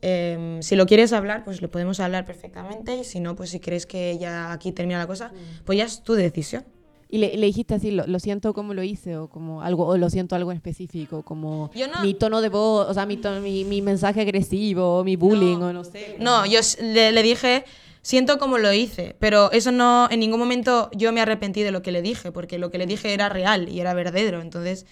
Em, 0.01 0.61
si 0.63 0.75
lo 0.75 0.85
quieres 0.87 1.13
hablar, 1.13 1.43
pues 1.43 1.61
lo 1.61 1.69
podemos 1.69 1.99
hablar 1.99 2.25
perfectamente, 2.25 2.95
y 2.97 3.03
si 3.03 3.19
no, 3.19 3.35
pues 3.35 3.51
si 3.51 3.59
crees 3.59 3.85
que 3.85 4.17
ya 4.17 4.51
aquí 4.51 4.71
termina 4.71 4.97
la 4.99 5.05
cosa, 5.07 5.31
pues 5.63 5.77
ya 5.77 5.85
es 5.85 6.01
tu 6.03 6.13
decisión. 6.13 6.65
Y 7.07 7.17
le, 7.19 7.35
le 7.37 7.45
dijiste 7.45 7.75
así, 7.75 7.91
lo, 7.91 8.07
lo 8.07 8.19
siento 8.19 8.53
como 8.53 8.73
lo 8.73 8.81
hice, 8.83 9.17
o 9.17 9.27
como 9.29 9.61
algo, 9.61 9.85
o 9.85 9.97
lo 9.97 10.09
siento 10.09 10.35
algo 10.35 10.51
en 10.51 10.57
específico, 10.57 11.21
como 11.23 11.69
Yo 11.75 11.87
no- 11.87 12.01
mi 12.01 12.13
tono 12.15 12.41
de 12.41 12.49
voz, 12.49 12.89
o 12.89 12.93
sea, 12.93 13.05
mi, 13.05 13.17
tono- 13.17 13.41
mi, 13.41 13.63
mi 13.63 13.81
mensaje 13.81 14.21
agresivo, 14.21 14.97
o 14.99 15.03
mi 15.03 15.17
bullying, 15.17 15.57
o 15.57 15.71
no 15.73 15.83
sé. 15.83 16.15
No, 16.19 16.45
yo 16.47 16.61
le, 16.81 17.11
le 17.11 17.21
dije, 17.23 17.65
siento 18.01 18.39
como 18.39 18.57
lo 18.57 18.73
hice, 18.73 19.15
pero 19.19 19.51
eso 19.51 19.71
no, 19.71 20.07
en 20.09 20.19
ningún 20.21 20.39
momento 20.39 20.89
yo 20.95 21.11
me 21.11 21.21
arrepentí 21.21 21.61
de 21.61 21.71
lo 21.71 21.81
que 21.83 21.91
le 21.91 22.01
dije, 22.01 22.31
porque 22.31 22.57
lo 22.57 22.71
que 22.71 22.77
le 22.79 22.87
dije 22.87 23.13
era 23.13 23.29
real 23.29 23.69
y 23.69 23.81
era 23.81 23.93
verdadero, 23.93 24.41
entonces 24.41 24.85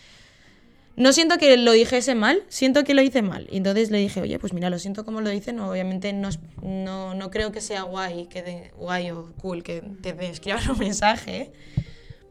no 1.00 1.14
siento 1.14 1.38
que 1.38 1.56
lo 1.58 1.72
dijese 1.72 2.14
mal, 2.14 2.44
siento 2.50 2.84
que 2.84 2.94
lo 2.94 3.02
hice 3.02 3.22
mal. 3.22 3.48
Y 3.50 3.58
entonces 3.58 3.90
le 3.90 3.98
dije, 4.00 4.22
oye, 4.22 4.38
pues 4.38 4.54
mira, 4.54 4.70
lo 4.70 4.78
siento 4.78 5.06
como 5.06 5.22
lo 5.22 5.32
hice, 5.32 5.54
no, 5.54 5.72
obviamente 5.72 6.12
no, 6.14 6.30
no, 6.62 7.14
no 7.16 7.32
creo 7.32 7.52
que 7.52 7.62
sea 7.62 7.84
guay, 7.84 8.28
que 8.28 8.44
de- 8.44 8.72
guay 8.78 9.10
o 9.12 9.32
cool 9.42 9.64
que 9.64 9.82
te 10.02 10.12
te 10.14 10.30
escribas 10.30 10.68
un 10.68 10.78
mensaje, 10.78 11.52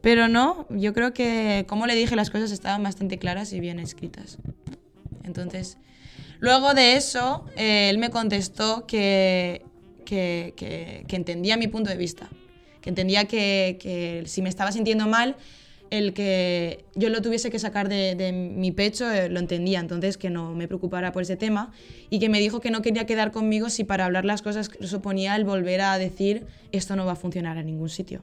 pero 0.01 0.27
no, 0.27 0.67
yo 0.69 0.93
creo 0.93 1.13
que 1.13 1.65
como 1.67 1.87
le 1.87 1.95
dije 1.95 2.15
las 2.15 2.29
cosas 2.29 2.51
estaban 2.51 2.83
bastante 2.83 3.17
claras 3.17 3.51
y 3.53 3.59
bien 3.59 3.79
escritas. 3.79 4.37
Entonces, 5.23 5.77
luego 6.39 6.73
de 6.75 6.95
eso, 6.95 7.45
eh, 7.57 7.89
él 7.89 7.97
me 7.97 8.09
contestó 8.11 8.85
que, 8.87 9.63
que, 10.05 10.53
que- 10.55 11.05
que 11.07 11.15
entendía 11.15 11.57
mi 11.57 11.67
punto 11.67 11.89
de 11.89 11.97
vista, 11.97 12.29
que 12.81 12.89
entendía 12.89 13.25
que, 13.25 13.77
que 13.81 14.23
si 14.27 14.41
me 14.41 14.49
estaba 14.49 14.71
sintiendo 14.71 15.07
mal, 15.07 15.35
el 15.91 16.13
que 16.13 16.85
yo 16.95 17.09
lo 17.09 17.21
tuviese 17.21 17.49
que 17.49 17.59
sacar 17.59 17.89
de, 17.89 18.15
de 18.15 18.31
mi 18.31 18.71
pecho, 18.71 19.09
eh, 19.11 19.29
lo 19.29 19.39
entendía, 19.39 19.79
entonces 19.79 20.17
que 20.17 20.29
no 20.29 20.53
me 20.53 20.67
preocupara 20.67 21.11
por 21.11 21.23
ese 21.23 21.35
tema 21.35 21.71
y 22.09 22.19
que 22.19 22.29
me 22.29 22.39
dijo 22.39 22.59
que 22.59 22.71
no 22.71 22.81
quería 22.81 23.05
quedar 23.05 23.31
conmigo 23.31 23.69
si 23.69 23.83
para 23.83 24.05
hablar 24.05 24.25
las 24.25 24.41
cosas 24.41 24.69
suponía 24.81 25.35
el 25.35 25.45
volver 25.45 25.81
a 25.81 25.97
decir 25.97 26.45
esto 26.71 26.95
no 26.95 27.05
va 27.05 27.13
a 27.13 27.15
funcionar 27.15 27.57
en 27.57 27.65
ningún 27.65 27.89
sitio 27.89 28.21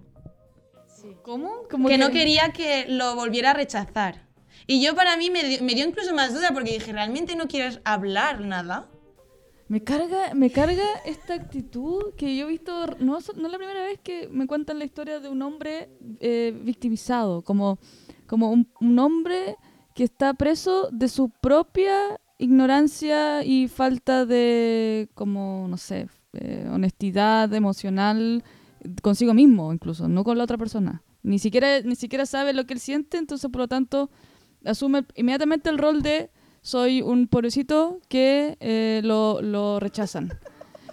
¿Cómo? 1.22 1.66
Que 1.68 1.98
no 1.98 2.10
quería 2.10 2.52
que 2.52 2.86
lo 2.88 3.16
volviera 3.16 3.50
a 3.50 3.54
rechazar. 3.54 4.22
Y 4.68 4.80
yo 4.80 4.94
para 4.94 5.16
mí 5.16 5.30
me 5.30 5.42
dio, 5.42 5.62
me 5.62 5.74
dio 5.74 5.84
incluso 5.84 6.14
más 6.14 6.32
duda 6.32 6.50
porque 6.52 6.72
dije, 6.72 6.92
¿realmente 6.92 7.34
no 7.34 7.48
quieres 7.48 7.80
hablar 7.84 8.40
nada? 8.40 8.88
Me 9.68 9.82
carga, 9.82 10.32
me 10.34 10.50
carga 10.50 10.84
esta 11.04 11.34
actitud 11.34 12.14
que 12.16 12.36
yo 12.36 12.46
he 12.46 12.50
visto, 12.50 12.86
no, 13.00 13.18
es 13.18 13.36
la 13.36 13.58
primera 13.58 13.82
vez 13.82 13.98
que 14.00 14.28
me 14.28 14.46
cuentan 14.46 14.78
la 14.78 14.84
historia 14.84 15.18
de 15.18 15.28
un 15.28 15.42
hombre 15.42 15.90
eh, 16.20 16.56
victimizado, 16.64 17.42
como, 17.42 17.78
como 18.26 18.52
un, 18.52 18.68
un 18.80 18.98
hombre 19.00 19.56
que 19.96 20.04
está 20.04 20.34
preso 20.34 20.88
de 20.92 21.08
su 21.08 21.30
propia 21.30 22.20
ignorancia 22.38 23.42
y 23.44 23.66
falta 23.66 24.24
de, 24.24 25.08
como, 25.14 25.66
no 25.68 25.76
sé, 25.78 26.08
eh, 26.34 26.68
honestidad 26.70 27.52
emocional 27.52 28.44
consigo 29.02 29.34
mismo, 29.34 29.72
incluso, 29.72 30.06
no 30.06 30.22
con 30.22 30.38
la 30.38 30.44
otra 30.44 30.58
persona. 30.58 31.02
Ni 31.22 31.38
siquiera, 31.40 31.80
ni 31.80 31.96
siquiera 31.96 32.24
sabe 32.24 32.52
lo 32.52 32.66
que 32.66 32.74
él 32.74 32.80
siente, 32.80 33.18
entonces 33.18 33.50
por 33.50 33.62
lo 33.62 33.68
tanto 33.68 34.10
asume 34.64 35.04
inmediatamente 35.16 35.70
el 35.70 35.78
rol 35.78 36.02
de 36.02 36.30
soy 36.66 37.00
un 37.00 37.28
pobrecito 37.28 38.00
que 38.08 38.56
eh, 38.58 39.00
lo, 39.04 39.40
lo 39.40 39.78
rechazan. 39.78 40.36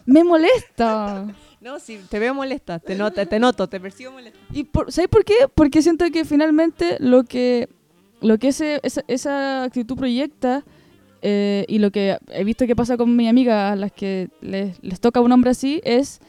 Me 0.06 0.24
molesta. 0.24 1.26
No, 1.62 1.80
sí, 1.80 2.00
te 2.10 2.20
veo 2.20 2.36
molesta, 2.36 2.78
te, 2.78 2.94
noto, 2.94 3.26
te 3.26 3.40
noto, 3.40 3.68
te 3.68 3.80
percibo 3.80 4.12
molesta. 4.12 4.38
¿Y 4.52 4.66
por, 4.66 4.92
¿Sabes 4.92 5.10
por 5.10 5.26
qué? 5.26 5.34
Porque 5.56 5.82
siento 5.82 6.06
que 6.12 6.26
finalmente 6.26 6.98
lo 7.00 7.24
que, 7.24 7.70
lo 8.22 8.38
que 8.38 8.50
ese, 8.50 8.82
esa, 8.84 9.02
esa 9.08 9.64
actitud 9.64 9.98
proyecta 9.98 10.64
eh, 11.24 11.66
y 11.68 11.80
lo 11.80 11.90
que 11.90 12.20
he 12.28 12.44
visto 12.44 12.68
que 12.68 12.76
pasa 12.76 12.96
con 12.96 13.16
mi 13.16 13.28
amiga 13.28 13.72
a 13.72 13.76
las 13.76 13.92
que 13.92 14.30
les, 14.42 14.78
les 14.84 15.00
toca 15.00 15.22
un 15.22 15.32
hombre 15.32 15.50
así 15.50 15.82
es 15.86 16.20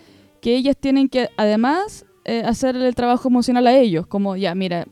que 0.40 0.57
ellas 0.57 0.76
tienen 0.78 1.11
que 1.11 1.28
además 1.37 2.07
eh, 2.24 2.42
hacer 2.46 2.76
el 2.76 2.94
trabajo 2.94 3.28
emocional 3.28 3.66
a 3.66 3.76
ellos. 3.76 4.07
Como, 4.07 4.37
ya, 4.37 4.54
mira, 4.54 4.87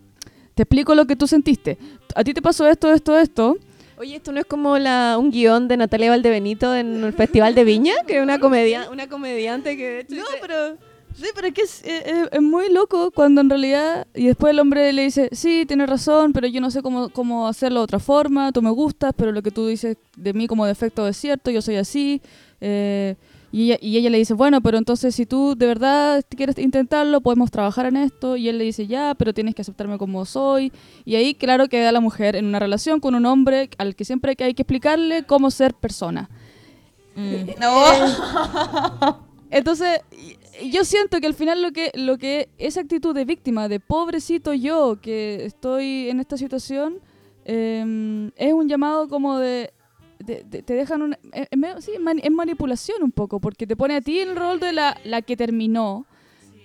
te 0.54 0.64
explico 0.64 0.94
lo 0.94 1.06
que 1.06 1.16
tú 1.16 1.26
sentiste. 1.26 1.78
A 2.14 2.22
ti 2.22 2.34
te 2.34 2.42
pasó 2.42 2.68
esto, 2.68 2.92
esto, 2.92 3.18
esto. 3.18 3.56
Oye, 4.02 4.16
¿esto 4.16 4.32
no 4.32 4.40
es 4.40 4.46
como 4.46 4.78
la, 4.78 5.16
un 5.16 5.30
guion 5.30 5.68
de 5.68 5.76
Natalia 5.76 6.10
Valdebenito 6.10 6.74
en 6.74 7.04
el 7.04 7.12
Festival 7.12 7.54
de 7.54 7.62
Viña? 7.62 7.94
Que 8.04 8.16
es 8.16 8.22
una, 8.24 8.40
comedia, 8.40 8.90
una 8.90 9.08
comediante 9.08 9.76
que 9.76 9.84
de 9.84 10.00
hecho 10.00 10.14
No, 10.16 10.22
dice- 10.22 10.38
pero 10.40 10.76
sí, 11.14 11.26
pero 11.36 11.46
es 11.46 11.54
que 11.54 11.62
es, 11.62 11.84
eh, 11.84 12.02
eh, 12.06 12.28
es 12.32 12.42
muy 12.42 12.68
loco 12.72 13.12
cuando 13.12 13.40
en 13.42 13.48
realidad 13.48 14.08
y 14.12 14.26
después 14.26 14.50
el 14.50 14.58
hombre 14.58 14.92
le 14.92 15.04
dice, 15.04 15.28
sí, 15.30 15.66
tienes 15.68 15.88
razón, 15.88 16.32
pero 16.32 16.48
yo 16.48 16.60
no 16.60 16.72
sé 16.72 16.82
cómo, 16.82 17.10
cómo 17.10 17.46
hacerlo 17.46 17.78
de 17.78 17.84
otra 17.84 18.00
forma, 18.00 18.50
tú 18.50 18.60
me 18.60 18.70
gustas, 18.70 19.12
pero 19.16 19.30
lo 19.30 19.40
que 19.40 19.52
tú 19.52 19.68
dices 19.68 19.96
de 20.16 20.32
mí 20.32 20.48
como 20.48 20.66
defecto 20.66 21.06
es 21.06 21.16
cierto, 21.16 21.52
yo 21.52 21.62
soy 21.62 21.76
así. 21.76 22.20
eh, 22.60 23.14
y, 23.52 23.64
ella, 23.64 23.78
y 23.82 23.98
ella 23.98 24.08
le 24.08 24.16
dice, 24.16 24.32
bueno, 24.32 24.62
pero 24.62 24.78
entonces 24.78 25.14
si 25.14 25.26
tú 25.26 25.54
de 25.54 25.66
verdad 25.66 26.24
quieres 26.30 26.56
intentarlo, 26.58 27.20
podemos 27.20 27.50
trabajar 27.50 27.84
en 27.84 27.96
esto. 27.98 28.36
Y 28.36 28.48
él 28.48 28.56
le 28.56 28.64
dice, 28.64 28.86
ya, 28.86 29.14
pero 29.14 29.34
tienes 29.34 29.54
que 29.54 29.60
aceptarme 29.60 29.98
como 29.98 30.24
soy. 30.24 30.72
Y 31.04 31.16
ahí, 31.16 31.34
claro, 31.34 31.68
queda 31.68 31.92
la 31.92 32.00
mujer 32.00 32.34
en 32.34 32.46
una 32.46 32.58
relación 32.58 32.98
con 32.98 33.14
un 33.14 33.26
hombre 33.26 33.68
al 33.76 33.94
que 33.94 34.06
siempre 34.06 34.34
hay 34.38 34.54
que 34.54 34.62
explicarle 34.62 35.24
cómo 35.24 35.50
ser 35.50 35.74
persona. 35.74 36.30
No. 37.14 37.84
Entonces, 39.50 40.00
yo 40.70 40.82
siento 40.84 41.20
que 41.20 41.26
al 41.26 41.34
final 41.34 41.60
lo 41.60 41.72
que, 41.72 41.92
lo 41.94 42.16
que 42.16 42.48
esa 42.56 42.80
actitud 42.80 43.14
de 43.14 43.26
víctima, 43.26 43.68
de 43.68 43.80
pobrecito 43.80 44.54
yo 44.54 44.98
que 45.02 45.44
estoy 45.44 46.08
en 46.08 46.20
esta 46.20 46.38
situación, 46.38 47.00
eh, 47.44 48.30
es 48.36 48.52
un 48.54 48.66
llamado 48.66 49.08
como 49.08 49.36
de, 49.36 49.74
de- 50.22 50.62
te 50.62 50.74
dejan 50.74 51.02
una, 51.02 51.18
eh, 51.32 51.46
es 51.50 51.58
medio- 51.58 51.80
sí, 51.80 51.92
es 52.22 52.30
manipulación 52.30 53.02
un 53.02 53.12
poco, 53.12 53.40
porque 53.40 53.66
te 53.66 53.76
pone 53.76 53.96
a 53.96 54.00
ti 54.00 54.20
el 54.20 54.36
rol 54.36 54.60
de 54.60 54.72
la, 54.72 54.96
la 55.04 55.22
que 55.22 55.36
terminó 55.36 56.06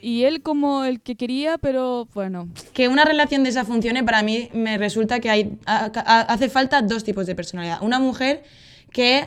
y 0.01 0.23
él 0.23 0.41
como 0.43 0.85
el 0.85 1.01
que 1.01 1.15
quería, 1.15 1.57
pero 1.57 2.07
bueno, 2.13 2.47
que 2.73 2.87
una 2.87 3.03
relación 3.03 3.43
de 3.43 3.49
esa 3.49 3.65
funcione, 3.65 4.03
para 4.03 4.21
mí 4.23 4.49
me 4.53 4.77
resulta 4.77 5.19
que 5.19 5.29
hay, 5.29 5.57
a- 5.65 5.91
a- 5.93 6.21
hace 6.21 6.49
falta 6.49 6.81
dos 6.81 7.03
tipos 7.03 7.25
de 7.25 7.33
personalidad. 7.35 7.81
Una 7.81 7.99
mujer 7.99 8.43
que 8.91 9.25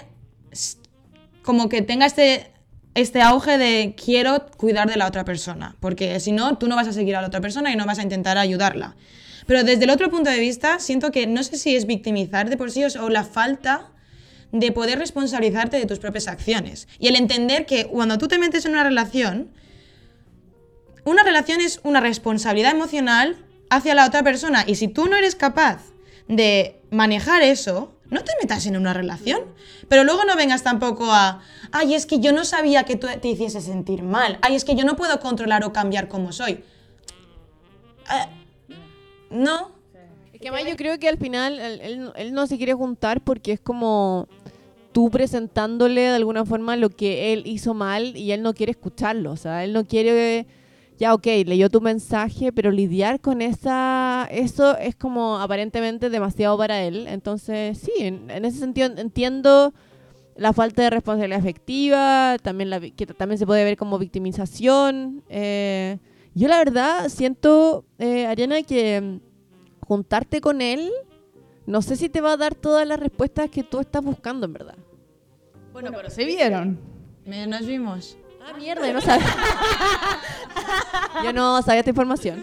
como 1.42 1.68
que 1.68 1.82
tenga 1.82 2.06
este, 2.06 2.52
este 2.94 3.20
auge 3.22 3.58
de 3.58 3.94
quiero 4.02 4.46
cuidar 4.56 4.88
de 4.88 4.96
la 4.96 5.06
otra 5.06 5.24
persona, 5.24 5.76
porque 5.80 6.20
si 6.20 6.32
no, 6.32 6.58
tú 6.58 6.68
no 6.68 6.76
vas 6.76 6.88
a 6.88 6.92
seguir 6.92 7.16
a 7.16 7.20
la 7.20 7.28
otra 7.28 7.40
persona 7.40 7.72
y 7.72 7.76
no 7.76 7.86
vas 7.86 7.98
a 7.98 8.02
intentar 8.02 8.38
ayudarla. 8.38 8.94
Pero 9.46 9.64
desde 9.64 9.84
el 9.84 9.90
otro 9.90 10.10
punto 10.10 10.30
de 10.30 10.38
vista, 10.38 10.78
siento 10.78 11.10
que 11.10 11.26
no 11.26 11.42
sé 11.42 11.56
si 11.56 11.74
es 11.74 11.86
victimizar 11.86 12.48
de 12.50 12.56
por 12.56 12.70
sí 12.70 12.84
o 12.84 13.08
la 13.08 13.24
falta 13.24 13.90
de 14.52 14.72
poder 14.72 14.98
responsabilizarte 14.98 15.78
de 15.78 15.86
tus 15.86 15.98
propias 15.98 16.28
acciones. 16.28 16.88
Y 16.98 17.08
el 17.08 17.16
entender 17.16 17.66
que 17.66 17.86
cuando 17.86 18.18
tú 18.18 18.28
te 18.28 18.38
metes 18.38 18.64
en 18.64 18.72
una 18.72 18.84
relación, 18.84 19.50
una 21.04 21.22
relación 21.22 21.60
es 21.60 21.80
una 21.82 22.00
responsabilidad 22.00 22.72
emocional 22.72 23.36
hacia 23.70 23.94
la 23.94 24.06
otra 24.06 24.22
persona. 24.22 24.64
Y 24.66 24.74
si 24.74 24.88
tú 24.88 25.06
no 25.06 25.16
eres 25.16 25.34
capaz 25.34 25.82
de 26.28 26.80
manejar 26.90 27.42
eso, 27.42 27.92
no 28.10 28.22
te 28.24 28.32
metas 28.40 28.66
en 28.66 28.76
una 28.76 28.92
relación. 28.92 29.40
Pero 29.88 30.04
luego 30.04 30.24
no 30.24 30.36
vengas 30.36 30.62
tampoco 30.62 31.10
a, 31.10 31.42
ay, 31.72 31.94
es 31.94 32.06
que 32.06 32.18
yo 32.18 32.32
no 32.32 32.44
sabía 32.44 32.84
que 32.84 32.96
te 32.96 33.28
hiciese 33.28 33.60
sentir 33.60 34.02
mal. 34.02 34.38
Ay, 34.42 34.56
es 34.56 34.64
que 34.64 34.74
yo 34.74 34.84
no 34.84 34.96
puedo 34.96 35.18
controlar 35.20 35.64
o 35.64 35.72
cambiar 35.72 36.08
como 36.08 36.32
soy. 36.32 36.52
Eh, 38.12 38.26
no. 39.30 39.72
Es 40.32 40.40
que 40.40 40.48
además 40.48 40.70
yo 40.70 40.76
creo 40.76 40.98
que 40.98 41.08
al 41.08 41.18
final 41.18 41.58
él, 41.58 41.80
él 41.82 42.12
él 42.16 42.32
no 42.32 42.46
se 42.46 42.56
quiere 42.56 42.74
juntar 42.74 43.20
porque 43.20 43.52
es 43.52 43.60
como... 43.60 44.28
tú 44.92 45.10
presentándole 45.10 46.02
de 46.02 46.08
alguna 46.08 46.44
forma 46.44 46.76
lo 46.76 46.90
que 46.90 47.32
él 47.32 47.42
hizo 47.46 47.74
mal 47.74 48.16
y 48.16 48.32
él 48.32 48.42
no 48.42 48.54
quiere 48.54 48.72
escucharlo. 48.72 49.32
O 49.32 49.36
sea, 49.36 49.64
él 49.64 49.72
no 49.72 49.86
quiere, 49.86 50.46
ya 50.98 51.14
ok, 51.14 51.26
leyó 51.46 51.68
tu 51.70 51.80
mensaje, 51.80 52.52
pero 52.52 52.70
lidiar 52.70 53.20
con 53.20 53.42
esa, 53.42 54.28
eso 54.30 54.76
es 54.78 54.96
como 54.96 55.38
aparentemente 55.38 56.10
demasiado 56.10 56.58
para 56.58 56.82
él. 56.82 57.06
Entonces, 57.08 57.78
sí, 57.78 57.92
en, 57.98 58.30
en 58.30 58.44
ese 58.44 58.58
sentido 58.58 58.88
entiendo 58.96 59.72
la 60.36 60.52
falta 60.52 60.82
de 60.82 60.90
responsabilidad 60.90 61.40
afectiva, 61.40 62.36
también 62.42 62.70
la, 62.70 62.80
que 62.80 63.06
también 63.06 63.38
se 63.38 63.46
puede 63.46 63.64
ver 63.64 63.76
como 63.76 63.98
victimización. 63.98 65.22
eh, 65.28 65.98
yo 66.34 66.48
la 66.48 66.58
verdad 66.58 67.08
siento, 67.08 67.84
eh, 67.98 68.26
Ariana, 68.26 68.62
que 68.62 69.00
mm, 69.00 69.20
juntarte 69.86 70.40
con 70.40 70.62
él, 70.62 70.90
no 71.70 71.82
sé 71.82 71.96
si 71.96 72.08
te 72.08 72.20
va 72.20 72.32
a 72.32 72.36
dar 72.36 72.54
todas 72.54 72.86
las 72.86 72.98
respuestas 73.00 73.48
que 73.50 73.62
tú 73.62 73.80
estás 73.80 74.02
buscando, 74.04 74.46
en 74.46 74.52
verdad. 74.52 74.76
Bueno, 75.72 75.90
pero 75.94 76.10
se 76.10 76.24
vieron. 76.24 76.78
Me- 77.24 77.46
Nos 77.46 77.64
vimos. 77.66 78.16
Ah, 78.42 78.56
mierda, 78.56 78.86
yo 78.86 78.94
no 78.94 79.00
sabía. 79.00 79.26
yo 81.24 81.32
no 81.32 81.62
sabía 81.62 81.80
esta 81.80 81.90
información. 81.90 82.42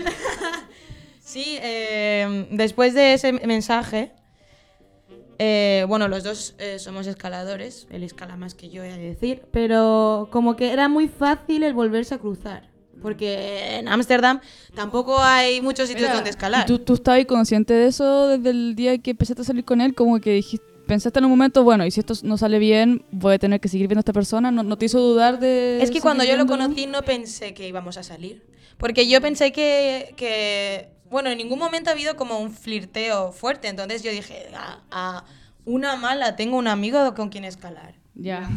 Sí, 1.19 1.57
eh, 1.61 2.47
después 2.51 2.93
de 2.93 3.13
ese 3.13 3.33
mensaje, 3.33 4.13
eh, 5.39 5.85
bueno, 5.87 6.07
los 6.07 6.23
dos 6.23 6.55
eh, 6.57 6.79
somos 6.79 7.05
escaladores, 7.07 7.85
él 7.91 8.03
escala 8.03 8.37
más 8.37 8.55
que 8.55 8.69
yo, 8.69 8.83
he 8.83 8.91
de 8.91 8.97
decir, 8.97 9.43
pero 9.51 10.29
como 10.31 10.55
que 10.55 10.71
era 10.71 10.87
muy 10.87 11.07
fácil 11.09 11.63
el 11.63 11.73
volverse 11.73 12.15
a 12.15 12.17
cruzar, 12.19 12.69
porque 13.01 13.77
en 13.77 13.87
Ámsterdam 13.87 14.39
tampoco 14.75 15.19
hay 15.19 15.61
muchos 15.61 15.87
sitios 15.87 16.03
Mira, 16.07 16.15
donde 16.15 16.29
escalar. 16.29 16.65
¿Tú, 16.65 16.79
tú 16.79 16.93
estabas 16.95 17.25
consciente 17.25 17.73
de 17.73 17.87
eso 17.87 18.27
desde 18.27 18.49
el 18.49 18.75
día 18.75 18.97
que 18.97 19.11
empezaste 19.11 19.41
a 19.41 19.45
salir 19.45 19.63
con 19.65 19.81
él? 19.81 19.93
Como 19.95 20.19
que 20.19 20.31
dijiste, 20.31 20.65
pensaste 20.87 21.19
en 21.19 21.25
un 21.25 21.31
momento, 21.31 21.63
bueno, 21.63 21.85
y 21.85 21.91
si 21.91 21.99
esto 21.99 22.13
no 22.23 22.37
sale 22.37 22.59
bien, 22.59 23.03
voy 23.11 23.35
a 23.35 23.39
tener 23.39 23.59
que 23.59 23.67
seguir 23.67 23.87
viendo 23.87 23.99
a 23.99 24.01
esta 24.01 24.13
persona. 24.13 24.51
¿No, 24.51 24.63
no 24.63 24.77
te 24.77 24.85
hizo 24.85 24.99
dudar 24.99 25.39
de.? 25.39 25.79
Es 25.81 25.91
que 25.91 25.99
cuando 26.01 26.23
yo 26.23 26.37
lo 26.37 26.45
conocí 26.45 26.87
no 26.87 27.01
pensé 27.03 27.53
que 27.53 27.67
íbamos 27.67 27.97
a 27.97 28.03
salir. 28.03 28.45
Porque 28.77 29.07
yo 29.07 29.19
pensé 29.21 29.51
que, 29.51 30.13
que- 30.15 30.89
bueno, 31.09 31.29
en 31.29 31.37
ningún 31.37 31.57
momento 31.59 31.89
ha 31.89 31.93
habido 31.93 32.15
como 32.15 32.39
un 32.39 32.51
flirteo 32.51 33.31
fuerte. 33.31 33.67
Entonces 33.67 34.03
yo 34.03 34.11
dije, 34.11 34.47
a, 34.55 34.79
a 34.91 35.25
una 35.65 35.95
mala 35.97 36.35
tengo 36.35 36.57
un 36.57 36.67
amigo 36.67 37.13
con 37.15 37.29
quien 37.29 37.43
escalar. 37.43 37.95
Ya. 38.19 38.49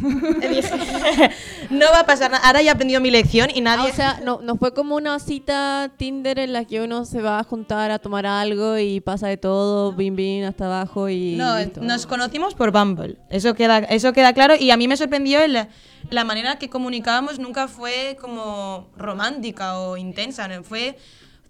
Dije, 0.49 0.71
no 1.69 1.85
va 1.93 1.99
a 1.99 2.05
pasar 2.07 2.31
nada. 2.31 2.45
Ahora 2.47 2.63
ya 2.63 2.71
he 2.71 2.73
aprendido 2.73 2.99
mi 2.99 3.11
lección 3.11 3.49
y 3.53 3.59
Ah, 3.59 3.61
nadie... 3.77 3.91
o 3.91 3.93
sea, 3.93 4.19
no, 4.23 4.39
no 4.41 4.55
fue 4.55 4.73
como 4.73 4.95
una 4.95 5.19
cita 5.19 5.91
Tinder 5.97 6.39
en 6.39 6.51
la 6.53 6.65
que 6.65 6.81
uno 6.81 7.05
se 7.05 7.21
va 7.21 7.37
a 7.37 7.43
juntar 7.43 7.91
a 7.91 7.99
tomar 7.99 8.25
algo 8.25 8.79
y 8.79 9.01
pasa 9.01 9.27
de 9.27 9.37
todo, 9.37 9.91
bim 9.93 10.15
bim 10.15 10.45
hasta 10.45 10.65
abajo 10.65 11.09
y 11.09 11.35
no, 11.35 11.59
listo. 11.59 11.79
nos 11.81 12.07
conocimos 12.07 12.55
por 12.55 12.71
Bumble. 12.71 13.17
Eso 13.29 13.53
queda, 13.53 13.77
eso 13.79 14.13
queda 14.13 14.33
claro. 14.33 14.55
Y 14.59 14.71
a 14.71 14.77
mí 14.77 14.87
me 14.87 14.97
sorprendió 14.97 15.41
el- 15.41 15.67
la 16.09 16.23
manera 16.23 16.57
que 16.57 16.67
comunicábamos 16.67 17.37
nunca 17.37 17.67
fue 17.67 18.17
como 18.19 18.89
romántica 18.97 19.77
o 19.79 19.95
intensa. 19.95 20.47
¿no? 20.47 20.63
Fue, 20.63 20.97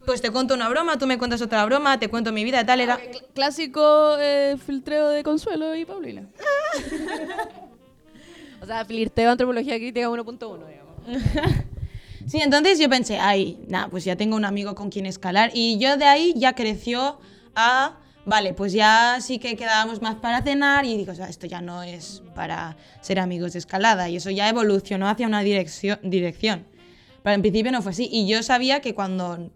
pues 0.06 0.22
te 0.22 0.32
cuento 0.32 0.54
una 0.54 0.68
broma, 0.68 0.98
tú 0.98 1.08
me 1.08 1.18
cuentas 1.18 1.42
otra 1.42 1.64
broma, 1.66 1.98
te 1.98 2.10
cuento 2.10 2.34
mi 2.34 2.44
vida, 2.44 2.66
tal. 2.66 2.82
Era, 2.82 3.00
Cl- 3.00 3.24
Clásico 3.34 4.18
eh, 4.20 4.58
filtreo 4.66 5.08
de 5.08 5.24
Consuelo 5.24 5.74
y 5.78 5.86
Paulina. 5.86 6.24
O 8.62 8.66
sea, 8.66 8.86
flirteo 8.86 9.32
antropología 9.32 9.78
crítica 9.78 10.08
1.1, 10.08 10.68
digamos. 10.68 11.66
Sí, 12.28 12.40
entonces 12.40 12.80
yo 12.80 12.88
pensé, 12.88 13.18
ay, 13.18 13.60
nada, 13.68 13.90
pues 13.90 14.06
ya 14.06 14.16
tengo 14.16 14.36
un 14.36 14.46
amigo 14.46 14.76
con 14.76 14.90
quien 14.90 15.06
escalar. 15.06 15.52
Y 15.54 15.80
yo 15.80 15.98
de 15.98 16.06
ahí 16.06 16.34
ya 16.38 16.54
creció 16.54 17.20
a, 17.56 17.98
vale, 18.26 18.54
pues 18.54 18.74
ya 18.74 19.18
sí 19.22 19.40
que 19.40 19.56
quedábamos 19.56 20.02
más 20.02 20.16
para 20.16 20.42
cenar 20.42 20.86
y 20.86 20.96
digo, 20.98 21.12
o 21.12 21.16
sea, 21.16 21.28
esto 21.28 21.48
ya 21.48 21.62
no 21.62 21.84
es 21.84 22.22
para 22.36 22.78
ser 23.02 23.20
amigos 23.20 23.54
de 23.54 23.60
escalada. 23.60 24.08
Y 24.08 24.18
eso 24.18 24.30
ya 24.30 24.48
evolucionó 24.48 25.10
hacia 25.10 25.28
una 25.28 25.42
dirección. 25.42 26.00
dirección. 26.04 26.66
Pero 27.24 27.36
en 27.36 27.42
principio 27.42 27.72
no 27.72 27.82
fue 27.82 27.92
así. 27.92 28.08
Y 28.12 28.28
yo 28.28 28.44
sabía 28.44 28.82
que 28.82 28.94
cuando 28.94 29.52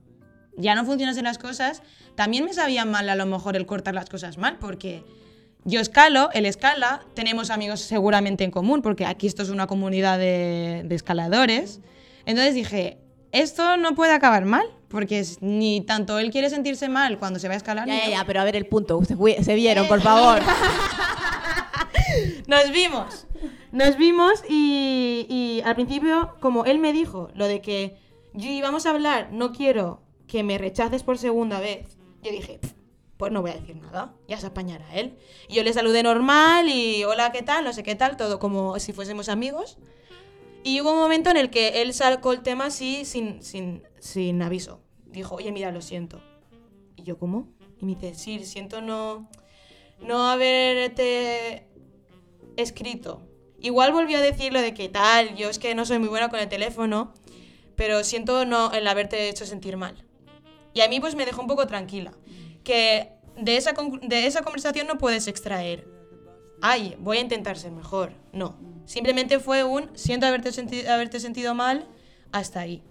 ya 0.57 0.75
no 0.75 0.85
funcionasen 0.85 1.23
las 1.23 1.37
cosas, 1.37 1.81
también 2.15 2.45
me 2.45 2.53
sabía 2.53 2.83
mal 2.85 3.07
a 3.09 3.15
lo 3.15 3.25
mejor 3.25 3.55
el 3.55 3.65
cortar 3.65 3.93
las 3.93 4.09
cosas 4.09 4.37
mal, 4.37 4.57
porque 4.59 5.03
yo 5.65 5.79
escalo, 5.79 6.29
él 6.33 6.45
escala, 6.45 7.01
tenemos 7.15 7.49
amigos 7.49 7.81
seguramente 7.81 8.43
en 8.43 8.51
común, 8.51 8.81
porque 8.81 9.05
aquí 9.05 9.27
esto 9.27 9.43
es 9.43 9.49
una 9.49 9.67
comunidad 9.67 10.17
de, 10.17 10.83
de 10.85 10.95
escaladores. 10.95 11.81
Entonces 12.25 12.55
dije, 12.55 12.99
esto 13.31 13.77
no 13.77 13.95
puede 13.95 14.13
acabar 14.13 14.45
mal, 14.45 14.65
porque 14.87 15.19
es- 15.19 15.41
ni 15.41 15.81
tanto 15.81 16.19
él 16.19 16.31
quiere 16.31 16.49
sentirse 16.49 16.87
mal 16.87 17.17
cuando 17.19 17.39
se 17.39 17.47
va 17.47 17.55
a 17.55 17.57
escalar. 17.57 17.87
Ya, 17.87 18.05
ni 18.05 18.11
ya, 18.11 18.23
pero 18.25 18.41
a 18.41 18.43
ver 18.43 18.55
el 18.55 18.67
punto. 18.67 19.01
Se, 19.03 19.43
se 19.43 19.55
vieron, 19.55 19.87
por 19.87 20.01
favor. 20.01 20.41
Nos 22.47 22.71
vimos. 22.71 23.27
Nos 23.71 23.97
vimos 23.97 24.41
y, 24.47 25.25
y 25.29 25.61
al 25.65 25.75
principio, 25.75 26.35
como 26.39 26.65
él 26.65 26.79
me 26.79 26.93
dijo, 26.93 27.29
lo 27.33 27.47
de 27.47 27.61
que 27.61 27.97
Gigi, 28.37 28.61
vamos 28.61 28.85
a 28.85 28.91
hablar, 28.91 29.29
no 29.31 29.51
quiero 29.51 30.01
que 30.27 30.43
me 30.43 30.57
rechaces 30.57 31.03
por 31.03 31.17
segunda 31.17 31.59
vez. 31.59 31.97
Yo 32.23 32.31
dije, 32.31 32.59
"Pf, 32.61 32.73
pues 33.17 33.31
no 33.31 33.41
voy 33.41 33.51
a 33.51 33.55
decir 33.55 33.75
nada, 33.77 34.13
ya 34.27 34.39
se 34.39 34.47
apañará 34.47 34.93
él. 34.95 35.17
Y 35.47 35.55
yo 35.55 35.63
le 35.63 35.73
saludé 35.73 36.03
normal 36.03 36.67
y 36.69 37.03
hola, 37.03 37.31
¿qué 37.31 37.43
tal? 37.43 37.63
No 37.63 37.73
sé 37.73 37.83
qué 37.83 37.95
tal, 37.95 38.17
todo 38.17 38.39
como 38.39 38.77
si 38.79 38.93
fuésemos 38.93 39.29
amigos. 39.29 39.77
Y 40.63 40.81
hubo 40.81 40.91
un 40.91 40.99
momento 40.99 41.29
en 41.29 41.37
el 41.37 41.49
que 41.49 41.81
él 41.81 41.93
sacó 41.93 42.33
el 42.33 42.41
tema 42.41 42.65
así 42.65 43.05
sin, 43.05 43.41
sin, 43.41 43.83
sin 43.99 44.41
aviso. 44.41 44.81
Dijo, 45.05 45.35
oye, 45.35 45.51
mira, 45.51 45.71
lo 45.71 45.81
siento. 45.81 46.19
Y 46.95 47.03
yo, 47.03 47.17
¿cómo? 47.17 47.47
Y 47.79 47.85
me 47.85 47.95
dice, 47.95 48.15
sí, 48.15 48.43
siento 48.45 48.81
no, 48.81 49.29
no 50.01 50.27
haberte 50.27 51.67
escrito. 52.57 53.21
Igual 53.59 53.93
volvió 53.93 54.17
a 54.17 54.21
decir 54.21 54.51
lo 54.51 54.61
de 54.61 54.73
que 54.73 54.89
tal, 54.89 55.35
yo 55.35 55.49
es 55.49 55.59
que 55.59 55.75
no 55.75 55.85
soy 55.85 55.99
muy 55.99 56.09
buena 56.09 56.29
con 56.29 56.39
el 56.39 56.49
teléfono, 56.49 57.13
pero 57.75 58.03
siento 58.03 58.45
no 58.45 58.71
el 58.71 58.87
haberte 58.87 59.29
hecho 59.29 59.45
sentir 59.45 59.77
mal. 59.77 60.03
Y 60.73 60.81
a 60.81 60.89
mí 60.89 60.99
pues 60.99 61.15
me 61.15 61.25
dejó 61.25 61.41
un 61.41 61.47
poco 61.47 61.67
tranquila. 61.67 62.11
Que 62.65 63.11
de 63.37 63.55
esa, 63.55 63.73
de 64.01 64.27
esa 64.27 64.41
conversación 64.41 64.87
no 64.87 64.97
puedes 64.97 65.27
extraer, 65.27 65.87
ay, 66.61 66.95
voy 66.99 67.17
a 67.17 67.21
intentar 67.21 67.57
ser 67.57 67.71
mejor. 67.71 68.11
No. 68.33 68.57
Simplemente 68.85 69.39
fue 69.39 69.63
un, 69.63 69.89
siento 69.97 70.25
haberte, 70.25 70.51
senti- 70.51 70.85
haberte 70.85 71.19
sentido 71.21 71.53
mal, 71.55 71.87
hasta 72.33 72.59
ahí. 72.59 72.83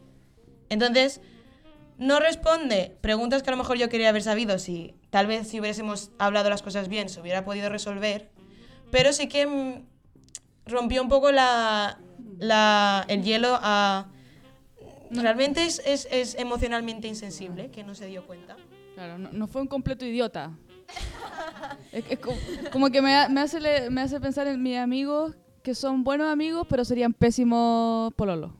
Entonces, 0.70 1.20
no 1.99 2.18
responde 2.20 2.97
preguntas 3.01 3.43
que 3.43 3.51
a 3.51 3.53
lo 3.53 3.57
mejor 3.59 3.77
yo 3.79 3.89
quería 3.89 4.09
haber 4.09 4.22
sabido 4.22 4.59
si 4.59 4.95
tal 5.11 5.27
vez 5.29 5.47
si 5.49 5.61
hubiésemos 5.61 6.11
hablado 6.18 6.51
las 6.51 6.62
cosas 6.62 6.89
bien 6.89 7.09
se 7.09 7.20
hubiera 7.20 7.45
podido 7.45 7.68
resolver, 7.68 8.31
pero 8.91 9.12
sí 9.12 9.29
que 9.29 9.47
mm, 9.47 9.85
rompió 10.66 11.03
un 11.03 11.09
poco 11.09 11.31
la, 11.33 11.99
la- 12.39 13.05
el 13.09 13.22
hielo 13.22 13.59
a... 13.62 14.09
Realmente 15.11 15.64
es, 15.64 15.81
es- 15.87 16.09
es 16.11 16.35
emocionalmente 16.37 17.07
insensible, 17.07 17.70
que 17.70 17.85
no 17.85 17.95
se 17.95 18.07
dio 18.07 18.27
cuenta. 18.27 18.57
Claro, 18.95 19.18
no, 19.18 19.47
fue 19.49 19.62
un 19.62 19.68
completo 19.68 20.05
idiota. 20.05 20.53
es, 21.92 22.05
como, 22.70 22.90
que 22.90 23.03
me, 23.03 23.14
ha- 23.16 23.28
me 23.28 23.40
hace, 23.40 24.20
pensar 24.20 24.47
en 24.47 24.62
mis 24.62 24.78
amigos 24.78 25.34
que 25.62 25.74
son 25.74 26.05
buenos 26.05 26.30
amigos, 26.30 26.66
pero 26.68 26.84
serían 26.84 27.12
pésimos 27.12 28.12
pololos. 28.14 28.53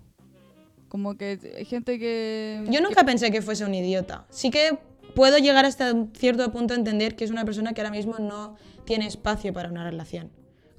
Como 0.89 1.17
que 1.17 1.39
hay 1.57 1.65
gente 1.65 1.99
que... 1.99 2.65
Yo 2.69 2.81
nunca 2.81 3.05
pensé 3.05 3.31
que 3.31 3.43
fuese 3.43 3.65
un 3.65 3.75
idiota. 3.75 4.27
Sí 4.31 4.51
que 4.51 4.79
puedo 5.15 5.39
llegar 5.39 5.65
hasta 5.65 5.93
cierto 6.15 6.51
punto 6.51 6.75
a 6.75 6.77
entender 6.77 7.15
que 7.17 7.25
es 7.25 7.31
una 7.31 7.45
persona 7.45 7.73
que 7.73 7.81
ahora 7.81 7.91
mismo 7.91 8.19
no 8.19 8.57
tiene 8.85 9.07
espacio 9.07 9.53
para 9.53 9.69
una 9.69 9.85
relación. 9.85 10.31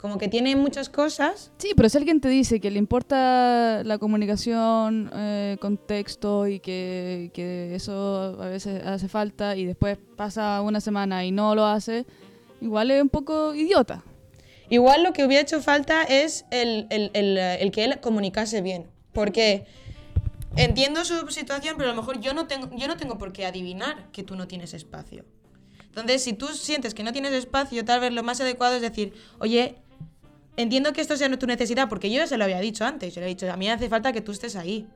Como 0.05 0.19
que 0.19 0.27
tiene 0.27 0.55
muchas 0.55 0.87
cosas. 0.87 1.51
Sí, 1.57 1.71
pero 1.75 1.89
si 1.89 1.97
alguien 1.97 2.21
te 2.21 2.29
dice 2.29 2.59
que 2.59 2.69
le 2.69 2.77
importa 2.77 3.81
la 3.83 3.97
comunicación, 3.97 5.09
eh, 5.15 5.57
contexto 5.59 6.45
y 6.47 6.59
que, 6.59 7.31
que 7.33 7.73
eso 7.73 8.37
a 8.39 8.45
veces 8.49 8.85
hace 8.85 9.07
falta 9.07 9.55
y 9.55 9.65
después 9.65 9.97
pasa 10.15 10.61
una 10.61 10.79
semana 10.79 11.25
y 11.25 11.31
no 11.31 11.55
lo 11.55 11.65
hace, 11.65 12.05
igual 12.61 12.91
es 12.91 13.01
un 13.01 13.09
poco 13.09 13.55
idiota. 13.55 14.03
Igual 14.69 15.01
lo 15.01 15.11
que 15.11 15.25
hubiera 15.25 15.41
hecho 15.41 15.59
falta 15.59 16.03
es 16.03 16.45
el, 16.51 16.85
el- 16.91 17.09
el, 17.15 17.39
el 17.39 17.71
que 17.71 17.83
él 17.85 17.99
comunicase 17.99 18.61
bien. 18.61 18.85
Porque 19.11 19.65
entiendo 20.55 21.03
su 21.03 21.27
situación, 21.31 21.77
pero 21.79 21.89
a 21.89 21.93
lo 21.95 21.99
mejor 21.99 22.19
yo 22.19 22.35
no, 22.35 22.45
tengo, 22.45 22.69
yo 22.77 22.87
no 22.87 22.95
tengo 22.95 23.17
por 23.17 23.33
qué 23.33 23.47
adivinar 23.47 24.11
que 24.11 24.21
tú 24.21 24.35
no 24.35 24.47
tienes 24.47 24.75
espacio. 24.75 25.25
Entonces, 25.87 26.23
si 26.23 26.33
tú 26.33 26.47
sientes 26.49 26.93
que 26.93 27.03
no 27.03 27.13
tienes 27.13 27.31
espacio, 27.31 27.85
tal 27.85 28.01
vez 28.01 28.11
lo 28.11 28.21
más 28.21 28.41
adecuado 28.41 28.75
es 28.75 28.81
decir, 28.81 29.13
oye, 29.39 29.77
entiendo 30.57 30.93
que 30.93 31.01
esto 31.01 31.17
sea 31.17 31.29
tu 31.37 31.47
necesidad, 31.47 31.87
porque 31.89 32.09
yo 32.09 32.17
ya 32.17 32.27
se 32.27 32.37
lo 32.37 32.43
había 32.43 32.59
dicho 32.59 32.85
antes. 32.85 33.13
Yo 33.15 33.21
le 33.21 33.27
he 33.27 33.29
dicho, 33.29 33.51
a 33.51 33.57
mí 33.57 33.65
me 33.65 33.71
hace 33.71 33.89
falta 33.89 34.11
que 34.13 34.21
tú 34.21 34.31
estés 34.31 34.55
ahí. 34.55 34.87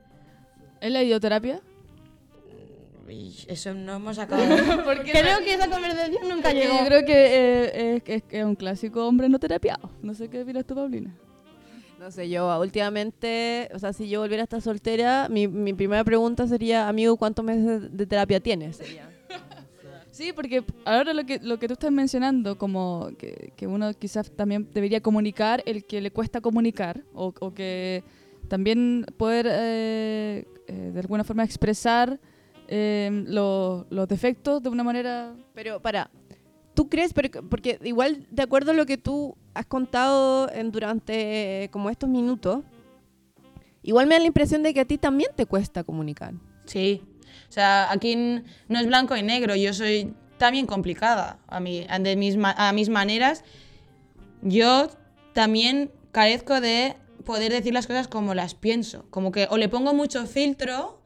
¿Es 0.80 0.90
la 0.90 1.02
idioterapia? 1.02 1.60
Y 3.08 3.34
eso 3.48 3.74
no 3.74 3.96
hemos 3.96 4.18
acabado. 4.20 4.56
Creo 5.02 5.38
que 5.40 5.54
esa 5.54 5.68
conversación 5.68 6.28
nunca 6.28 6.52
llegó. 6.52 6.78
Yo 6.78 6.84
creo 6.86 7.04
que 7.04 7.12
eh, 7.14 7.96
es, 7.96 8.02
es- 8.06 8.22
es 8.30 8.44
un 8.44 8.54
clásico 8.54 9.06
hombre 9.06 9.28
no 9.28 9.38
terapiado. 9.38 9.90
No 10.02 10.14
sé 10.14 10.28
qué 10.28 10.42
opinas 10.42 10.64
tú, 10.64 10.74
Paulina. 10.76 11.12
No 11.98 12.10
sé, 12.10 12.30
yo 12.30 12.58
últimamente, 12.60 13.68
o 13.74 13.78
sea, 13.78 13.92
si 13.92 14.08
yo 14.08 14.20
volviera 14.20 14.42
a 14.42 14.44
estar 14.44 14.62
soltera, 14.62 15.28
mi, 15.28 15.48
mi 15.48 15.74
primera 15.74 16.02
pregunta 16.02 16.46
sería, 16.46 16.88
amigo, 16.88 17.16
¿cuántos 17.18 17.44
meses 17.44 17.94
de 17.94 18.06
terapia 18.06 18.40
tienes? 18.40 18.76
Sería. 18.76 19.09
Sí, 20.10 20.32
porque 20.32 20.64
ahora 20.84 21.14
lo 21.14 21.24
que, 21.24 21.38
lo 21.40 21.58
que 21.58 21.66
tú 21.68 21.74
estás 21.74 21.92
mencionando, 21.92 22.58
como 22.58 23.10
que, 23.18 23.52
que 23.56 23.66
uno 23.66 23.92
quizás 23.94 24.30
también 24.32 24.68
debería 24.74 25.00
comunicar 25.00 25.62
el 25.66 25.84
que 25.84 26.00
le 26.00 26.10
cuesta 26.10 26.40
comunicar, 26.40 27.04
o, 27.14 27.32
o 27.40 27.54
que 27.54 28.02
también 28.48 29.06
poder 29.16 29.46
eh, 29.48 30.44
eh, 30.66 30.90
de 30.92 31.00
alguna 31.00 31.22
forma 31.24 31.44
expresar 31.44 32.18
eh, 32.68 33.24
lo- 33.28 33.86
los 33.90 34.08
defectos 34.08 34.62
de 34.62 34.68
una 34.68 34.82
manera... 34.82 35.34
Pero 35.54 35.80
para, 35.80 36.10
¿tú 36.74 36.88
crees? 36.88 37.12
Pero- 37.12 37.42
porque 37.48 37.78
igual, 37.84 38.26
de 38.30 38.42
acuerdo 38.42 38.72
a 38.72 38.74
lo 38.74 38.86
que 38.86 38.98
tú 38.98 39.36
has 39.54 39.66
contado 39.66 40.50
en, 40.52 40.72
durante 40.72 41.64
eh, 41.64 41.68
como 41.70 41.88
estos 41.88 42.08
minutos, 42.10 42.62
igual 43.82 44.06
me 44.08 44.14
da 44.16 44.20
la 44.20 44.26
impresión 44.26 44.62
de 44.64 44.74
que 44.74 44.80
a 44.80 44.84
ti 44.84 44.98
también 44.98 45.30
te 45.36 45.46
cuesta 45.46 45.84
comunicar. 45.84 46.34
Sí. 46.64 47.02
O 47.50 47.52
sea, 47.52 47.90
aquí 47.90 48.14
no 48.16 48.78
es 48.78 48.86
blanco 48.86 49.16
y 49.16 49.22
negro. 49.22 49.56
Yo 49.56 49.74
soy 49.74 50.14
también 50.38 50.66
complicada 50.66 51.40
a, 51.48 51.56
a 51.56 51.98
de 51.98 52.16
mis, 52.16 52.36
a 52.40 52.72
mis 52.72 52.88
maneras. 52.88 53.42
Yo 54.40 54.88
también 55.32 55.90
carezco 56.12 56.60
de 56.60 56.96
poder 57.24 57.50
decir 57.50 57.74
las 57.74 57.88
cosas 57.88 58.06
como 58.06 58.34
las 58.34 58.54
pienso. 58.54 59.04
Como 59.10 59.32
que 59.32 59.48
o 59.50 59.56
le 59.56 59.68
pongo 59.68 59.92
mucho 59.94 60.26
filtro 60.26 61.02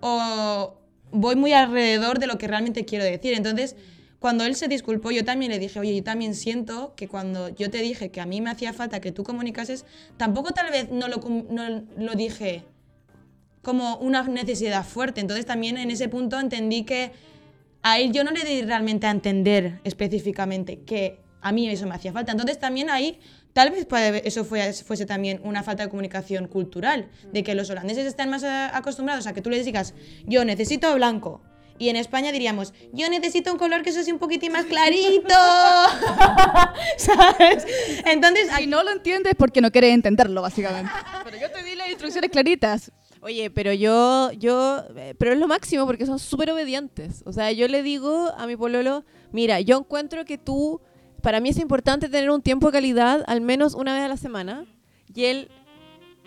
o 0.00 0.78
voy 1.10 1.34
muy 1.34 1.52
alrededor 1.52 2.20
de 2.20 2.28
lo 2.28 2.38
que 2.38 2.46
realmente 2.46 2.84
quiero 2.84 3.04
decir. 3.04 3.34
Entonces, 3.34 3.74
cuando 4.20 4.44
él 4.44 4.54
se 4.54 4.68
disculpó, 4.68 5.10
yo 5.10 5.24
también 5.24 5.50
le 5.50 5.58
dije, 5.58 5.80
oye, 5.80 5.96
yo 5.96 6.04
también 6.04 6.36
siento 6.36 6.94
que 6.94 7.08
cuando 7.08 7.48
yo 7.48 7.70
te 7.70 7.78
dije 7.78 8.10
que 8.10 8.20
a 8.20 8.26
mí 8.26 8.40
me 8.40 8.50
hacía 8.50 8.72
falta 8.72 9.00
que 9.00 9.10
tú 9.10 9.24
comunicases, 9.24 9.84
tampoco 10.16 10.52
tal 10.52 10.70
vez 10.70 10.90
no 10.90 11.08
lo, 11.08 11.16
no 11.50 11.82
lo 11.96 12.14
dije 12.14 12.64
como 13.68 13.96
una 13.98 14.22
necesidad 14.22 14.82
fuerte. 14.82 15.20
Entonces 15.20 15.44
también 15.44 15.76
en 15.76 15.90
ese 15.90 16.08
punto 16.08 16.40
entendí 16.40 16.84
que 16.84 17.12
a 17.82 17.98
él 17.98 18.12
yo 18.12 18.24
no 18.24 18.30
le 18.30 18.42
di 18.44 18.62
realmente 18.62 19.06
a 19.06 19.10
entender 19.10 19.80
específicamente 19.84 20.80
que 20.86 21.20
a 21.42 21.52
mí 21.52 21.68
eso 21.68 21.86
me 21.86 21.94
hacía 21.94 22.12
falta. 22.14 22.32
Entonces 22.32 22.58
también 22.58 22.88
ahí 22.88 23.20
tal 23.52 23.70
vez 23.70 23.86
eso 24.24 24.44
fue- 24.46 24.72
fuese 24.72 25.04
también 25.04 25.40
una 25.44 25.62
falta 25.62 25.82
de 25.82 25.90
comunicación 25.90 26.48
cultural, 26.48 27.10
de 27.30 27.42
que 27.42 27.54
los 27.54 27.68
holandeses 27.68 28.06
están 28.06 28.30
más 28.30 28.42
eh, 28.42 28.48
acostumbrados 28.72 29.26
a 29.26 29.34
que 29.34 29.42
tú 29.42 29.50
les 29.50 29.66
digas, 29.66 29.92
yo 30.24 30.44
necesito 30.46 30.94
blanco. 30.94 31.42
Y 31.80 31.90
en 31.90 31.96
España 31.96 32.32
diríamos, 32.32 32.72
yo 32.92 33.08
necesito 33.10 33.52
un 33.52 33.58
color 33.58 33.82
que 33.82 33.92
sea 33.92 34.00
así 34.02 34.10
un 34.12 34.18
poquitín 34.18 34.50
más 34.52 34.64
clarito. 34.64 35.28
¿Sabes? 36.96 37.66
Entonces, 38.06 38.48
Si 38.56 38.66
no 38.66 38.82
lo 38.82 38.90
entiendes 38.92 39.34
porque 39.38 39.60
no 39.60 39.70
quieres 39.70 39.92
entenderlo, 39.94 40.42
básicamente. 40.42 40.90
Pero 41.24 41.36
yo 41.38 41.50
te 41.50 41.62
di 41.62 41.74
las 41.76 41.88
instrucciones 41.90 42.30
claritas. 42.30 42.90
Oye, 43.28 43.50
pero 43.50 43.74
yo, 43.74 44.32
yo, 44.32 44.84
eh, 44.96 45.14
pero 45.18 45.34
es 45.34 45.38
lo 45.38 45.46
máximo 45.46 45.84
porque 45.84 46.06
son 46.06 46.18
súper 46.18 46.50
obedientes. 46.50 47.22
O 47.26 47.32
sea, 47.34 47.52
yo 47.52 47.68
le 47.68 47.82
digo 47.82 48.32
a 48.34 48.46
mi 48.46 48.56
pololo, 48.56 49.04
mira, 49.32 49.60
yo 49.60 49.76
encuentro 49.76 50.24
que 50.24 50.38
tú, 50.38 50.80
para 51.20 51.38
mí 51.38 51.50
es 51.50 51.58
importante 51.58 52.08
tener 52.08 52.30
un 52.30 52.40
tiempo 52.40 52.68
de 52.68 52.72
calidad 52.72 53.24
al 53.26 53.42
menos 53.42 53.74
una 53.74 53.92
vez 53.92 54.04
a 54.04 54.08
la 54.08 54.16
semana. 54.16 54.64
Y 55.14 55.26
él, 55.26 55.50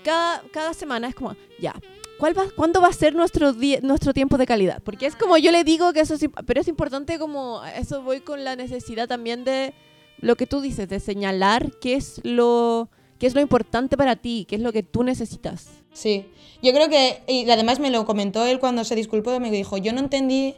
cada, 0.03 0.43
cada 0.53 0.75
semana 0.75 1.07
es 1.07 1.15
como, 1.15 1.35
ya, 1.59 1.73
¿cuál 2.19 2.37
va, 2.37 2.43
¿cuándo 2.55 2.81
va 2.81 2.89
a 2.89 2.93
ser 2.93 3.15
nuestro, 3.15 3.51
nuestro 3.81 4.13
tiempo 4.13 4.37
de 4.37 4.45
calidad? 4.45 4.79
Porque 4.83 5.07
es 5.07 5.15
como 5.15 5.39
yo 5.39 5.51
le 5.51 5.63
digo 5.63 5.93
que 5.93 6.01
eso 6.01 6.13
es, 6.13 6.27
pero 6.45 6.61
es 6.61 6.67
importante 6.67 7.17
como, 7.17 7.63
eso 7.65 8.03
voy 8.03 8.21
con 8.21 8.43
la 8.43 8.55
necesidad 8.55 9.07
también 9.07 9.43
de 9.43 9.73
lo 10.19 10.35
que 10.35 10.45
tú 10.45 10.61
dices, 10.61 10.87
de 10.87 10.99
señalar 10.99 11.71
qué 11.81 11.95
es 11.95 12.21
lo, 12.23 12.91
qué 13.17 13.25
es 13.25 13.33
lo 13.33 13.41
importante 13.41 13.97
para 13.97 14.17
ti, 14.17 14.45
qué 14.47 14.57
es 14.57 14.61
lo 14.61 14.71
que 14.71 14.83
tú 14.83 15.03
necesitas. 15.03 15.80
Sí, 15.93 16.25
yo 16.61 16.71
creo 16.73 16.89
que, 16.89 17.21
y 17.27 17.49
además 17.49 17.79
me 17.79 17.89
lo 17.89 18.05
comentó 18.05 18.45
él 18.45 18.59
cuando 18.59 18.83
se 18.83 18.95
disculpó, 18.95 19.39
me 19.39 19.51
dijo, 19.51 19.77
yo 19.77 19.93
no 19.93 19.99
entendí 19.99 20.55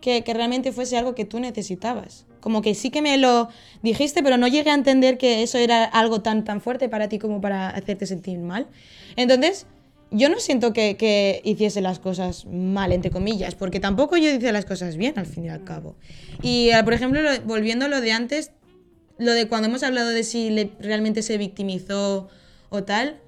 que, 0.00 0.22
realmente 0.26 0.72
fuese 0.72 0.96
algo 0.96 1.14
que 1.14 1.24
tú 1.24 1.40
necesitabas. 1.40 2.24
Como 2.40 2.62
que 2.62 2.74
sí 2.74 2.90
que 2.90 3.02
me 3.02 3.18
lo 3.18 3.48
dijiste, 3.82 4.22
pero 4.22 4.38
no 4.38 4.48
llegué 4.48 4.70
a 4.70 4.74
entender 4.74 5.18
que 5.18 5.42
eso 5.42 5.58
era 5.58 5.84
algo 5.84 6.22
tan, 6.22 6.44
tan 6.44 6.60
fuerte 6.62 6.88
para 6.88 7.08
ti 7.08 7.18
como 7.18 7.40
para 7.42 7.68
hacerte 7.68 8.06
sentir 8.06 8.38
mal. 8.38 8.66
Entonces, 9.16 9.66
yo 10.10 10.28
no 10.30 10.40
siento 10.40 10.72
que, 10.72 10.96
que 10.96 11.42
hiciese 11.44 11.82
las 11.82 11.98
cosas 11.98 12.46
mal, 12.46 12.92
entre 12.92 13.10
comillas, 13.10 13.54
porque 13.54 13.78
tampoco 13.78 14.16
yo 14.16 14.30
hice 14.30 14.52
las 14.52 14.64
cosas 14.64 14.96
bien, 14.96 15.18
al 15.18 15.26
fin 15.26 15.44
y 15.44 15.48
al 15.50 15.64
cabo. 15.64 15.96
Y, 16.42 16.70
eh, 16.70 16.82
por 16.82 16.94
ejemplo, 16.94 17.20
lo- 17.20 17.40
volviendo 17.42 17.84
a 17.84 17.88
lo 17.88 18.00
de 18.00 18.12
antes, 18.12 18.52
lo 19.18 19.32
de 19.32 19.46
cuando 19.48 19.68
hemos 19.68 19.82
hablado 19.82 20.08
de 20.08 20.24
si 20.24 20.48
le- 20.48 20.72
realmente 20.80 21.22
se 21.22 21.36
victimizó 21.36 22.28
o 22.70 22.82
tal, 22.84 23.20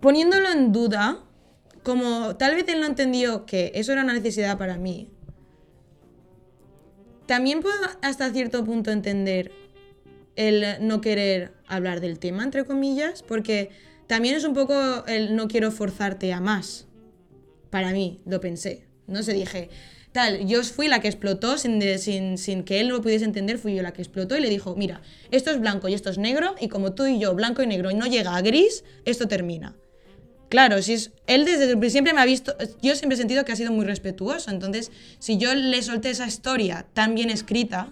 poniéndolo 0.00 0.50
en 0.50 0.72
duda, 0.72 1.24
como 1.82 2.36
tal 2.36 2.54
vez 2.54 2.66
él 2.68 2.80
no 2.80 2.86
entendió 2.86 3.46
que 3.46 3.72
eso 3.74 3.92
era 3.92 4.02
una 4.02 4.12
necesidad 4.12 4.58
para 4.58 4.76
mí, 4.76 5.10
también 7.26 7.60
puedo 7.60 7.76
hasta 8.00 8.32
cierto 8.32 8.64
punto 8.64 8.90
entender 8.90 9.52
el 10.34 10.64
no 10.80 11.00
querer 11.02 11.52
hablar 11.66 12.00
del 12.00 12.18
tema, 12.18 12.42
entre 12.42 12.64
comillas, 12.64 13.22
porque 13.22 13.70
también 14.06 14.34
es 14.34 14.44
un 14.44 14.54
poco 14.54 15.04
el 15.06 15.36
no 15.36 15.46
quiero 15.46 15.70
forzarte 15.70 16.32
a 16.32 16.40
más. 16.40 16.86
Para 17.68 17.92
mí, 17.92 18.22
lo 18.24 18.40
pensé. 18.40 18.86
No 19.06 19.22
sé, 19.22 19.34
dije, 19.34 19.68
tal, 20.12 20.46
yo 20.46 20.62
fui 20.62 20.88
la 20.88 21.00
que 21.00 21.08
explotó 21.08 21.58
sin, 21.58 21.82
sin, 21.98 22.38
sin 22.38 22.62
que 22.62 22.80
él 22.80 22.88
lo 22.88 23.02
pudiese 23.02 23.26
entender, 23.26 23.58
fui 23.58 23.74
yo 23.74 23.82
la 23.82 23.92
que 23.92 24.00
explotó 24.00 24.36
y 24.36 24.40
le 24.40 24.48
dijo, 24.48 24.74
mira, 24.74 25.02
esto 25.30 25.50
es 25.50 25.60
blanco 25.60 25.88
y 25.88 25.94
esto 25.94 26.08
es 26.08 26.16
negro, 26.16 26.54
y 26.60 26.68
como 26.68 26.94
tú 26.94 27.06
y 27.06 27.18
yo, 27.18 27.34
blanco 27.34 27.62
y 27.62 27.66
negro, 27.66 27.90
y 27.90 27.94
no 27.94 28.06
llega 28.06 28.36
a 28.36 28.40
gris, 28.40 28.84
esto 29.04 29.28
termina. 29.28 29.76
Claro, 30.48 30.80
si 30.82 30.94
es, 30.94 31.12
él 31.26 31.44
desde 31.44 31.90
siempre 31.90 32.14
me 32.14 32.20
ha 32.20 32.24
visto, 32.24 32.56
yo 32.80 32.94
siempre 32.94 33.14
he 33.14 33.18
sentido 33.18 33.44
que 33.44 33.52
ha 33.52 33.56
sido 33.56 33.70
muy 33.70 33.84
respetuoso, 33.84 34.50
entonces 34.50 34.90
si 35.18 35.36
yo 35.36 35.54
le 35.54 35.82
solté 35.82 36.10
esa 36.10 36.26
historia 36.26 36.86
tan 36.94 37.14
bien 37.14 37.28
escrita, 37.28 37.90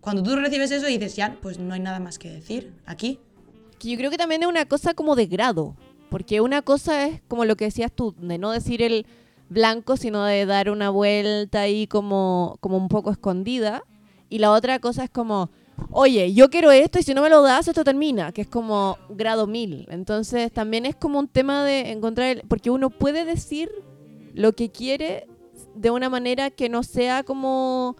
cuando 0.00 0.22
tú 0.22 0.34
recibes 0.36 0.70
eso 0.70 0.86
dices, 0.86 1.16
ya, 1.16 1.36
pues 1.40 1.58
no 1.58 1.74
hay 1.74 1.80
nada 1.80 2.00
más 2.00 2.18
que 2.18 2.30
decir 2.30 2.72
aquí. 2.86 3.20
Yo 3.80 3.96
creo 3.96 4.10
que 4.10 4.16
también 4.16 4.42
es 4.42 4.48
una 4.48 4.64
cosa 4.64 4.94
como 4.94 5.14
de 5.14 5.26
grado. 5.26 5.76
Porque 6.10 6.40
una 6.40 6.62
cosa 6.62 7.06
es 7.06 7.20
como 7.28 7.44
lo 7.44 7.56
que 7.56 7.66
decías 7.66 7.92
tú, 7.92 8.14
de 8.18 8.38
no 8.38 8.50
decir 8.50 8.82
el 8.82 9.06
blanco, 9.50 9.96
sino 9.96 10.24
de 10.24 10.46
dar 10.46 10.70
una 10.70 10.90
vuelta 10.90 11.60
ahí 11.60 11.86
como, 11.86 12.56
como 12.60 12.76
un 12.76 12.88
poco 12.88 13.10
escondida. 13.10 13.82
Y 14.30 14.38
la 14.38 14.52
otra 14.52 14.78
cosa 14.78 15.04
es 15.04 15.10
como, 15.10 15.50
oye, 15.90 16.32
yo 16.34 16.50
quiero 16.50 16.70
esto 16.70 16.98
y 16.98 17.02
si 17.02 17.14
no 17.14 17.22
me 17.22 17.30
lo 17.30 17.42
das, 17.42 17.68
esto 17.68 17.84
termina, 17.84 18.32
que 18.32 18.42
es 18.42 18.48
como 18.48 18.96
grado 19.10 19.46
mil. 19.46 19.86
Entonces 19.90 20.52
también 20.52 20.86
es 20.86 20.94
como 20.96 21.18
un 21.18 21.28
tema 21.28 21.64
de 21.64 21.90
encontrar, 21.92 22.28
el- 22.38 22.42
porque 22.48 22.70
uno 22.70 22.90
puede 22.90 23.24
decir 23.24 23.70
lo 24.34 24.52
que 24.52 24.70
quiere 24.70 25.26
de 25.74 25.90
una 25.90 26.08
manera 26.08 26.50
que 26.50 26.68
no 26.68 26.82
sea 26.82 27.22
como 27.24 27.96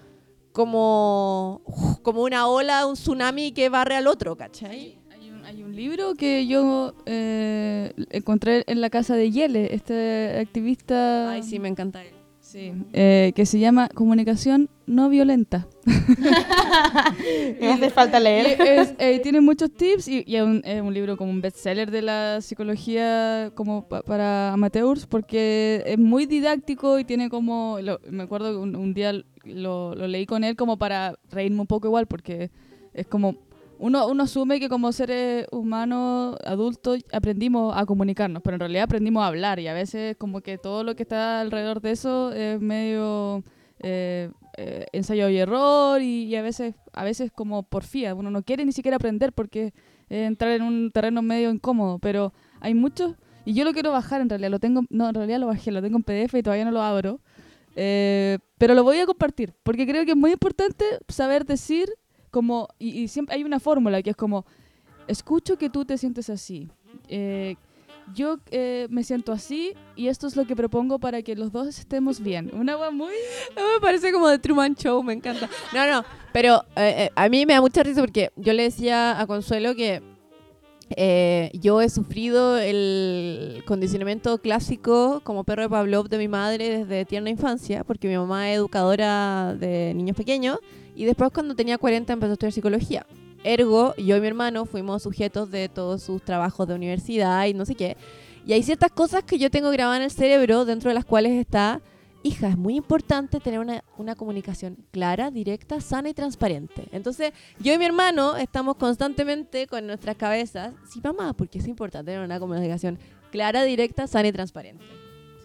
como 0.52 1.60
como 2.02 2.22
una 2.22 2.48
ola, 2.48 2.86
un 2.86 2.94
tsunami 2.94 3.52
que 3.52 3.68
barre 3.68 3.96
al 3.96 4.06
otro, 4.06 4.36
¿cachai? 4.36 4.98
Hay 5.12 5.30
un, 5.30 5.44
hay 5.44 5.62
un 5.62 5.76
libro 5.76 6.14
que 6.14 6.46
yo 6.46 6.94
eh, 7.06 7.92
encontré 8.10 8.64
en 8.66 8.80
la 8.80 8.90
casa 8.90 9.14
de 9.14 9.30
Yele, 9.30 9.74
este 9.74 10.38
activista 10.40 11.30
Ay, 11.32 11.42
sí, 11.42 11.58
me 11.58 11.68
encanta 11.68 12.02
él. 12.04 12.14
Sí, 12.48 12.72
eh, 12.92 13.32
que 13.34 13.44
se 13.46 13.58
llama 13.58 13.88
Comunicación 13.94 14.68
no 14.86 15.08
violenta. 15.10 15.66
Me 17.60 17.68
hace 17.72 17.90
falta 17.90 18.18
leer. 18.20 18.60
es- 18.60 18.94
eh, 18.98 19.20
tiene 19.22 19.40
muchos 19.40 19.70
tips 19.72 20.08
y, 20.08 20.24
y 20.26 20.36
es, 20.36 20.42
un, 20.42 20.62
es 20.64 20.80
un 20.80 20.94
libro 20.94 21.16
como 21.16 21.30
un 21.30 21.40
bestseller 21.40 21.90
de 21.90 22.02
la 22.02 22.40
psicología 22.40 23.50
como 23.54 23.86
pa- 23.88 24.02
para 24.02 24.52
amateurs 24.52 25.06
porque 25.06 25.82
es 25.86 25.98
muy 25.98 26.26
didáctico 26.26 26.98
y 26.98 27.04
tiene 27.04 27.28
como, 27.28 27.78
lo- 27.82 28.00
me 28.10 28.22
acuerdo 28.22 28.52
que 28.52 28.56
un, 28.58 28.76
un 28.76 28.94
día 28.94 29.12
lo, 29.44 29.94
lo 29.94 30.08
leí 30.08 30.26
con 30.26 30.44
él 30.44 30.56
como 30.56 30.78
para 30.78 31.18
reírme 31.30 31.60
un 31.60 31.66
poco 31.66 31.88
igual 31.88 32.06
porque 32.06 32.50
es 32.94 33.06
como, 33.06 33.36
uno, 33.78 34.08
uno 34.08 34.24
asume 34.24 34.60
que 34.60 34.68
como 34.68 34.92
seres 34.92 35.46
humanos 35.50 36.36
adultos 36.44 37.00
aprendimos 37.12 37.76
a 37.76 37.86
comunicarnos, 37.86 38.42
pero 38.42 38.56
en 38.56 38.60
realidad 38.60 38.84
aprendimos 38.84 39.22
a 39.22 39.28
hablar 39.28 39.58
y 39.60 39.68
a 39.68 39.72
veces 39.72 40.16
como 40.16 40.40
que 40.40 40.58
todo 40.58 40.84
lo 40.84 40.96
que 40.96 41.04
está 41.04 41.40
alrededor 41.40 41.80
de 41.80 41.90
eso 41.92 42.32
es 42.32 42.60
medio... 42.60 43.42
eh, 43.80 44.30
eh, 44.60 44.86
ensayo 44.90 45.28
y 45.28 45.38
error 45.38 46.02
y, 46.02 46.34
a 46.34 46.42
veces 46.42 46.74
a 46.92 47.04
veces 47.04 47.30
como 47.30 47.62
porfía. 47.62 48.16
Uno 48.16 48.28
no 48.28 48.42
quiere 48.42 48.64
ni 48.64 48.72
siquiera 48.72 48.96
aprender 48.96 49.32
porque 49.32 49.72
es 50.08 50.26
entrar 50.26 50.50
en 50.50 50.62
un 50.62 50.90
terreno 50.90 51.22
medio 51.22 51.50
incómodo 51.50 52.00
pero 52.00 52.32
hay 52.60 52.74
muchos 52.74 53.14
y 53.44 53.52
yo 53.54 53.64
lo 53.64 53.72
quiero 53.72 53.92
bajar 53.92 54.20
en 54.20 54.28
realidad 54.28 54.50
lo 54.50 54.58
tengo 54.58 54.82
no 54.90 55.08
en 55.08 55.14
realidad 55.14 55.38
lo 55.38 55.46
bajé 55.46 55.70
lo 55.70 55.80
tengo 55.80 55.96
en 55.96 56.02
PDF 56.02 56.34
y 56.34 56.42
todavía 56.42 56.64
no 56.64 56.72
lo 56.72 56.82
abro 56.82 57.20
Eh, 57.76 58.38
pero 58.58 58.74
lo 58.74 58.82
voy 58.82 58.98
a 58.98 59.06
compartir 59.06 59.54
porque 59.62 59.86
creo 59.86 60.04
que 60.04 60.12
es 60.12 60.16
muy 60.16 60.32
importante 60.32 60.84
saber 61.08 61.44
decir 61.44 61.86
como 62.30 62.68
y, 62.78 63.08
siempre 63.08 63.36
hay 63.36 63.44
una 63.44 63.60
fórmula 63.60 64.02
que 64.02 64.10
es 64.10 64.16
como 64.16 64.44
escucho 65.06 65.56
que 65.56 65.70
tú 65.70 65.84
te 65.84 65.98
sientes 65.98 66.30
así 66.30 66.68
Eh, 67.08 67.56
yo 68.14 68.38
eh, 68.50 68.86
me 68.90 69.04
siento 69.04 69.32
así 69.32 69.74
y 69.96 70.08
esto 70.08 70.26
es 70.26 70.36
lo 70.36 70.46
que 70.46 70.56
propongo 70.56 70.98
para 70.98 71.22
que 71.22 71.34
los 71.36 71.52
dos 71.52 71.68
estemos 71.68 72.20
bien. 72.20 72.50
Una 72.54 72.72
agua 72.72 72.90
muy 72.90 73.12
me 73.56 73.80
parece 73.80 74.12
como 74.12 74.28
de 74.28 74.38
Truman 74.38 74.74
Show, 74.74 75.02
me 75.02 75.12
encanta. 75.12 75.48
No, 75.72 75.86
no, 75.86 76.04
pero 76.32 76.64
eh, 76.76 76.94
eh, 77.04 77.10
a 77.14 77.28
mí 77.28 77.46
me 77.46 77.54
da 77.54 77.60
mucha 77.60 77.82
risa 77.82 78.00
porque 78.00 78.30
yo 78.36 78.52
le 78.52 78.64
decía 78.64 79.20
a 79.20 79.26
Consuelo 79.26 79.74
que 79.74 80.02
eh, 80.90 81.50
yo 81.54 81.80
he 81.80 81.88
sufrido 81.88 82.58
el 82.58 83.62
condicionamiento 83.66 84.38
clásico 84.38 85.20
como 85.24 85.44
perro 85.44 85.62
de 85.62 85.68
Pavlov 85.68 86.08
de 86.08 86.18
mi 86.18 86.28
madre 86.28 86.78
desde 86.78 87.04
tierna 87.04 87.30
infancia, 87.30 87.84
porque 87.84 88.08
mi 88.08 88.16
mamá 88.16 88.50
es 88.50 88.56
educadora 88.56 89.54
de 89.58 89.92
niños 89.94 90.16
pequeños 90.16 90.58
y 90.96 91.04
después 91.04 91.30
cuando 91.32 91.54
tenía 91.54 91.78
40 91.78 92.12
empezó 92.12 92.30
a 92.30 92.32
estudiar 92.34 92.52
psicología. 92.52 93.06
Ergo, 93.44 93.94
yo 93.96 94.16
y 94.16 94.20
mi 94.20 94.26
hermano 94.26 94.64
fuimos 94.66 95.02
sujetos 95.02 95.50
de 95.50 95.68
todos 95.68 96.02
sus 96.02 96.22
trabajos 96.22 96.66
de 96.66 96.74
universidad 96.74 97.46
y 97.46 97.54
no 97.54 97.64
sé 97.64 97.74
qué. 97.74 97.96
Y 98.46 98.52
hay 98.54 98.62
ciertas 98.62 98.90
cosas 98.90 99.22
que 99.24 99.38
yo 99.38 99.50
tengo 99.50 99.70
grabadas 99.70 99.98
en 99.98 100.04
el 100.04 100.10
cerebro, 100.10 100.64
dentro 100.64 100.90
de 100.90 100.94
las 100.94 101.04
cuales 101.04 101.32
está 101.32 101.82
hija, 102.22 102.48
es 102.48 102.56
muy 102.56 102.76
importante 102.76 103.40
tener 103.40 103.60
una, 103.60 103.84
una, 103.96 104.14
comunicación 104.14 104.76
clara, 104.90 105.30
directa, 105.30 105.80
sana 105.80 106.08
y 106.08 106.14
transparente. 106.14 106.88
Entonces, 106.92 107.32
yo 107.60 107.72
y 107.72 107.78
mi 107.78 107.84
hermano 107.84 108.36
estamos 108.36 108.76
constantemente 108.76 109.66
con 109.66 109.86
nuestras 109.86 110.16
cabezas, 110.16 110.74
sí, 110.88 111.00
mamá, 111.02 111.32
porque 111.32 111.58
es 111.58 111.68
importante 111.68 112.12
tener 112.12 112.24
una 112.24 112.40
comunicación 112.40 112.98
clara, 113.30 113.62
directa, 113.64 114.06
sana 114.06 114.28
y 114.28 114.32
transparente. 114.32 114.84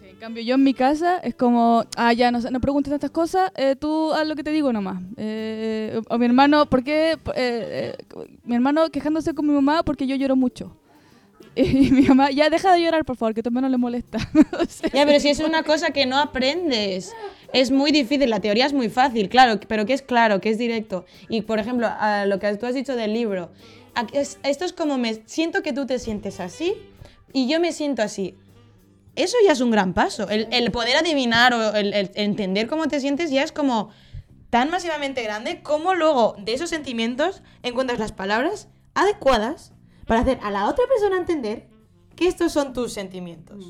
En 0.02 0.16
cambio, 0.20 0.42
yo 0.42 0.54
en 0.54 0.62
mi 0.62 0.74
casa 0.74 1.18
es 1.18 1.34
como, 1.34 1.84
ah, 1.96 2.12
ya, 2.12 2.30
no, 2.30 2.38
no 2.38 2.60
preguntes 2.60 2.90
tantas 2.90 3.10
cosas, 3.10 3.50
eh, 3.56 3.76
tú 3.76 4.12
haz 4.12 4.26
lo 4.26 4.36
que 4.36 4.44
te 4.44 4.52
digo 4.52 4.72
nomás. 4.72 5.02
Eh, 5.16 6.00
o 6.08 6.18
mi 6.18 6.26
hermano, 6.26 6.66
¿por 6.66 6.82
qué? 6.82 7.18
Eh, 7.34 7.96
mi 8.44 8.54
hermano 8.54 8.88
quejándose 8.90 9.34
con 9.34 9.46
mi 9.46 9.52
mamá 9.52 9.82
porque 9.82 10.06
yo 10.06 10.16
lloro 10.16 10.36
mucho. 10.36 10.76
Y 11.56 11.90
mi 11.90 12.02
mamá, 12.02 12.30
ya 12.30 12.50
deja 12.50 12.72
de 12.72 12.82
llorar, 12.82 13.04
por 13.04 13.16
favor, 13.16 13.34
que 13.34 13.42
tu 13.42 13.48
hermano 13.48 13.68
le 13.68 13.76
molesta. 13.76 14.18
o 14.60 14.64
sea, 14.64 14.90
ya, 14.92 15.06
pero 15.06 15.20
si 15.20 15.28
es 15.28 15.40
una 15.40 15.62
cosa 15.62 15.90
que 15.90 16.06
no 16.06 16.18
aprendes, 16.18 17.14
es 17.52 17.70
muy 17.70 17.92
difícil. 17.92 18.28
La 18.30 18.40
teoría 18.40 18.66
es 18.66 18.72
muy 18.72 18.88
fácil, 18.88 19.28
claro, 19.28 19.60
pero 19.68 19.86
que 19.86 19.92
es 19.92 20.02
claro, 20.02 20.40
que 20.40 20.50
es 20.50 20.58
directo. 20.58 21.04
Y, 21.28 21.42
por 21.42 21.58
ejemplo, 21.58 21.86
a 21.88 22.26
lo 22.26 22.38
que 22.38 22.54
tú 22.56 22.66
has 22.66 22.74
dicho 22.74 22.96
del 22.96 23.12
libro, 23.12 23.50
esto 24.42 24.64
es 24.64 24.72
como 24.72 24.98
me 24.98 25.22
siento 25.26 25.62
que 25.62 25.72
tú 25.72 25.86
te 25.86 25.98
sientes 25.98 26.40
así 26.40 26.74
y 27.32 27.48
yo 27.48 27.60
me 27.60 27.72
siento 27.72 28.02
así. 28.02 28.36
Eso 29.14 29.36
ya 29.46 29.52
es 29.52 29.60
un 29.60 29.70
gran 29.70 29.94
paso. 29.94 30.28
El, 30.28 30.48
el 30.50 30.72
poder 30.72 30.96
adivinar 30.96 31.54
o 31.54 31.74
el, 31.76 31.94
el 31.94 32.10
entender 32.14 32.66
cómo 32.66 32.88
te 32.88 32.98
sientes 32.98 33.30
ya 33.30 33.44
es 33.44 33.52
como 33.52 33.90
tan 34.50 34.70
masivamente 34.70 35.22
grande 35.22 35.62
como 35.62 35.94
luego 35.94 36.34
de 36.38 36.54
esos 36.54 36.70
sentimientos 36.70 37.42
encuentras 37.62 38.00
las 38.00 38.10
palabras 38.10 38.68
adecuadas 38.94 39.73
para 40.06 40.20
hacer 40.20 40.38
a 40.42 40.50
la 40.50 40.68
otra 40.68 40.84
persona 40.86 41.16
entender 41.16 41.68
que 42.16 42.28
estos 42.28 42.52
son 42.52 42.72
tus 42.72 42.92
sentimientos. 42.92 43.64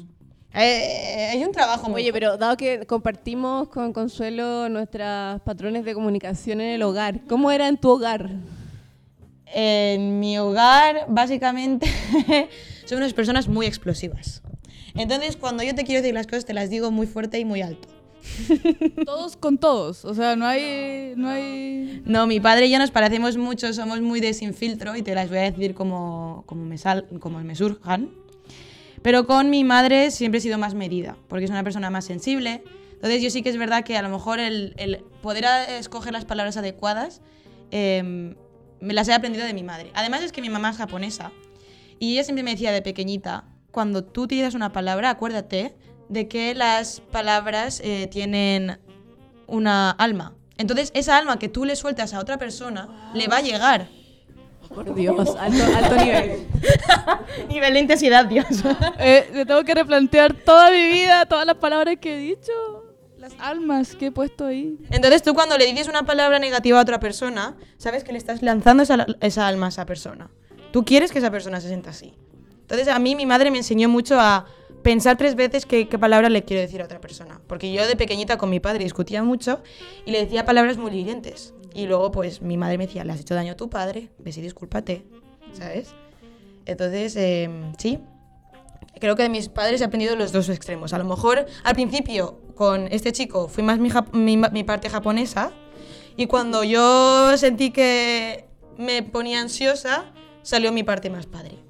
Eh, 0.52 1.30
hay 1.32 1.44
un 1.44 1.52
trabajo 1.52 1.88
muy... 1.88 2.02
Oye, 2.02 2.12
pero 2.12 2.36
dado 2.36 2.56
que 2.56 2.86
compartimos 2.86 3.68
con 3.68 3.92
Consuelo 3.92 4.68
nuestros 4.68 5.40
patrones 5.42 5.84
de 5.84 5.94
comunicación 5.94 6.60
en 6.60 6.74
el 6.74 6.82
hogar, 6.82 7.22
¿cómo 7.26 7.50
era 7.50 7.68
en 7.68 7.76
tu 7.76 7.90
hogar? 7.90 8.30
En 9.46 10.20
mi 10.20 10.38
hogar, 10.38 11.06
básicamente, 11.08 11.88
son 12.86 12.98
unas 12.98 13.12
personas 13.12 13.48
muy 13.48 13.66
explosivas. 13.66 14.42
Entonces, 14.94 15.36
cuando 15.36 15.62
yo 15.64 15.74
te 15.74 15.84
quiero 15.84 16.02
decir 16.02 16.14
las 16.14 16.26
cosas, 16.26 16.44
te 16.44 16.54
las 16.54 16.70
digo 16.70 16.90
muy 16.90 17.06
fuerte 17.06 17.38
y 17.38 17.44
muy 17.44 17.62
alto. 17.62 17.88
todos 19.06 19.36
con 19.36 19.58
todos, 19.58 20.04
o 20.04 20.14
sea, 20.14 20.36
no 20.36 20.46
hay, 20.46 21.14
no 21.16 21.28
hay... 21.28 22.02
No, 22.04 22.26
mi 22.26 22.40
padre 22.40 22.66
y 22.66 22.70
yo 22.70 22.78
nos 22.78 22.90
parecemos 22.90 23.36
mucho, 23.36 23.72
somos 23.72 24.00
muy 24.00 24.20
de 24.20 24.34
sin 24.34 24.54
filtro 24.54 24.96
y 24.96 25.02
te 25.02 25.14
las 25.14 25.28
voy 25.28 25.38
a 25.38 25.42
decir 25.42 25.74
como, 25.74 26.44
como, 26.46 26.64
me, 26.64 26.78
sal, 26.78 27.06
como 27.20 27.40
me 27.40 27.54
surjan. 27.54 28.10
Pero 29.02 29.26
con 29.26 29.50
mi 29.50 29.64
madre 29.64 30.10
siempre 30.10 30.38
he 30.38 30.40
sido 30.40 30.58
más 30.58 30.74
medida, 30.74 31.16
porque 31.28 31.44
es 31.44 31.50
una 31.50 31.62
persona 31.62 31.90
más 31.90 32.06
sensible. 32.06 32.64
Entonces 32.92 33.22
yo 33.22 33.30
sí 33.30 33.42
que 33.42 33.50
es 33.50 33.58
verdad 33.58 33.84
que 33.84 33.96
a 33.96 34.02
lo 34.02 34.08
mejor 34.08 34.40
el, 34.40 34.74
el 34.78 35.04
poder 35.22 35.44
escoger 35.68 36.12
las 36.12 36.24
palabras 36.24 36.56
adecuadas 36.56 37.20
eh, 37.70 38.34
me 38.80 38.94
las 38.94 39.08
he 39.08 39.12
aprendido 39.12 39.44
de 39.44 39.52
mi 39.52 39.62
madre. 39.62 39.90
Además 39.94 40.22
es 40.22 40.32
que 40.32 40.40
mi 40.40 40.48
mamá 40.48 40.70
es 40.70 40.76
japonesa 40.76 41.32
y 41.98 42.12
ella 42.12 42.24
siempre 42.24 42.42
me 42.42 42.52
decía 42.52 42.72
de 42.72 42.82
pequeñita, 42.82 43.44
cuando 43.70 44.04
tú 44.04 44.26
tiras 44.26 44.54
una 44.54 44.72
palabra, 44.72 45.10
acuérdate 45.10 45.74
de 46.08 46.28
que 46.28 46.54
las 46.54 47.00
palabras 47.00 47.80
eh, 47.84 48.08
tienen 48.10 48.78
una 49.46 49.90
alma. 49.90 50.34
Entonces, 50.56 50.90
esa 50.94 51.16
alma 51.16 51.38
que 51.38 51.48
tú 51.48 51.64
le 51.64 51.76
sueltas 51.76 52.14
a 52.14 52.20
otra 52.20 52.38
persona 52.38 53.10
le 53.14 53.26
va 53.28 53.38
a 53.38 53.42
llegar. 53.42 53.88
Por 54.68 54.94
Dios, 54.94 55.36
alto, 55.38 55.96
nivel. 55.96 56.46
nivel 57.48 57.74
de 57.74 57.80
intensidad, 57.80 58.26
Dios. 58.26 58.46
Eh, 58.98 59.44
tengo 59.46 59.62
que 59.64 59.74
replantear 59.74 60.34
toda 60.34 60.70
mi 60.70 60.82
vida, 60.82 61.26
todas 61.26 61.46
las 61.46 61.56
palabras 61.56 61.96
que 62.00 62.14
he 62.14 62.18
dicho, 62.18 62.52
las 63.18 63.34
almas 63.38 63.94
que 63.96 64.06
he 64.06 64.12
puesto 64.12 64.46
ahí. 64.46 64.78
Entonces, 64.90 65.22
tú 65.22 65.34
cuando 65.34 65.58
le 65.58 65.66
dices 65.66 65.88
una 65.88 66.04
palabra 66.04 66.38
negativa 66.38 66.78
a 66.78 66.82
otra 66.82 67.00
persona, 67.00 67.56
sabes 67.76 68.04
que 68.04 68.12
le 68.12 68.18
estás 68.18 68.42
lanzando 68.42 68.82
esa, 68.82 69.06
esa 69.20 69.46
alma 69.46 69.66
a 69.66 69.68
esa 69.68 69.86
persona. 69.86 70.30
Tú 70.72 70.84
quieres 70.84 71.12
que 71.12 71.18
esa 71.18 71.30
persona 71.30 71.60
se 71.60 71.68
sienta 71.68 71.90
así. 71.90 72.14
Entonces, 72.62 72.88
a 72.88 72.98
mí 72.98 73.14
mi 73.14 73.26
madre 73.26 73.50
me 73.50 73.58
enseñó 73.58 73.88
mucho 73.88 74.18
a 74.18 74.46
pensar 74.84 75.16
tres 75.16 75.34
veces 75.34 75.66
qué, 75.66 75.86
palabra 75.98 76.28
le 76.28 76.44
quiero 76.44 76.62
decir 76.62 76.80
a 76.80 76.84
otra 76.84 77.00
persona. 77.00 77.40
Porque 77.48 77.72
yo 77.72 77.84
de 77.88 77.96
pequeñita 77.96 78.38
con 78.38 78.50
mi 78.50 78.60
padre 78.60 78.84
discutía 78.84 79.24
mucho 79.24 79.60
y 80.06 80.12
le 80.12 80.20
decía 80.20 80.44
palabras 80.44 80.76
muy 80.76 80.92
hirientes. 80.92 81.54
Y 81.74 81.86
luego, 81.86 82.12
pues, 82.12 82.40
mi 82.40 82.56
madre 82.56 82.78
me 82.78 82.86
decía, 82.86 83.02
le 83.02 83.12
has 83.12 83.20
hecho 83.20 83.34
daño 83.34 83.54
a 83.54 83.56
tu 83.56 83.68
padre, 83.68 84.10
ves 84.18 84.38
y 84.38 84.42
discúlpate, 84.42 85.04
¿sabes? 85.52 85.92
Entonces, 86.66 87.16
em, 87.16 87.72
sí, 87.78 87.98
creo 89.00 89.16
que 89.16 89.24
de 89.24 89.28
mis 89.28 89.48
padres 89.48 89.80
he 89.80 89.84
aprendido 89.84 90.14
los 90.14 90.30
dos 90.30 90.48
extremos. 90.48 90.92
A 90.92 90.98
lo 90.98 91.04
mejor, 91.04 91.46
al 91.64 91.74
principio, 91.74 92.38
con 92.54 92.86
este 92.92 93.10
chico, 93.10 93.48
fui 93.48 93.64
más 93.64 93.80
mi 93.80 94.64
parte 94.64 94.88
japonesa 94.88 95.50
y 96.16 96.26
cuando 96.26 96.62
yo 96.62 97.36
sentí 97.36 97.72
que 97.72 98.44
me 98.78 99.02
ponía 99.02 99.40
ansiosa, 99.40 100.12
salió 100.42 100.70
mi 100.70 100.84
parte 100.84 101.10
más 101.10 101.26
padre. 101.26 101.63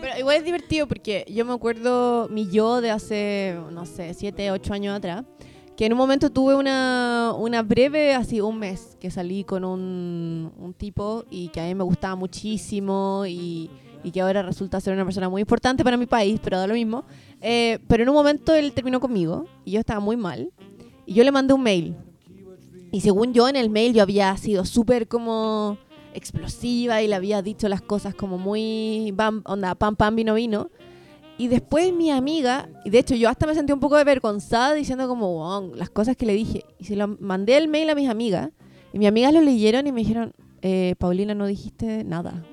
Pero 0.00 0.18
igual 0.18 0.36
es 0.36 0.44
divertido 0.44 0.86
porque 0.86 1.24
yo 1.28 1.44
me 1.44 1.52
acuerdo 1.52 2.28
mi 2.30 2.48
yo 2.48 2.80
de 2.80 2.90
hace, 2.90 3.58
no 3.72 3.86
sé, 3.86 4.14
7, 4.14 4.50
8 4.50 4.72
años 4.74 4.96
atrás, 4.96 5.24
que 5.76 5.86
en 5.86 5.92
un 5.92 5.98
momento 5.98 6.30
tuve 6.30 6.54
una, 6.54 7.32
una 7.36 7.62
breve, 7.62 8.14
así 8.14 8.40
un 8.40 8.58
mes, 8.58 8.96
que 9.00 9.10
salí 9.10 9.44
con 9.44 9.64
un, 9.64 10.52
un, 10.56 10.72
tipo 10.72 11.24
y 11.30 11.48
que 11.48 11.60
a 11.60 11.64
mí 11.64 11.74
me 11.74 11.84
gustaba 11.84 12.14
muchísimo 12.14 13.24
y, 13.26 13.70
y, 14.04 14.10
que 14.12 14.20
ahora 14.20 14.42
resulta 14.42 14.80
ser 14.80 14.94
una 14.94 15.04
persona 15.04 15.28
muy 15.28 15.40
importante 15.40 15.82
para 15.82 15.96
mi 15.96 16.06
país, 16.06 16.40
pero 16.42 16.58
da 16.58 16.66
lo 16.66 16.74
mismo. 16.74 17.04
Eh, 17.40 17.80
pero 17.88 18.04
en 18.04 18.08
un 18.08 18.14
momento 18.14 18.54
él 18.54 18.72
terminó 18.72 19.00
conmigo 19.00 19.46
y 19.64 19.72
yo 19.72 19.80
estaba 19.80 20.00
muy 20.00 20.16
mal 20.16 20.52
y 21.06 21.14
yo 21.14 21.24
le 21.24 21.32
mandé 21.32 21.54
un 21.54 21.62
mail. 21.62 21.96
Y 22.92 23.00
según 23.00 23.32
yo 23.32 23.48
en 23.48 23.56
el 23.56 23.70
mail 23.70 23.92
yo 23.92 24.02
había 24.02 24.36
sido 24.36 24.64
súper 24.64 25.08
como 25.08 25.78
explosiva 26.14 27.02
y 27.02 27.08
le 27.08 27.14
había 27.14 27.42
dicho 27.42 27.68
las 27.68 27.82
cosas 27.82 28.14
como 28.14 28.38
muy 28.38 29.12
bam, 29.14 29.42
onda, 29.44 29.74
pam, 29.74 29.96
pam, 29.96 30.16
vino, 30.16 30.34
vino. 30.34 30.70
Y 31.36 31.48
después 31.48 31.92
mi 31.92 32.10
amiga, 32.10 32.68
y 32.84 32.90
de 32.90 33.00
hecho 33.00 33.14
yo 33.14 33.28
hasta 33.28 33.46
me 33.46 33.54
sentí 33.54 33.72
un 33.72 33.80
poco 33.80 33.96
avergonzada 33.96 34.72
diciendo 34.74 35.08
como, 35.08 35.34
wow, 35.34 35.74
las 35.74 35.90
cosas 35.90 36.16
que 36.16 36.26
le 36.26 36.34
dije. 36.34 36.64
Y 36.78 36.84
se 36.84 36.96
lo 36.96 37.08
mandé 37.08 37.56
el 37.56 37.68
mail 37.68 37.90
a 37.90 37.94
mis 37.94 38.08
amigas, 38.08 38.50
y 38.92 38.98
mis 38.98 39.08
amigas 39.08 39.34
lo 39.34 39.40
leyeron 39.40 39.86
y 39.86 39.92
me 39.92 40.00
dijeron, 40.00 40.32
eh, 40.62 40.94
Paulina, 40.98 41.34
no 41.34 41.46
dijiste 41.46 42.04
nada. 42.04 42.44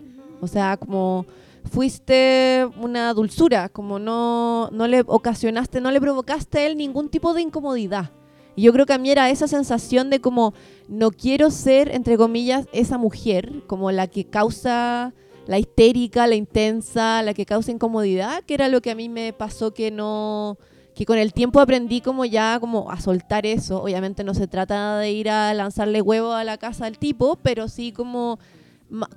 O 0.42 0.48
sea, 0.48 0.78
como 0.78 1.28
fuiste 1.70 2.68
una 2.82 3.14
dulzura, 3.14 3.70
como 3.70 4.00
no, 4.00 4.70
no 4.72 4.88
le 4.88 5.04
ocasionaste, 5.06 5.80
no 5.80 5.92
le 5.92 6.02
provocaste 6.02 6.60
a 6.60 6.66
él 6.66 6.78
ningún 6.78 7.10
tipo 7.10 7.34
de 7.36 7.44
incomodidad. 7.44 8.12
Y 8.56 8.64
yo 8.64 8.74
creo 8.74 8.86
que 8.86 8.94
a 8.94 8.98
mí 8.98 9.10
era 9.10 9.30
esa 9.30 9.48
sensación 9.48 10.10
de 10.10 10.20
como 10.20 10.54
no 10.88 11.12
quiero 11.12 11.52
ser, 11.52 11.94
entre 11.94 12.18
comillas, 12.18 12.68
esa 12.74 12.98
mujer, 12.98 13.64
como 13.68 13.92
la 13.92 14.08
que 14.08 14.26
causa 14.26 15.14
la 15.48 15.58
histérica, 15.60 16.28
la 16.28 16.36
intensa, 16.36 17.22
la 17.24 17.34
que 17.34 17.46
causa 17.46 17.72
incomodidad, 17.72 18.44
que 18.44 18.54
era 18.54 18.68
lo 18.68 18.82
que 18.82 18.92
a 18.92 18.96
mí 18.96 19.10
me 19.10 19.34
pasó 19.34 19.74
que 19.74 19.92
no 19.92 20.58
que 20.94 21.06
con 21.06 21.18
el 21.18 21.34
tiempo 21.34 21.62
aprendí 21.62 22.02
como 22.02 22.26
ya 22.26 22.60
como 22.60 22.92
a 22.92 23.00
soltar 23.00 23.46
eso. 23.46 23.82
Obviamente 23.82 24.24
no 24.24 24.34
se 24.34 24.48
trata 24.48 24.98
de 24.98 25.12
ir 25.12 25.30
a 25.30 25.54
lanzarle 25.54 26.02
huevo 26.02 26.34
a 26.34 26.44
la 26.44 26.58
casa 26.58 26.86
del 26.86 26.98
tipo, 26.98 27.38
pero 27.42 27.70
sí 27.70 27.92
como 27.92 28.40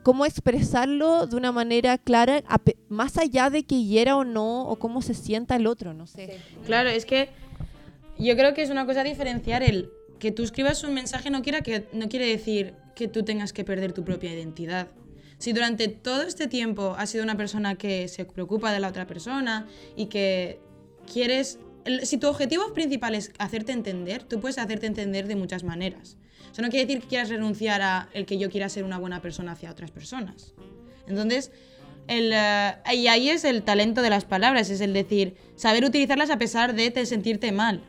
cómo 0.03 0.24
expresarlo 0.24 1.26
de 1.26 1.37
una 1.37 1.51
manera 1.51 1.99
clara, 1.99 2.43
más 2.89 3.18
allá 3.18 3.51
de 3.51 3.64
que 3.64 3.82
hiera 3.82 4.16
o 4.16 4.24
no, 4.24 4.68
o 4.68 4.76
cómo 4.76 5.03
se 5.03 5.14
sienta 5.14 5.57
el 5.57 5.66
otro, 5.66 5.95
no 5.95 6.07
sé. 6.07 6.39
Claro, 6.64 6.91
es 6.91 7.05
que 7.05 7.28
yo 8.19 8.37
creo 8.37 8.55
que 8.55 8.62
es 8.62 8.71
una 8.71 8.87
cosa 8.87 9.03
diferenciar 9.05 9.62
el 9.62 9.91
que 10.19 10.33
tú 10.33 10.43
escribas 10.43 10.85
un 10.85 10.95
mensaje 10.95 11.31
no, 11.31 11.43
quiera 11.43 11.61
que, 11.61 11.87
no 11.93 12.09
quiere 12.09 12.27
decir 12.27 12.75
que 12.95 13.09
tú 13.09 13.25
tengas 13.25 13.53
que 13.53 13.65
perder 13.65 13.93
tu 13.93 14.05
propia 14.05 14.33
identidad. 14.33 14.89
Si 15.39 15.53
durante 15.53 15.89
todo 15.89 16.23
este 16.23 16.47
tiempo 16.47 16.95
has 16.97 17.11
sido 17.11 17.25
una 17.25 17.37
persona 17.37 17.75
que 17.75 18.09
se 18.09 18.25
preocupa 18.25 18.73
de 18.73 18.81
la 18.81 18.89
otra 18.89 19.07
persona 19.07 19.67
y 19.97 20.07
que 20.07 20.61
quieres... 21.12 21.59
Si 22.05 22.17
tu 22.17 22.29
objetivo 22.29 22.73
principal 22.73 23.15
es 23.15 23.33
hacerte 23.39 23.73
entender, 23.73 24.23
tú 24.23 24.41
puedes 24.41 24.57
hacerte 24.57 24.87
entender 24.87 25.27
de 25.27 25.37
muchas 25.37 25.65
maneras. 25.65 26.17
Eso 26.51 26.62
no 26.62 26.71
quiere 26.71 26.87
decir 26.87 27.03
que 27.03 27.09
quieras 27.09 27.29
renunciar 27.29 27.83
a 27.83 28.09
el 28.15 28.25
que 28.25 28.39
yo 28.39 28.49
quiera 28.49 28.71
ser 28.71 28.85
una 28.85 28.97
buena 28.97 29.21
persona 29.21 29.53
hacia 29.53 29.71
otras 29.71 29.91
personas. 29.91 30.55
Entonces, 31.07 31.51
el, 32.07 32.31
eh, 32.33 32.77
y 32.95 33.09
ahí 33.09 33.29
es 33.29 33.45
el 33.45 33.65
talento 33.65 34.01
de 34.01 34.09
las 34.09 34.25
palabras, 34.25 34.71
es 34.71 34.81
el 34.81 34.95
decir, 34.95 35.37
saber 35.57 35.85
utilizarlas 35.85 36.31
a 36.31 36.39
pesar 36.39 36.75
de 36.75 37.05
sentirte 37.05 37.53
mal. 37.53 37.83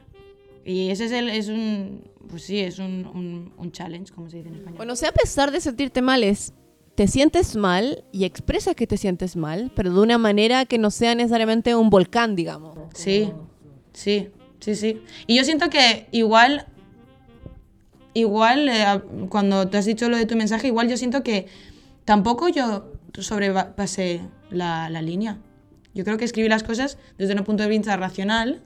Y 0.66 0.90
ese 0.90 1.06
es, 1.06 1.12
el, 1.12 1.30
es 1.30 1.48
un, 1.48 2.10
pues 2.28 2.44
sí, 2.44 2.60
es 2.60 2.80
un, 2.80 3.54
un, 3.56 3.72
challenge, 3.72 4.12
como 4.12 4.30
se 4.30 4.38
dice 4.38 4.50
en 4.50 4.56
español. 4.56 4.78
Bueno, 4.78 4.96
sea 4.96 5.10
a 5.10 5.14
pesar 5.14 5.52
de 5.52 5.62
sentirte 5.62 6.02
mal, 6.02 6.24
es 6.24 6.54
te 6.96 7.08
sientes 7.08 7.56
mal 7.56 8.04
y 8.12 8.24
expresas 8.24 8.74
que 8.74 8.88
te 8.88 8.98
sientes 8.98 9.36
mal, 9.36 9.72
pero 9.76 9.94
de 9.94 10.00
una 10.00 10.18
manera 10.18 10.66
que 10.66 10.78
no 10.78 10.90
sea 10.90 11.14
necesariamente 11.14 11.76
un 11.76 11.90
volcán, 11.90 12.36
digamos. 12.36 12.80
Sí, 12.96 13.32
sí, 13.94 14.30
sí, 14.60 14.76
sí. 14.76 15.02
Y 15.28 15.36
yo 15.36 15.44
siento 15.44 15.70
que 15.70 16.08
igual, 16.12 16.66
igual, 18.14 18.70
eh, 18.70 19.02
cuando 19.30 19.68
te 19.68 19.78
has 19.78 19.86
dicho 19.86 20.10
lo 20.10 20.18
de 20.18 20.26
tu 20.26 20.36
mensaje, 20.36 20.68
igual 20.68 20.90
yo 20.90 20.98
siento 20.98 21.22
que 21.22 21.48
tampoco 22.06 22.48
yo 22.48 22.92
sobrepasé 23.20 24.22
la, 24.50 24.90
la 24.90 25.02
línea. 25.02 25.38
Yo 25.94 26.06
creo 26.06 26.18
que 26.18 26.26
escribí 26.26 26.50
las 26.50 26.64
cosas 26.64 26.98
desde 27.18 27.36
un 27.36 27.44
punto 27.44 27.64
de 27.64 27.70
vista 27.70 27.96
racional 27.98 28.64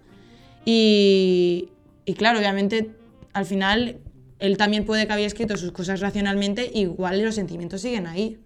y, 0.66 1.70
y 2.10 2.14
claro, 2.16 2.39
obviamente 2.39 2.91
al 3.34 3.45
final 3.45 3.97
él 4.39 4.57
también 4.57 4.84
puede 4.86 5.05
que 5.05 5.14
había 5.14 5.28
escrito 5.28 5.57
sus 5.57 5.72
cosas 5.72 5.99
racionalmente, 5.99 6.72
igual 6.74 7.24
los 7.24 7.36
sentimientos 7.36 7.82
siguen 7.82 8.07
ahí. 8.07 8.38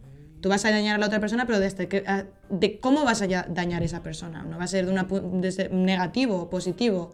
Tú 0.41 0.49
vas 0.49 0.65
a 0.65 0.71
dañar 0.71 0.95
a 0.95 0.97
la 0.97 1.05
otra 1.05 1.21
persona, 1.21 1.45
pero 1.45 1.59
desde 1.59 1.87
que, 1.87 2.03
de 2.49 2.79
cómo 2.79 3.05
vas 3.05 3.21
a 3.21 3.27
dañar 3.27 3.81
a 3.81 3.85
esa 3.85 4.03
persona. 4.03 4.43
No 4.43 4.57
va 4.57 4.65
a 4.65 4.67
ser 4.67 4.85
de 4.85 4.91
una 4.91 5.07
pu- 5.07 5.39
desde 5.39 5.69
negativo 5.69 6.35
o 6.41 6.49
positivo. 6.49 7.13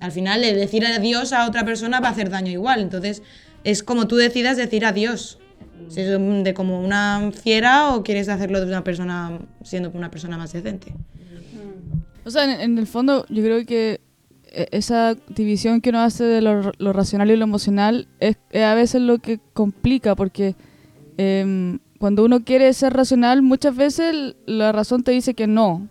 Al 0.00 0.12
final, 0.12 0.44
el 0.44 0.56
decir 0.56 0.84
adiós 0.84 1.32
a 1.32 1.46
otra 1.46 1.64
persona 1.64 2.00
va 2.00 2.08
a 2.08 2.10
hacer 2.10 2.28
daño 2.28 2.50
igual. 2.52 2.80
Entonces, 2.80 3.22
es 3.64 3.82
como 3.82 4.06
tú 4.08 4.16
decidas 4.16 4.58
decir 4.58 4.84
adiós. 4.84 5.38
Si 5.88 6.00
es 6.02 6.08
de 6.08 6.18
de 6.18 6.52
como 6.54 6.80
una 6.80 7.30
fiera 7.32 7.94
o 7.94 8.02
quieres 8.02 8.28
hacerlo 8.28 8.60
de 8.60 8.66
una 8.66 8.84
persona 8.84 9.38
siendo 9.62 9.90
una 9.94 10.10
persona 10.10 10.36
más 10.36 10.52
decente. 10.52 10.92
O 12.24 12.30
sea, 12.30 12.44
en, 12.44 12.60
en 12.60 12.78
el 12.78 12.86
fondo, 12.86 13.24
yo 13.30 13.42
creo 13.42 13.64
que 13.64 14.00
esa 14.52 15.14
división 15.28 15.80
que 15.80 15.90
uno 15.90 16.00
hace 16.00 16.24
de 16.24 16.40
lo, 16.42 16.92
racional 16.92 17.30
y 17.30 17.36
lo 17.36 17.44
emocional 17.44 18.08
es, 18.20 18.36
a 18.54 18.74
veces 18.74 19.00
lo 19.02 19.18
que 19.18 19.40
complica, 19.52 20.14
porque 20.14 20.54
em, 21.16 21.78
cuando 21.98 22.24
uno 22.24 22.44
quiere 22.44 22.72
ser 22.72 22.92
racional, 22.92 23.42
muchas 23.42 23.76
veces 23.76 24.36
la 24.46 24.72
razón 24.72 25.02
te 25.02 25.12
dice 25.12 25.34
que 25.34 25.46
no. 25.46 25.88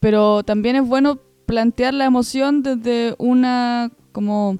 Pero 0.00 0.42
también 0.42 0.76
es 0.76 0.86
bueno 0.86 1.20
plantear 1.46 1.94
la 1.94 2.04
emoción 2.04 2.62
desde 2.62 3.14
una 3.18 3.90
como 4.12 4.58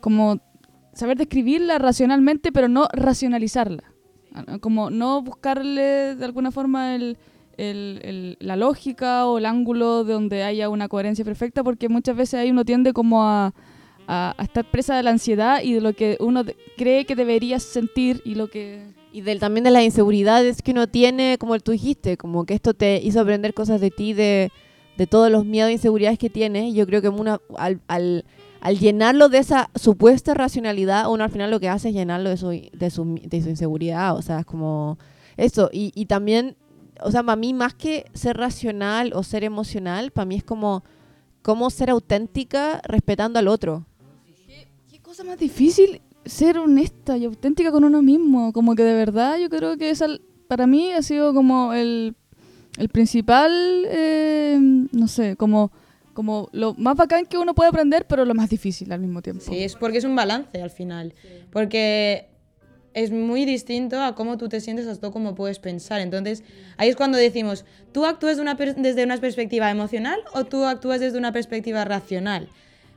como 0.00 0.40
saber 0.92 1.16
describirla 1.16 1.78
racionalmente, 1.78 2.52
pero 2.52 2.68
no 2.68 2.88
racionalizarla. 2.92 3.84
Ah, 4.34 4.58
Como 4.60 4.90
no 4.90 5.22
buscarle 5.22 6.14
de 6.14 6.24
alguna 6.24 6.50
forma 6.50 6.94
el, 6.94 7.18
el- 7.58 8.00
el- 8.02 8.36
la 8.40 8.56
lógica 8.56 9.26
o 9.26 9.38
el 9.38 9.46
ángulo 9.46 10.04
de 10.04 10.14
donde 10.14 10.42
haya 10.44 10.68
una 10.68 10.88
coherencia 10.88 11.24
perfecta, 11.24 11.62
porque 11.62 11.88
muchas 11.88 12.16
veces 12.16 12.34
ahí 12.40 12.50
uno 12.50 12.64
tiende 12.64 12.92
como 12.92 13.24
a, 13.24 13.52
a- 14.06 14.34
a 14.38 14.42
estar 14.42 14.64
presa 14.70 14.96
de 14.96 15.02
la 15.02 15.10
ansiedad 15.10 15.60
y 15.62 15.74
de 15.74 15.80
lo 15.80 15.92
que 15.92 16.16
uno 16.20 16.44
cree 16.76 17.04
que 17.04 17.14
debería 17.14 17.60
sentir 17.60 18.22
y 18.24 18.34
lo 18.36 18.48
que... 18.48 18.96
Y 19.10 19.22
del, 19.22 19.40
también 19.40 19.64
de 19.64 19.70
las 19.70 19.82
inseguridades 19.82 20.60
que 20.62 20.70
uno 20.72 20.86
tiene, 20.86 21.36
como 21.38 21.58
tú 21.60 21.72
dijiste, 21.72 22.16
como 22.16 22.44
que 22.44 22.54
esto 22.54 22.74
te 22.74 23.00
hizo 23.02 23.20
aprender 23.20 23.54
cosas 23.54 23.80
de 23.80 23.90
ti, 23.90 24.12
de, 24.12 24.52
de 24.98 25.06
todos 25.06 25.30
los 25.30 25.44
miedos 25.46 25.70
e 25.70 25.72
inseguridades 25.72 26.18
que 26.18 26.28
tienes. 26.28 26.74
Yo 26.74 26.86
creo 26.86 27.00
que 27.00 27.08
una, 27.08 27.40
al, 27.56 27.80
al, 27.88 28.26
al 28.60 28.78
llenarlo 28.78 29.30
de 29.30 29.38
esa 29.38 29.70
supuesta 29.74 30.34
racionalidad, 30.34 31.10
uno 31.10 31.24
al 31.24 31.30
final 31.30 31.50
lo 31.50 31.58
que 31.58 31.70
hace 31.70 31.88
es 31.88 31.94
llenarlo 31.94 32.28
de 32.28 32.36
su, 32.36 32.48
de 32.50 32.90
su, 32.90 33.18
de 33.24 33.42
su 33.42 33.48
inseguridad. 33.48 34.14
O 34.14 34.20
sea, 34.20 34.40
es 34.40 34.46
como 34.46 34.98
eso. 35.38 35.70
Y, 35.72 35.90
y 35.94 36.04
también, 36.04 36.54
o 37.02 37.10
sea, 37.10 37.22
para 37.22 37.36
mí 37.36 37.54
más 37.54 37.74
que 37.74 38.06
ser 38.14 38.36
racional 38.36 39.12
o 39.14 39.22
ser 39.22 39.44
emocional, 39.44 40.10
para 40.10 40.26
mí 40.26 40.36
es 40.36 40.44
como 40.44 40.84
cómo 41.42 41.70
ser 41.70 41.90
auténtica 41.90 42.80
respetando 42.84 43.38
al 43.38 43.48
otro. 43.48 43.86
¿Qué 44.90 45.00
cosa 45.00 45.24
más 45.24 45.38
difícil 45.38 46.00
ser 46.24 46.58
honesta 46.58 47.16
y 47.16 47.24
auténtica 47.24 47.70
con 47.70 47.84
uno 47.84 48.02
mismo? 48.02 48.52
Como 48.52 48.74
que 48.74 48.82
de 48.82 48.94
verdad 48.94 49.38
yo 49.38 49.48
creo 49.48 49.76
que 49.76 49.90
esa, 49.90 50.06
para 50.46 50.66
mí 50.66 50.92
ha 50.92 51.02
sido 51.02 51.32
como 51.32 51.72
el, 51.72 52.14
el 52.78 52.88
principal, 52.88 53.50
eh, 53.86 54.58
no 54.92 55.08
sé, 55.08 55.36
como, 55.36 55.72
como 56.12 56.48
lo 56.52 56.74
más 56.74 56.96
bacán 56.96 57.26
que 57.26 57.38
uno 57.38 57.54
puede 57.54 57.70
aprender, 57.70 58.06
pero 58.06 58.24
lo 58.24 58.34
más 58.34 58.50
difícil 58.50 58.92
al 58.92 59.00
mismo 59.00 59.22
tiempo. 59.22 59.42
Sí, 59.44 59.62
es 59.62 59.74
porque 59.74 59.98
es 59.98 60.04
un 60.04 60.16
balance 60.16 60.60
al 60.60 60.70
final. 60.70 61.14
Porque 61.50 62.28
es 62.98 63.10
muy 63.10 63.44
distinto 63.44 64.00
a 64.02 64.14
cómo 64.14 64.36
tú 64.38 64.48
te 64.48 64.60
sientes 64.60 64.86
hasta 64.86 65.10
cómo 65.10 65.34
puedes 65.34 65.58
pensar. 65.58 66.00
Entonces, 66.00 66.42
ahí 66.76 66.88
es 66.88 66.96
cuando 66.96 67.18
decimos, 67.18 67.64
¿tú 67.92 68.04
actúas 68.04 68.36
desde 68.76 69.04
una 69.04 69.16
perspectiva 69.18 69.70
emocional 69.70 70.20
o 70.34 70.44
tú 70.44 70.64
actúas 70.64 71.00
desde 71.00 71.18
una 71.18 71.32
perspectiva 71.32 71.84
racional? 71.84 72.48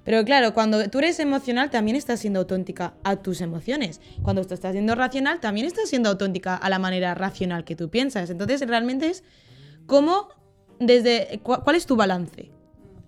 Pero 0.04 0.26
claro, 0.26 0.54
cuando 0.56 0.89
tú 0.89 0.97
eres 0.97 1.20
emocional 1.20 1.70
también 1.70 1.95
estás 1.95 2.20
siendo 2.20 2.39
auténtica 2.39 2.95
a 3.04 3.18
tus 3.18 3.39
emociones. 3.41 4.02
Cuando 4.24 4.43
tú 4.43 4.54
estás 4.56 4.72
siendo 4.72 4.95
racional 4.95 5.39
también 5.39 5.68
estás 5.68 5.89
siendo 5.89 6.10
auténtica 6.10 6.56
a 6.56 6.70
la 6.70 6.80
manera 6.80 7.14
racional 7.14 7.64
que 7.64 7.76
tú 7.76 7.89
piensas. 7.89 8.30
Entonces, 8.32 8.62
realmente 8.68 9.08
es 9.10 9.24
cómo, 9.86 10.30
desde, 10.80 11.39
cu- 11.43 11.62
¿cuál 11.64 11.76
es 11.76 11.86
tu 11.86 11.95
balance? 11.95 12.49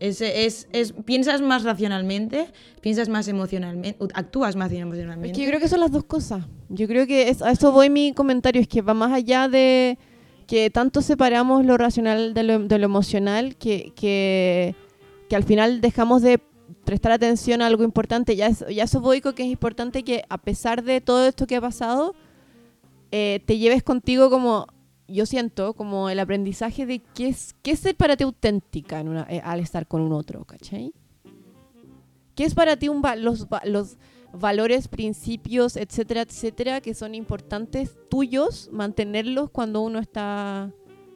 Es, 0.04 0.20
es, 0.22 0.68
es- 0.74 0.94
¿Piensas 1.06 1.42
más 1.42 1.64
racionalmente? 1.64 2.48
¿Piensas 2.82 3.08
más 3.08 3.28
emocionalmente? 3.30 3.98
¿Actúas 4.14 4.56
más 4.58 4.72
Es 4.72 4.80
emocionalmente? 4.80 5.32
que 5.38 5.44
yo 5.46 5.48
creo 5.50 5.62
que 5.62 5.70
son 5.70 5.80
las 5.80 5.92
dos 5.92 6.04
cosas. 6.04 6.46
Yo 6.70 6.88
creo 6.88 7.08
que 7.08 7.30
es- 7.30 7.42
a 7.42 7.52
eso 7.52 7.72
voy 7.72 7.90
mi 7.90 8.12
comentario, 8.14 8.62
es 8.62 8.68
que 8.68 8.82
va 8.82 8.94
más 8.94 9.14
allá 9.14 9.48
de 9.48 9.98
que 10.46 10.70
tanto 10.70 11.02
separamos 11.02 11.66
lo 11.66 11.78
racional 11.78 12.34
de 12.34 12.44
lo, 12.44 12.60
de 12.60 12.78
lo 12.80 12.86
emocional 12.86 13.56
que, 13.56 13.94
que, 13.96 14.76
que 15.30 15.36
al 15.38 15.44
final 15.44 15.80
dejamos 15.80 16.22
de 16.22 16.40
prestar 16.84 17.14
atención 17.14 17.62
a 17.62 17.68
algo 17.68 17.86
importante. 17.86 18.36
Ya, 18.36 18.48
es- 18.48 18.66
ya 18.76 18.84
eso 18.84 19.00
voy 19.00 19.22
con 19.22 19.34
que 19.34 19.44
es 19.44 19.50
importante 19.50 20.04
que 20.04 20.24
a 20.28 20.38
pesar 20.38 20.84
de 20.84 21.00
todo 21.00 21.26
esto 21.26 21.48
que 21.48 21.56
ha 21.56 21.62
pasado, 21.62 22.14
eh, 23.12 23.40
te 23.46 23.58
lleves 23.58 23.84
contigo 23.84 24.30
como, 24.30 24.68
yo 25.14 25.26
siento, 25.26 25.74
como 25.74 26.10
el 26.10 26.20
aprendizaje 26.20 26.86
de 26.86 27.00
qué 27.14 27.28
es, 27.30 27.56
qué 27.62 27.72
es 27.72 27.80
ser 27.80 27.96
para 27.96 28.18
ti 28.18 28.24
auténtica 28.24 29.00
en 29.00 29.08
una- 29.10 29.28
eh, 29.30 29.42
al 29.44 29.60
estar 29.60 29.88
con 29.88 30.02
un 30.02 30.12
otro, 30.12 30.44
¿cachai? 30.46 30.92
¿Qué 32.36 32.46
es 32.46 32.56
para 32.56 32.76
ti 32.78 32.90
un 32.90 33.02
va- 33.04 33.16
los, 33.16 33.46
va- 33.48 33.62
los 33.66 33.98
valores, 34.34 34.88
principios, 34.88 35.78
etcétera, 35.78 36.22
etcétera, 36.22 36.82
que 36.82 36.96
son 36.96 37.14
importantes 37.14 37.96
tuyos, 38.10 38.70
mantenerlos 38.72 39.52
cuando 39.52 39.82
uno 39.82 40.00
está 40.00 40.72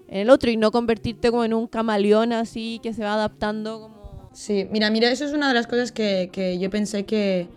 en 0.07 0.19
el 0.19 0.29
otro 0.29 0.51
y 0.51 0.57
no 0.57 0.71
convertirte 0.71 1.31
como 1.31 1.43
en 1.43 1.53
un 1.55 1.67
camaleón 1.67 2.31
así 2.33 2.79
que 2.83 2.93
se 2.93 3.03
va 3.03 3.15
adaptando 3.15 3.81
como... 3.81 4.29
Sí, 4.33 4.67
mira, 4.71 4.91
mira, 4.91 5.09
eso 5.09 5.25
es 5.25 5.33
una 5.33 5.47
de 5.47 5.55
las 5.55 5.65
cosas 5.65 5.91
que, 5.91 6.29
que 6.31 6.59
yo 6.59 6.69
pensé 6.69 7.05
que, 7.05 7.47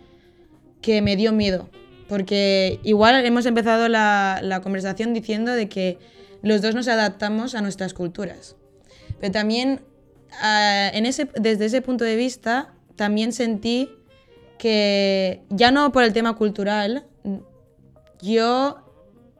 que 0.81 1.03
me 1.03 1.15
dio 1.17 1.31
miedo. 1.33 1.69
Porque 2.09 2.81
igual 2.83 3.25
hemos 3.25 3.45
empezado 3.47 3.87
la, 3.89 4.41
la 4.43 4.63
conversación 4.63 5.13
diciendo 5.13 5.53
de 5.53 5.69
que 5.69 5.99
los 6.43 6.63
dos 6.63 6.75
nos 6.75 6.89
adaptamos 6.89 7.55
a 7.55 7.63
nuestras 7.63 7.95
culturas. 7.95 8.57
Pero 9.21 9.33
también, 9.33 9.81
ah, 10.41 10.91
desde 10.95 11.65
ese 11.65 11.83
punto 11.83 12.05
de 12.05 12.17
vista, 12.17 12.73
también 12.97 13.33
sentí 13.33 13.91
que, 14.59 15.43
ya 15.49 15.71
no 15.71 15.93
por 15.93 16.05
el 16.05 16.13
tema 16.13 16.37
cultural, 16.37 17.07
yo 18.21 18.79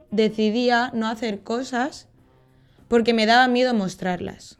decidía 0.09 0.91
no 0.93 1.07
hacer 1.07 1.41
cosas 1.41 2.07
porque 2.87 3.13
me 3.13 3.25
daba 3.25 3.47
miedo 3.47 3.73
mostrarlas. 3.73 4.57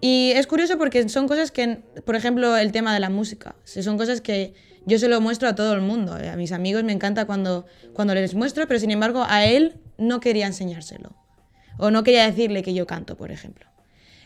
Y 0.00 0.32
es 0.36 0.46
curioso 0.46 0.78
porque 0.78 1.08
son 1.08 1.26
cosas 1.26 1.50
que, 1.50 1.82
por 2.04 2.14
ejemplo, 2.14 2.56
el 2.56 2.70
tema 2.70 2.94
de 2.94 3.00
la 3.00 3.10
música, 3.10 3.56
son 3.64 3.98
cosas 3.98 4.20
que 4.20 4.54
yo 4.86 4.98
se 4.98 5.08
lo 5.08 5.20
muestro 5.20 5.48
a 5.48 5.54
todo 5.54 5.74
el 5.74 5.80
mundo. 5.80 6.14
A 6.14 6.36
mis 6.36 6.52
amigos 6.52 6.84
me 6.84 6.92
encanta 6.92 7.26
cuando, 7.26 7.66
cuando 7.94 8.14
les 8.14 8.34
muestro, 8.34 8.66
pero 8.68 8.78
sin 8.78 8.90
embargo 8.90 9.24
a 9.26 9.44
él 9.44 9.80
no 9.98 10.20
quería 10.20 10.46
enseñárselo. 10.46 11.12
O 11.76 11.90
no 11.90 12.02
quería 12.02 12.24
decirle 12.24 12.62
que 12.62 12.74
yo 12.74 12.86
canto, 12.86 13.16
por 13.16 13.30
ejemplo. 13.30 13.66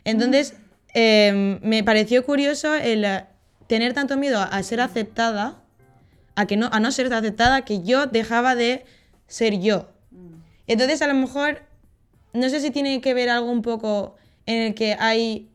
Entonces, 0.04 0.54
eh, 0.94 1.58
me 1.62 1.82
pareció 1.82 2.24
curioso 2.24 2.74
el 2.74 3.04
eh, 3.04 3.24
tener 3.66 3.94
tanto 3.94 4.16
miedo 4.16 4.40
a 4.40 4.62
ser 4.62 4.80
aceptada, 4.80 5.62
a, 6.34 6.46
que 6.46 6.56
no, 6.56 6.68
a 6.72 6.80
no 6.80 6.92
ser 6.92 7.12
aceptada, 7.12 7.64
que 7.64 7.82
yo 7.82 8.06
dejaba 8.06 8.54
de 8.54 8.84
ser 9.26 9.58
yo. 9.58 9.90
Entonces, 10.66 11.02
a 11.02 11.06
lo 11.06 11.14
mejor, 11.14 11.62
no 12.32 12.48
sé 12.48 12.60
si 12.60 12.70
tiene 12.70 13.00
que 13.00 13.14
ver 13.14 13.28
algo 13.28 13.50
un 13.50 13.62
poco 13.62 14.16
en 14.46 14.62
el 14.62 14.74
que 14.74 14.96
hay 14.98 15.48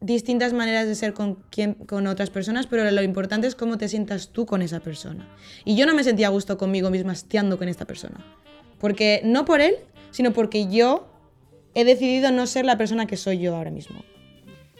distintas 0.00 0.52
maneras 0.52 0.86
de 0.86 0.94
ser 0.94 1.12
con, 1.12 1.36
quien, 1.50 1.74
con 1.74 2.06
otras 2.06 2.30
personas, 2.30 2.66
pero 2.66 2.90
lo 2.90 3.02
importante 3.02 3.46
es 3.46 3.54
cómo 3.54 3.76
te 3.76 3.88
sientas 3.88 4.28
tú 4.28 4.46
con 4.46 4.62
esa 4.62 4.80
persona. 4.80 5.28
Y 5.64 5.76
yo 5.76 5.86
no 5.86 5.94
me 5.94 6.04
sentía 6.04 6.28
a 6.28 6.30
gusto 6.30 6.56
conmigo 6.56 6.90
misma 6.90 7.12
estando 7.12 7.58
con 7.58 7.68
esta 7.68 7.84
persona. 7.84 8.24
Porque 8.80 9.20
no 9.24 9.44
por 9.44 9.60
él, 9.60 9.76
sino 10.10 10.32
porque 10.32 10.68
yo 10.68 11.06
he 11.74 11.84
decidido 11.84 12.32
no 12.32 12.46
ser 12.46 12.64
la 12.64 12.76
persona 12.76 13.06
que 13.06 13.16
soy 13.16 13.38
yo 13.38 13.54
ahora 13.54 13.70
mismo. 13.70 14.02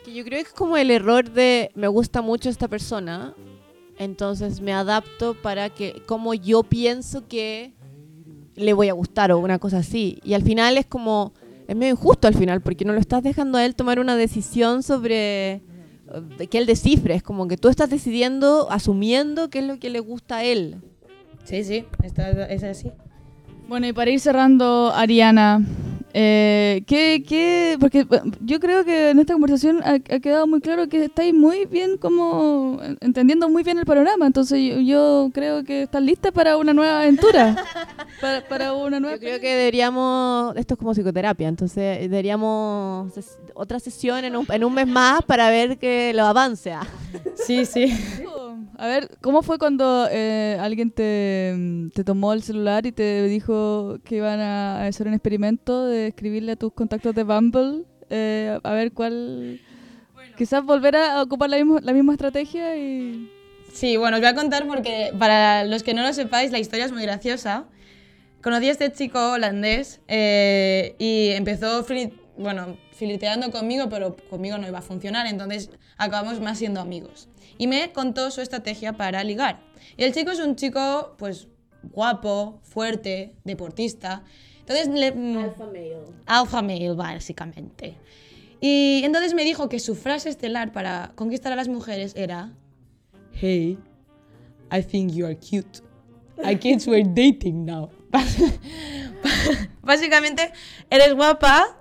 Yo 0.06 0.24
creo 0.24 0.42
que 0.42 0.48
es 0.48 0.52
como 0.52 0.76
el 0.76 0.90
error 0.90 1.30
de 1.30 1.70
me 1.74 1.86
gusta 1.86 2.22
mucho 2.22 2.48
esta 2.48 2.66
persona, 2.66 3.34
entonces 3.98 4.60
me 4.60 4.72
adapto 4.72 5.34
para 5.34 5.70
que 5.70 6.02
como 6.06 6.34
yo 6.34 6.62
pienso 6.62 7.28
que 7.28 7.74
le 8.56 8.72
voy 8.72 8.88
a 8.88 8.92
gustar 8.92 9.30
o 9.30 9.38
una 9.38 9.58
cosa 9.58 9.78
así. 9.78 10.18
Y 10.24 10.34
al 10.34 10.42
final 10.42 10.78
es 10.78 10.86
como, 10.86 11.32
es 11.68 11.76
medio 11.76 11.92
injusto 11.92 12.26
al 12.26 12.34
final, 12.34 12.60
porque 12.60 12.84
no 12.84 12.92
lo 12.92 12.98
estás 12.98 13.22
dejando 13.22 13.58
a 13.58 13.64
él 13.64 13.74
tomar 13.74 14.00
una 14.00 14.16
decisión 14.16 14.82
sobre 14.82 15.52
eh, 15.52 16.46
que 16.50 16.58
él 16.58 16.66
descifre. 16.66 17.14
Es 17.14 17.22
como 17.22 17.46
que 17.46 17.56
tú 17.56 17.68
estás 17.68 17.90
decidiendo, 17.90 18.70
asumiendo 18.70 19.50
qué 19.50 19.60
es 19.60 19.66
lo 19.66 19.78
que 19.78 19.90
le 19.90 20.00
gusta 20.00 20.38
a 20.38 20.44
él. 20.44 20.76
Sí, 21.44 21.62
sí, 21.62 21.84
está, 22.02 22.30
es 22.46 22.64
así. 22.64 22.90
Bueno, 23.70 23.86
y 23.86 23.92
para 23.92 24.10
ir 24.10 24.18
cerrando, 24.18 24.90
Ariana, 24.92 25.62
eh, 26.12 26.82
¿qué, 26.88 27.22
qué? 27.24 27.76
Porque 27.78 28.00
eh, 28.00 28.06
yo 28.40 28.58
creo 28.58 28.84
que 28.84 29.10
en 29.10 29.20
esta 29.20 29.32
conversación 29.34 29.80
ha, 29.84 29.92
ha 29.92 30.18
quedado 30.18 30.48
muy 30.48 30.60
claro 30.60 30.88
que 30.88 31.04
estáis 31.04 31.32
muy 31.32 31.66
bien 31.66 31.96
como 31.96 32.80
en- 32.82 32.98
entendiendo 33.00 33.48
muy 33.48 33.62
bien 33.62 33.78
el 33.78 33.86
panorama, 33.86 34.26
entonces 34.26 34.58
yo, 34.60 34.80
yo 34.80 35.30
creo 35.32 35.62
que 35.62 35.82
estás 35.84 36.02
lista 36.02 36.32
para 36.32 36.56
una 36.56 36.72
nueva 36.74 37.02
aventura, 37.02 37.64
para, 38.20 38.40
para 38.48 38.72
una 38.72 38.98
nueva... 38.98 39.14
Yo 39.18 39.20
creo 39.20 39.38
que 39.40 39.54
deberíamos, 39.54 40.56
esto 40.56 40.74
es 40.74 40.78
como 40.78 40.92
psicoterapia, 40.92 41.46
entonces 41.46 42.00
deberíamos 42.00 43.14
ses- 43.14 43.38
otra 43.54 43.78
sesión 43.78 44.24
en 44.24 44.34
un, 44.34 44.46
en 44.50 44.64
un 44.64 44.74
mes 44.74 44.88
más 44.88 45.22
para 45.22 45.48
ver 45.48 45.78
que 45.78 46.12
lo 46.12 46.24
avance. 46.26 46.72
Sí, 47.46 47.64
sí. 47.64 47.86
A 48.80 48.86
ver, 48.86 49.10
¿cómo 49.20 49.42
fue 49.42 49.58
cuando 49.58 50.08
eh, 50.10 50.56
alguien 50.58 50.90
te, 50.90 51.54
te 51.92 52.02
tomó 52.02 52.32
el 52.32 52.42
celular 52.42 52.86
y 52.86 52.92
te 52.92 53.24
dijo 53.24 53.98
que 54.06 54.16
iban 54.16 54.40
a 54.40 54.86
hacer 54.86 55.06
un 55.06 55.12
experimento 55.12 55.84
de 55.84 56.06
escribirle 56.06 56.52
a 56.52 56.56
tus 56.56 56.72
contactos 56.72 57.14
de 57.14 57.22
Bumble? 57.24 57.84
eh, 58.08 58.58
a 58.62 58.72
ver 58.72 58.92
cuál... 58.92 59.60
Quizás 60.38 60.64
volver 60.64 60.96
a 60.96 61.22
ocupar 61.22 61.50
la 61.50 61.58
misma, 61.58 61.80
la 61.82 61.92
misma 61.92 62.12
estrategia 62.12 62.74
y... 62.78 63.30
Sí, 63.70 63.98
bueno, 63.98 64.16
os 64.16 64.22
voy 64.22 64.30
a 64.30 64.34
contar 64.34 64.66
porque 64.66 65.12
para 65.18 65.64
los 65.64 65.82
que 65.82 65.92
no 65.92 66.02
lo 66.02 66.14
sepáis, 66.14 66.50
la 66.50 66.58
historia 66.58 66.86
es 66.86 66.92
muy 66.92 67.02
graciosa. 67.02 67.66
Conocí 68.42 68.68
a 68.68 68.72
este 68.72 68.90
chico 68.92 69.32
holandés 69.32 70.00
eh, 70.08 70.96
y 70.98 71.32
empezó 71.32 71.84
bueno, 72.40 72.76
filiteando 72.92 73.50
conmigo, 73.50 73.88
pero 73.88 74.16
conmigo 74.28 74.58
no 74.58 74.66
iba 74.66 74.78
a 74.78 74.82
funcionar, 74.82 75.26
entonces 75.26 75.70
acabamos 75.96 76.40
más 76.40 76.58
siendo 76.58 76.80
amigos. 76.80 77.28
Y 77.58 77.66
me 77.66 77.92
contó 77.92 78.30
su 78.30 78.40
estrategia 78.40 78.94
para 78.94 79.22
ligar. 79.22 79.60
Y 79.96 80.04
el 80.04 80.14
chico 80.14 80.30
es 80.30 80.40
un 80.40 80.56
chico, 80.56 81.14
pues, 81.18 81.48
guapo, 81.82 82.58
fuerte, 82.62 83.34
deportista. 83.44 84.24
Entonces 84.60 84.88
le... 84.88 85.08
Alpha 86.26 86.62
male, 86.62 86.92
básicamente. 86.92 87.96
Y 88.60 89.02
entonces 89.04 89.34
me 89.34 89.44
dijo 89.44 89.68
que 89.68 89.78
su 89.78 89.94
frase 89.94 90.28
estelar 90.28 90.72
para 90.72 91.12
conquistar 91.14 91.52
a 91.52 91.56
las 91.56 91.68
mujeres 91.68 92.12
era 92.16 92.52
Hey, 93.32 93.78
I 94.70 94.82
think 94.82 95.12
you 95.12 95.26
are 95.26 95.36
cute. 95.36 95.80
I 96.44 96.54
guess 96.54 96.86
we're 96.86 97.04
dating 97.04 97.64
now. 97.64 97.90
Básicamente, 99.82 100.52
eres 100.90 101.14
guapa 101.14 101.79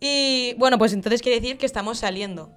y 0.00 0.54
bueno, 0.58 0.78
pues 0.78 0.92
entonces 0.92 1.22
quiere 1.22 1.40
decir 1.40 1.58
que 1.58 1.66
estamos 1.66 1.98
saliendo. 1.98 2.52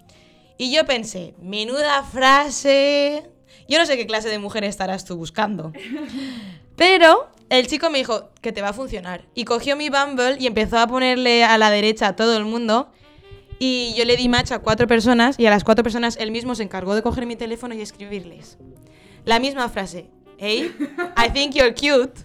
Y 0.58 0.72
yo 0.72 0.86
pensé, 0.86 1.36
menuda 1.42 2.04
frase. 2.04 3.30
Yo 3.68 3.78
no 3.78 3.86
sé 3.86 3.96
qué 3.98 4.06
clase 4.06 4.30
de 4.30 4.40
mujer 4.40 4.64
estarás 4.64 5.06
tú 5.06 5.16
buscando. 5.16 5.72
Pero 6.76 7.30
el 7.50 7.68
chico 7.68 7.90
me 7.90 8.00
dijo 8.00 8.30
que 8.42 8.52
te 8.52 8.62
va 8.62 8.70
a 8.70 8.74
funcionar. 8.74 9.26
Y 9.34 9.46
cogió 9.46 9.76
mi 9.76 9.90
Bumble 9.90 10.38
y 10.40 10.48
empezó 10.48 10.78
a 10.78 10.88
ponerle 10.88 11.44
a 11.44 11.58
la 11.58 11.72
derecha 11.72 12.10
a 12.10 12.16
todo 12.16 12.36
el 12.36 12.46
mundo. 12.46 12.92
Y 13.58 13.94
yo 13.98 14.06
le 14.06 14.18
di 14.18 14.30
match 14.30 14.52
a 14.52 14.60
cuatro 14.60 14.88
personas 14.88 15.38
y 15.40 15.46
a 15.46 15.50
las 15.50 15.64
cuatro 15.64 15.84
personas 15.84 16.18
él 16.18 16.32
mismo 16.32 16.56
se 16.56 16.64
encargó 16.64 16.96
de 16.96 17.02
coger 17.02 17.26
mi 17.26 17.36
teléfono 17.36 17.74
y 17.74 17.82
escribirles. 17.82 18.58
La 19.26 19.40
misma 19.40 19.70
frase. 19.70 20.10
Hey, 20.38 20.74
I 21.18 21.30
think 21.30 21.54
you're 21.54 21.74
cute. 21.74 22.22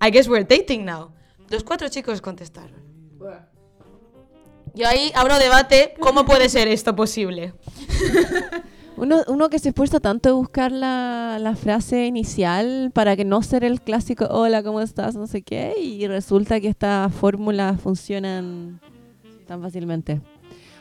I 0.00 0.10
guess 0.10 0.28
we're 0.28 0.44
dating 0.44 0.84
now. 0.84 1.12
Los 1.50 1.64
cuatro 1.64 1.88
chicos 1.88 2.20
contestaron. 2.20 2.84
Yo 4.76 4.86
ahí 4.86 5.10
abro 5.14 5.38
debate, 5.38 5.94
¿cómo 5.98 6.24
puede 6.24 6.48
ser 6.48 6.68
esto 6.68 6.94
posible? 6.94 7.54
Uno, 8.98 9.18
uno 9.28 9.50
que 9.50 9.58
se 9.58 9.68
esfuerza 9.70 10.00
tanto 10.00 10.30
en 10.30 10.36
buscar 10.36 10.72
la, 10.72 11.36
la 11.38 11.54
frase 11.54 12.06
inicial 12.06 12.90
para 12.94 13.14
que 13.14 13.26
no 13.26 13.42
ser 13.42 13.62
el 13.62 13.82
clásico 13.82 14.24
hola, 14.30 14.62
¿cómo 14.62 14.80
estás? 14.80 15.14
no 15.16 15.26
sé 15.26 15.42
qué, 15.42 15.74
y 15.78 16.06
resulta 16.06 16.60
que 16.60 16.68
estas 16.68 17.12
fórmulas 17.12 17.78
funcionan 17.78 18.80
tan 19.46 19.60
fácilmente. 19.60 20.22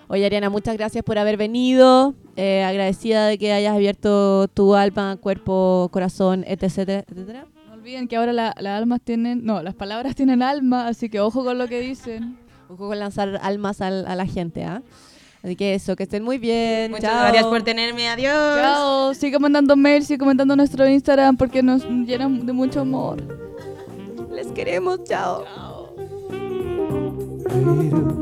Oye, 0.08 0.26
Ariana, 0.26 0.50
muchas 0.50 0.78
gracias 0.78 1.04
por 1.04 1.18
haber 1.18 1.36
venido. 1.36 2.14
eh, 2.38 2.64
agradecida 2.64 3.28
de 3.28 3.38
que 3.38 3.52
hayas 3.52 3.74
abierto 3.76 4.48
tu 4.48 4.76
alma, 4.76 5.18
cuerpo, 5.18 5.90
corazón, 5.92 6.46
etc. 6.48 7.04
etcétera. 7.12 7.48
No 7.68 7.74
olviden 7.74 8.08
que 8.08 8.16
ahora 8.16 8.32
la- 8.32 8.56
las 8.60 8.78
almas 8.78 9.02
tienen... 9.04 9.44
No, 9.44 9.62
las 9.62 9.76
palabras 9.76 10.16
tienen 10.16 10.42
alma, 10.42 10.88
así 10.88 11.10
que 11.10 11.20
ojo 11.20 11.44
con 11.44 11.58
lo 11.58 11.68
que 11.68 11.82
dicen. 11.82 12.38
Ojo 12.70 12.88
con 12.90 13.00
lanzar 13.00 13.40
almas 13.42 13.82
al- 13.82 14.06
a 14.08 14.16
la 14.16 14.26
gente, 14.26 14.64
¿ah? 14.64 14.82
Así 15.44 15.56
que 15.56 15.76
eso, 15.76 15.96
que 15.96 16.04
estén 16.04 16.24
muy 16.24 16.40
bien. 16.40 16.90
Muchas 16.92 17.12
Chao. 17.12 17.22
gracias 17.22 17.46
por 17.46 17.62
tenerme. 17.62 18.08
Adiós. 18.10 18.34
Chao, 18.60 19.14
sigue 19.14 19.38
mandando 19.38 19.76
mails, 19.76 20.08
sigue 20.08 20.18
comentando 20.18 20.56
nuestro 20.56 20.88
Instagram 20.90 21.38
porque 21.38 21.62
nos 21.62 21.84
llenan 21.86 22.46
de 22.48 22.54
mucho 22.54 22.82
amor. 22.82 23.22
Les 24.34 24.48
queremos, 24.48 25.04
chao. 25.04 25.46
Chao. 27.54 28.16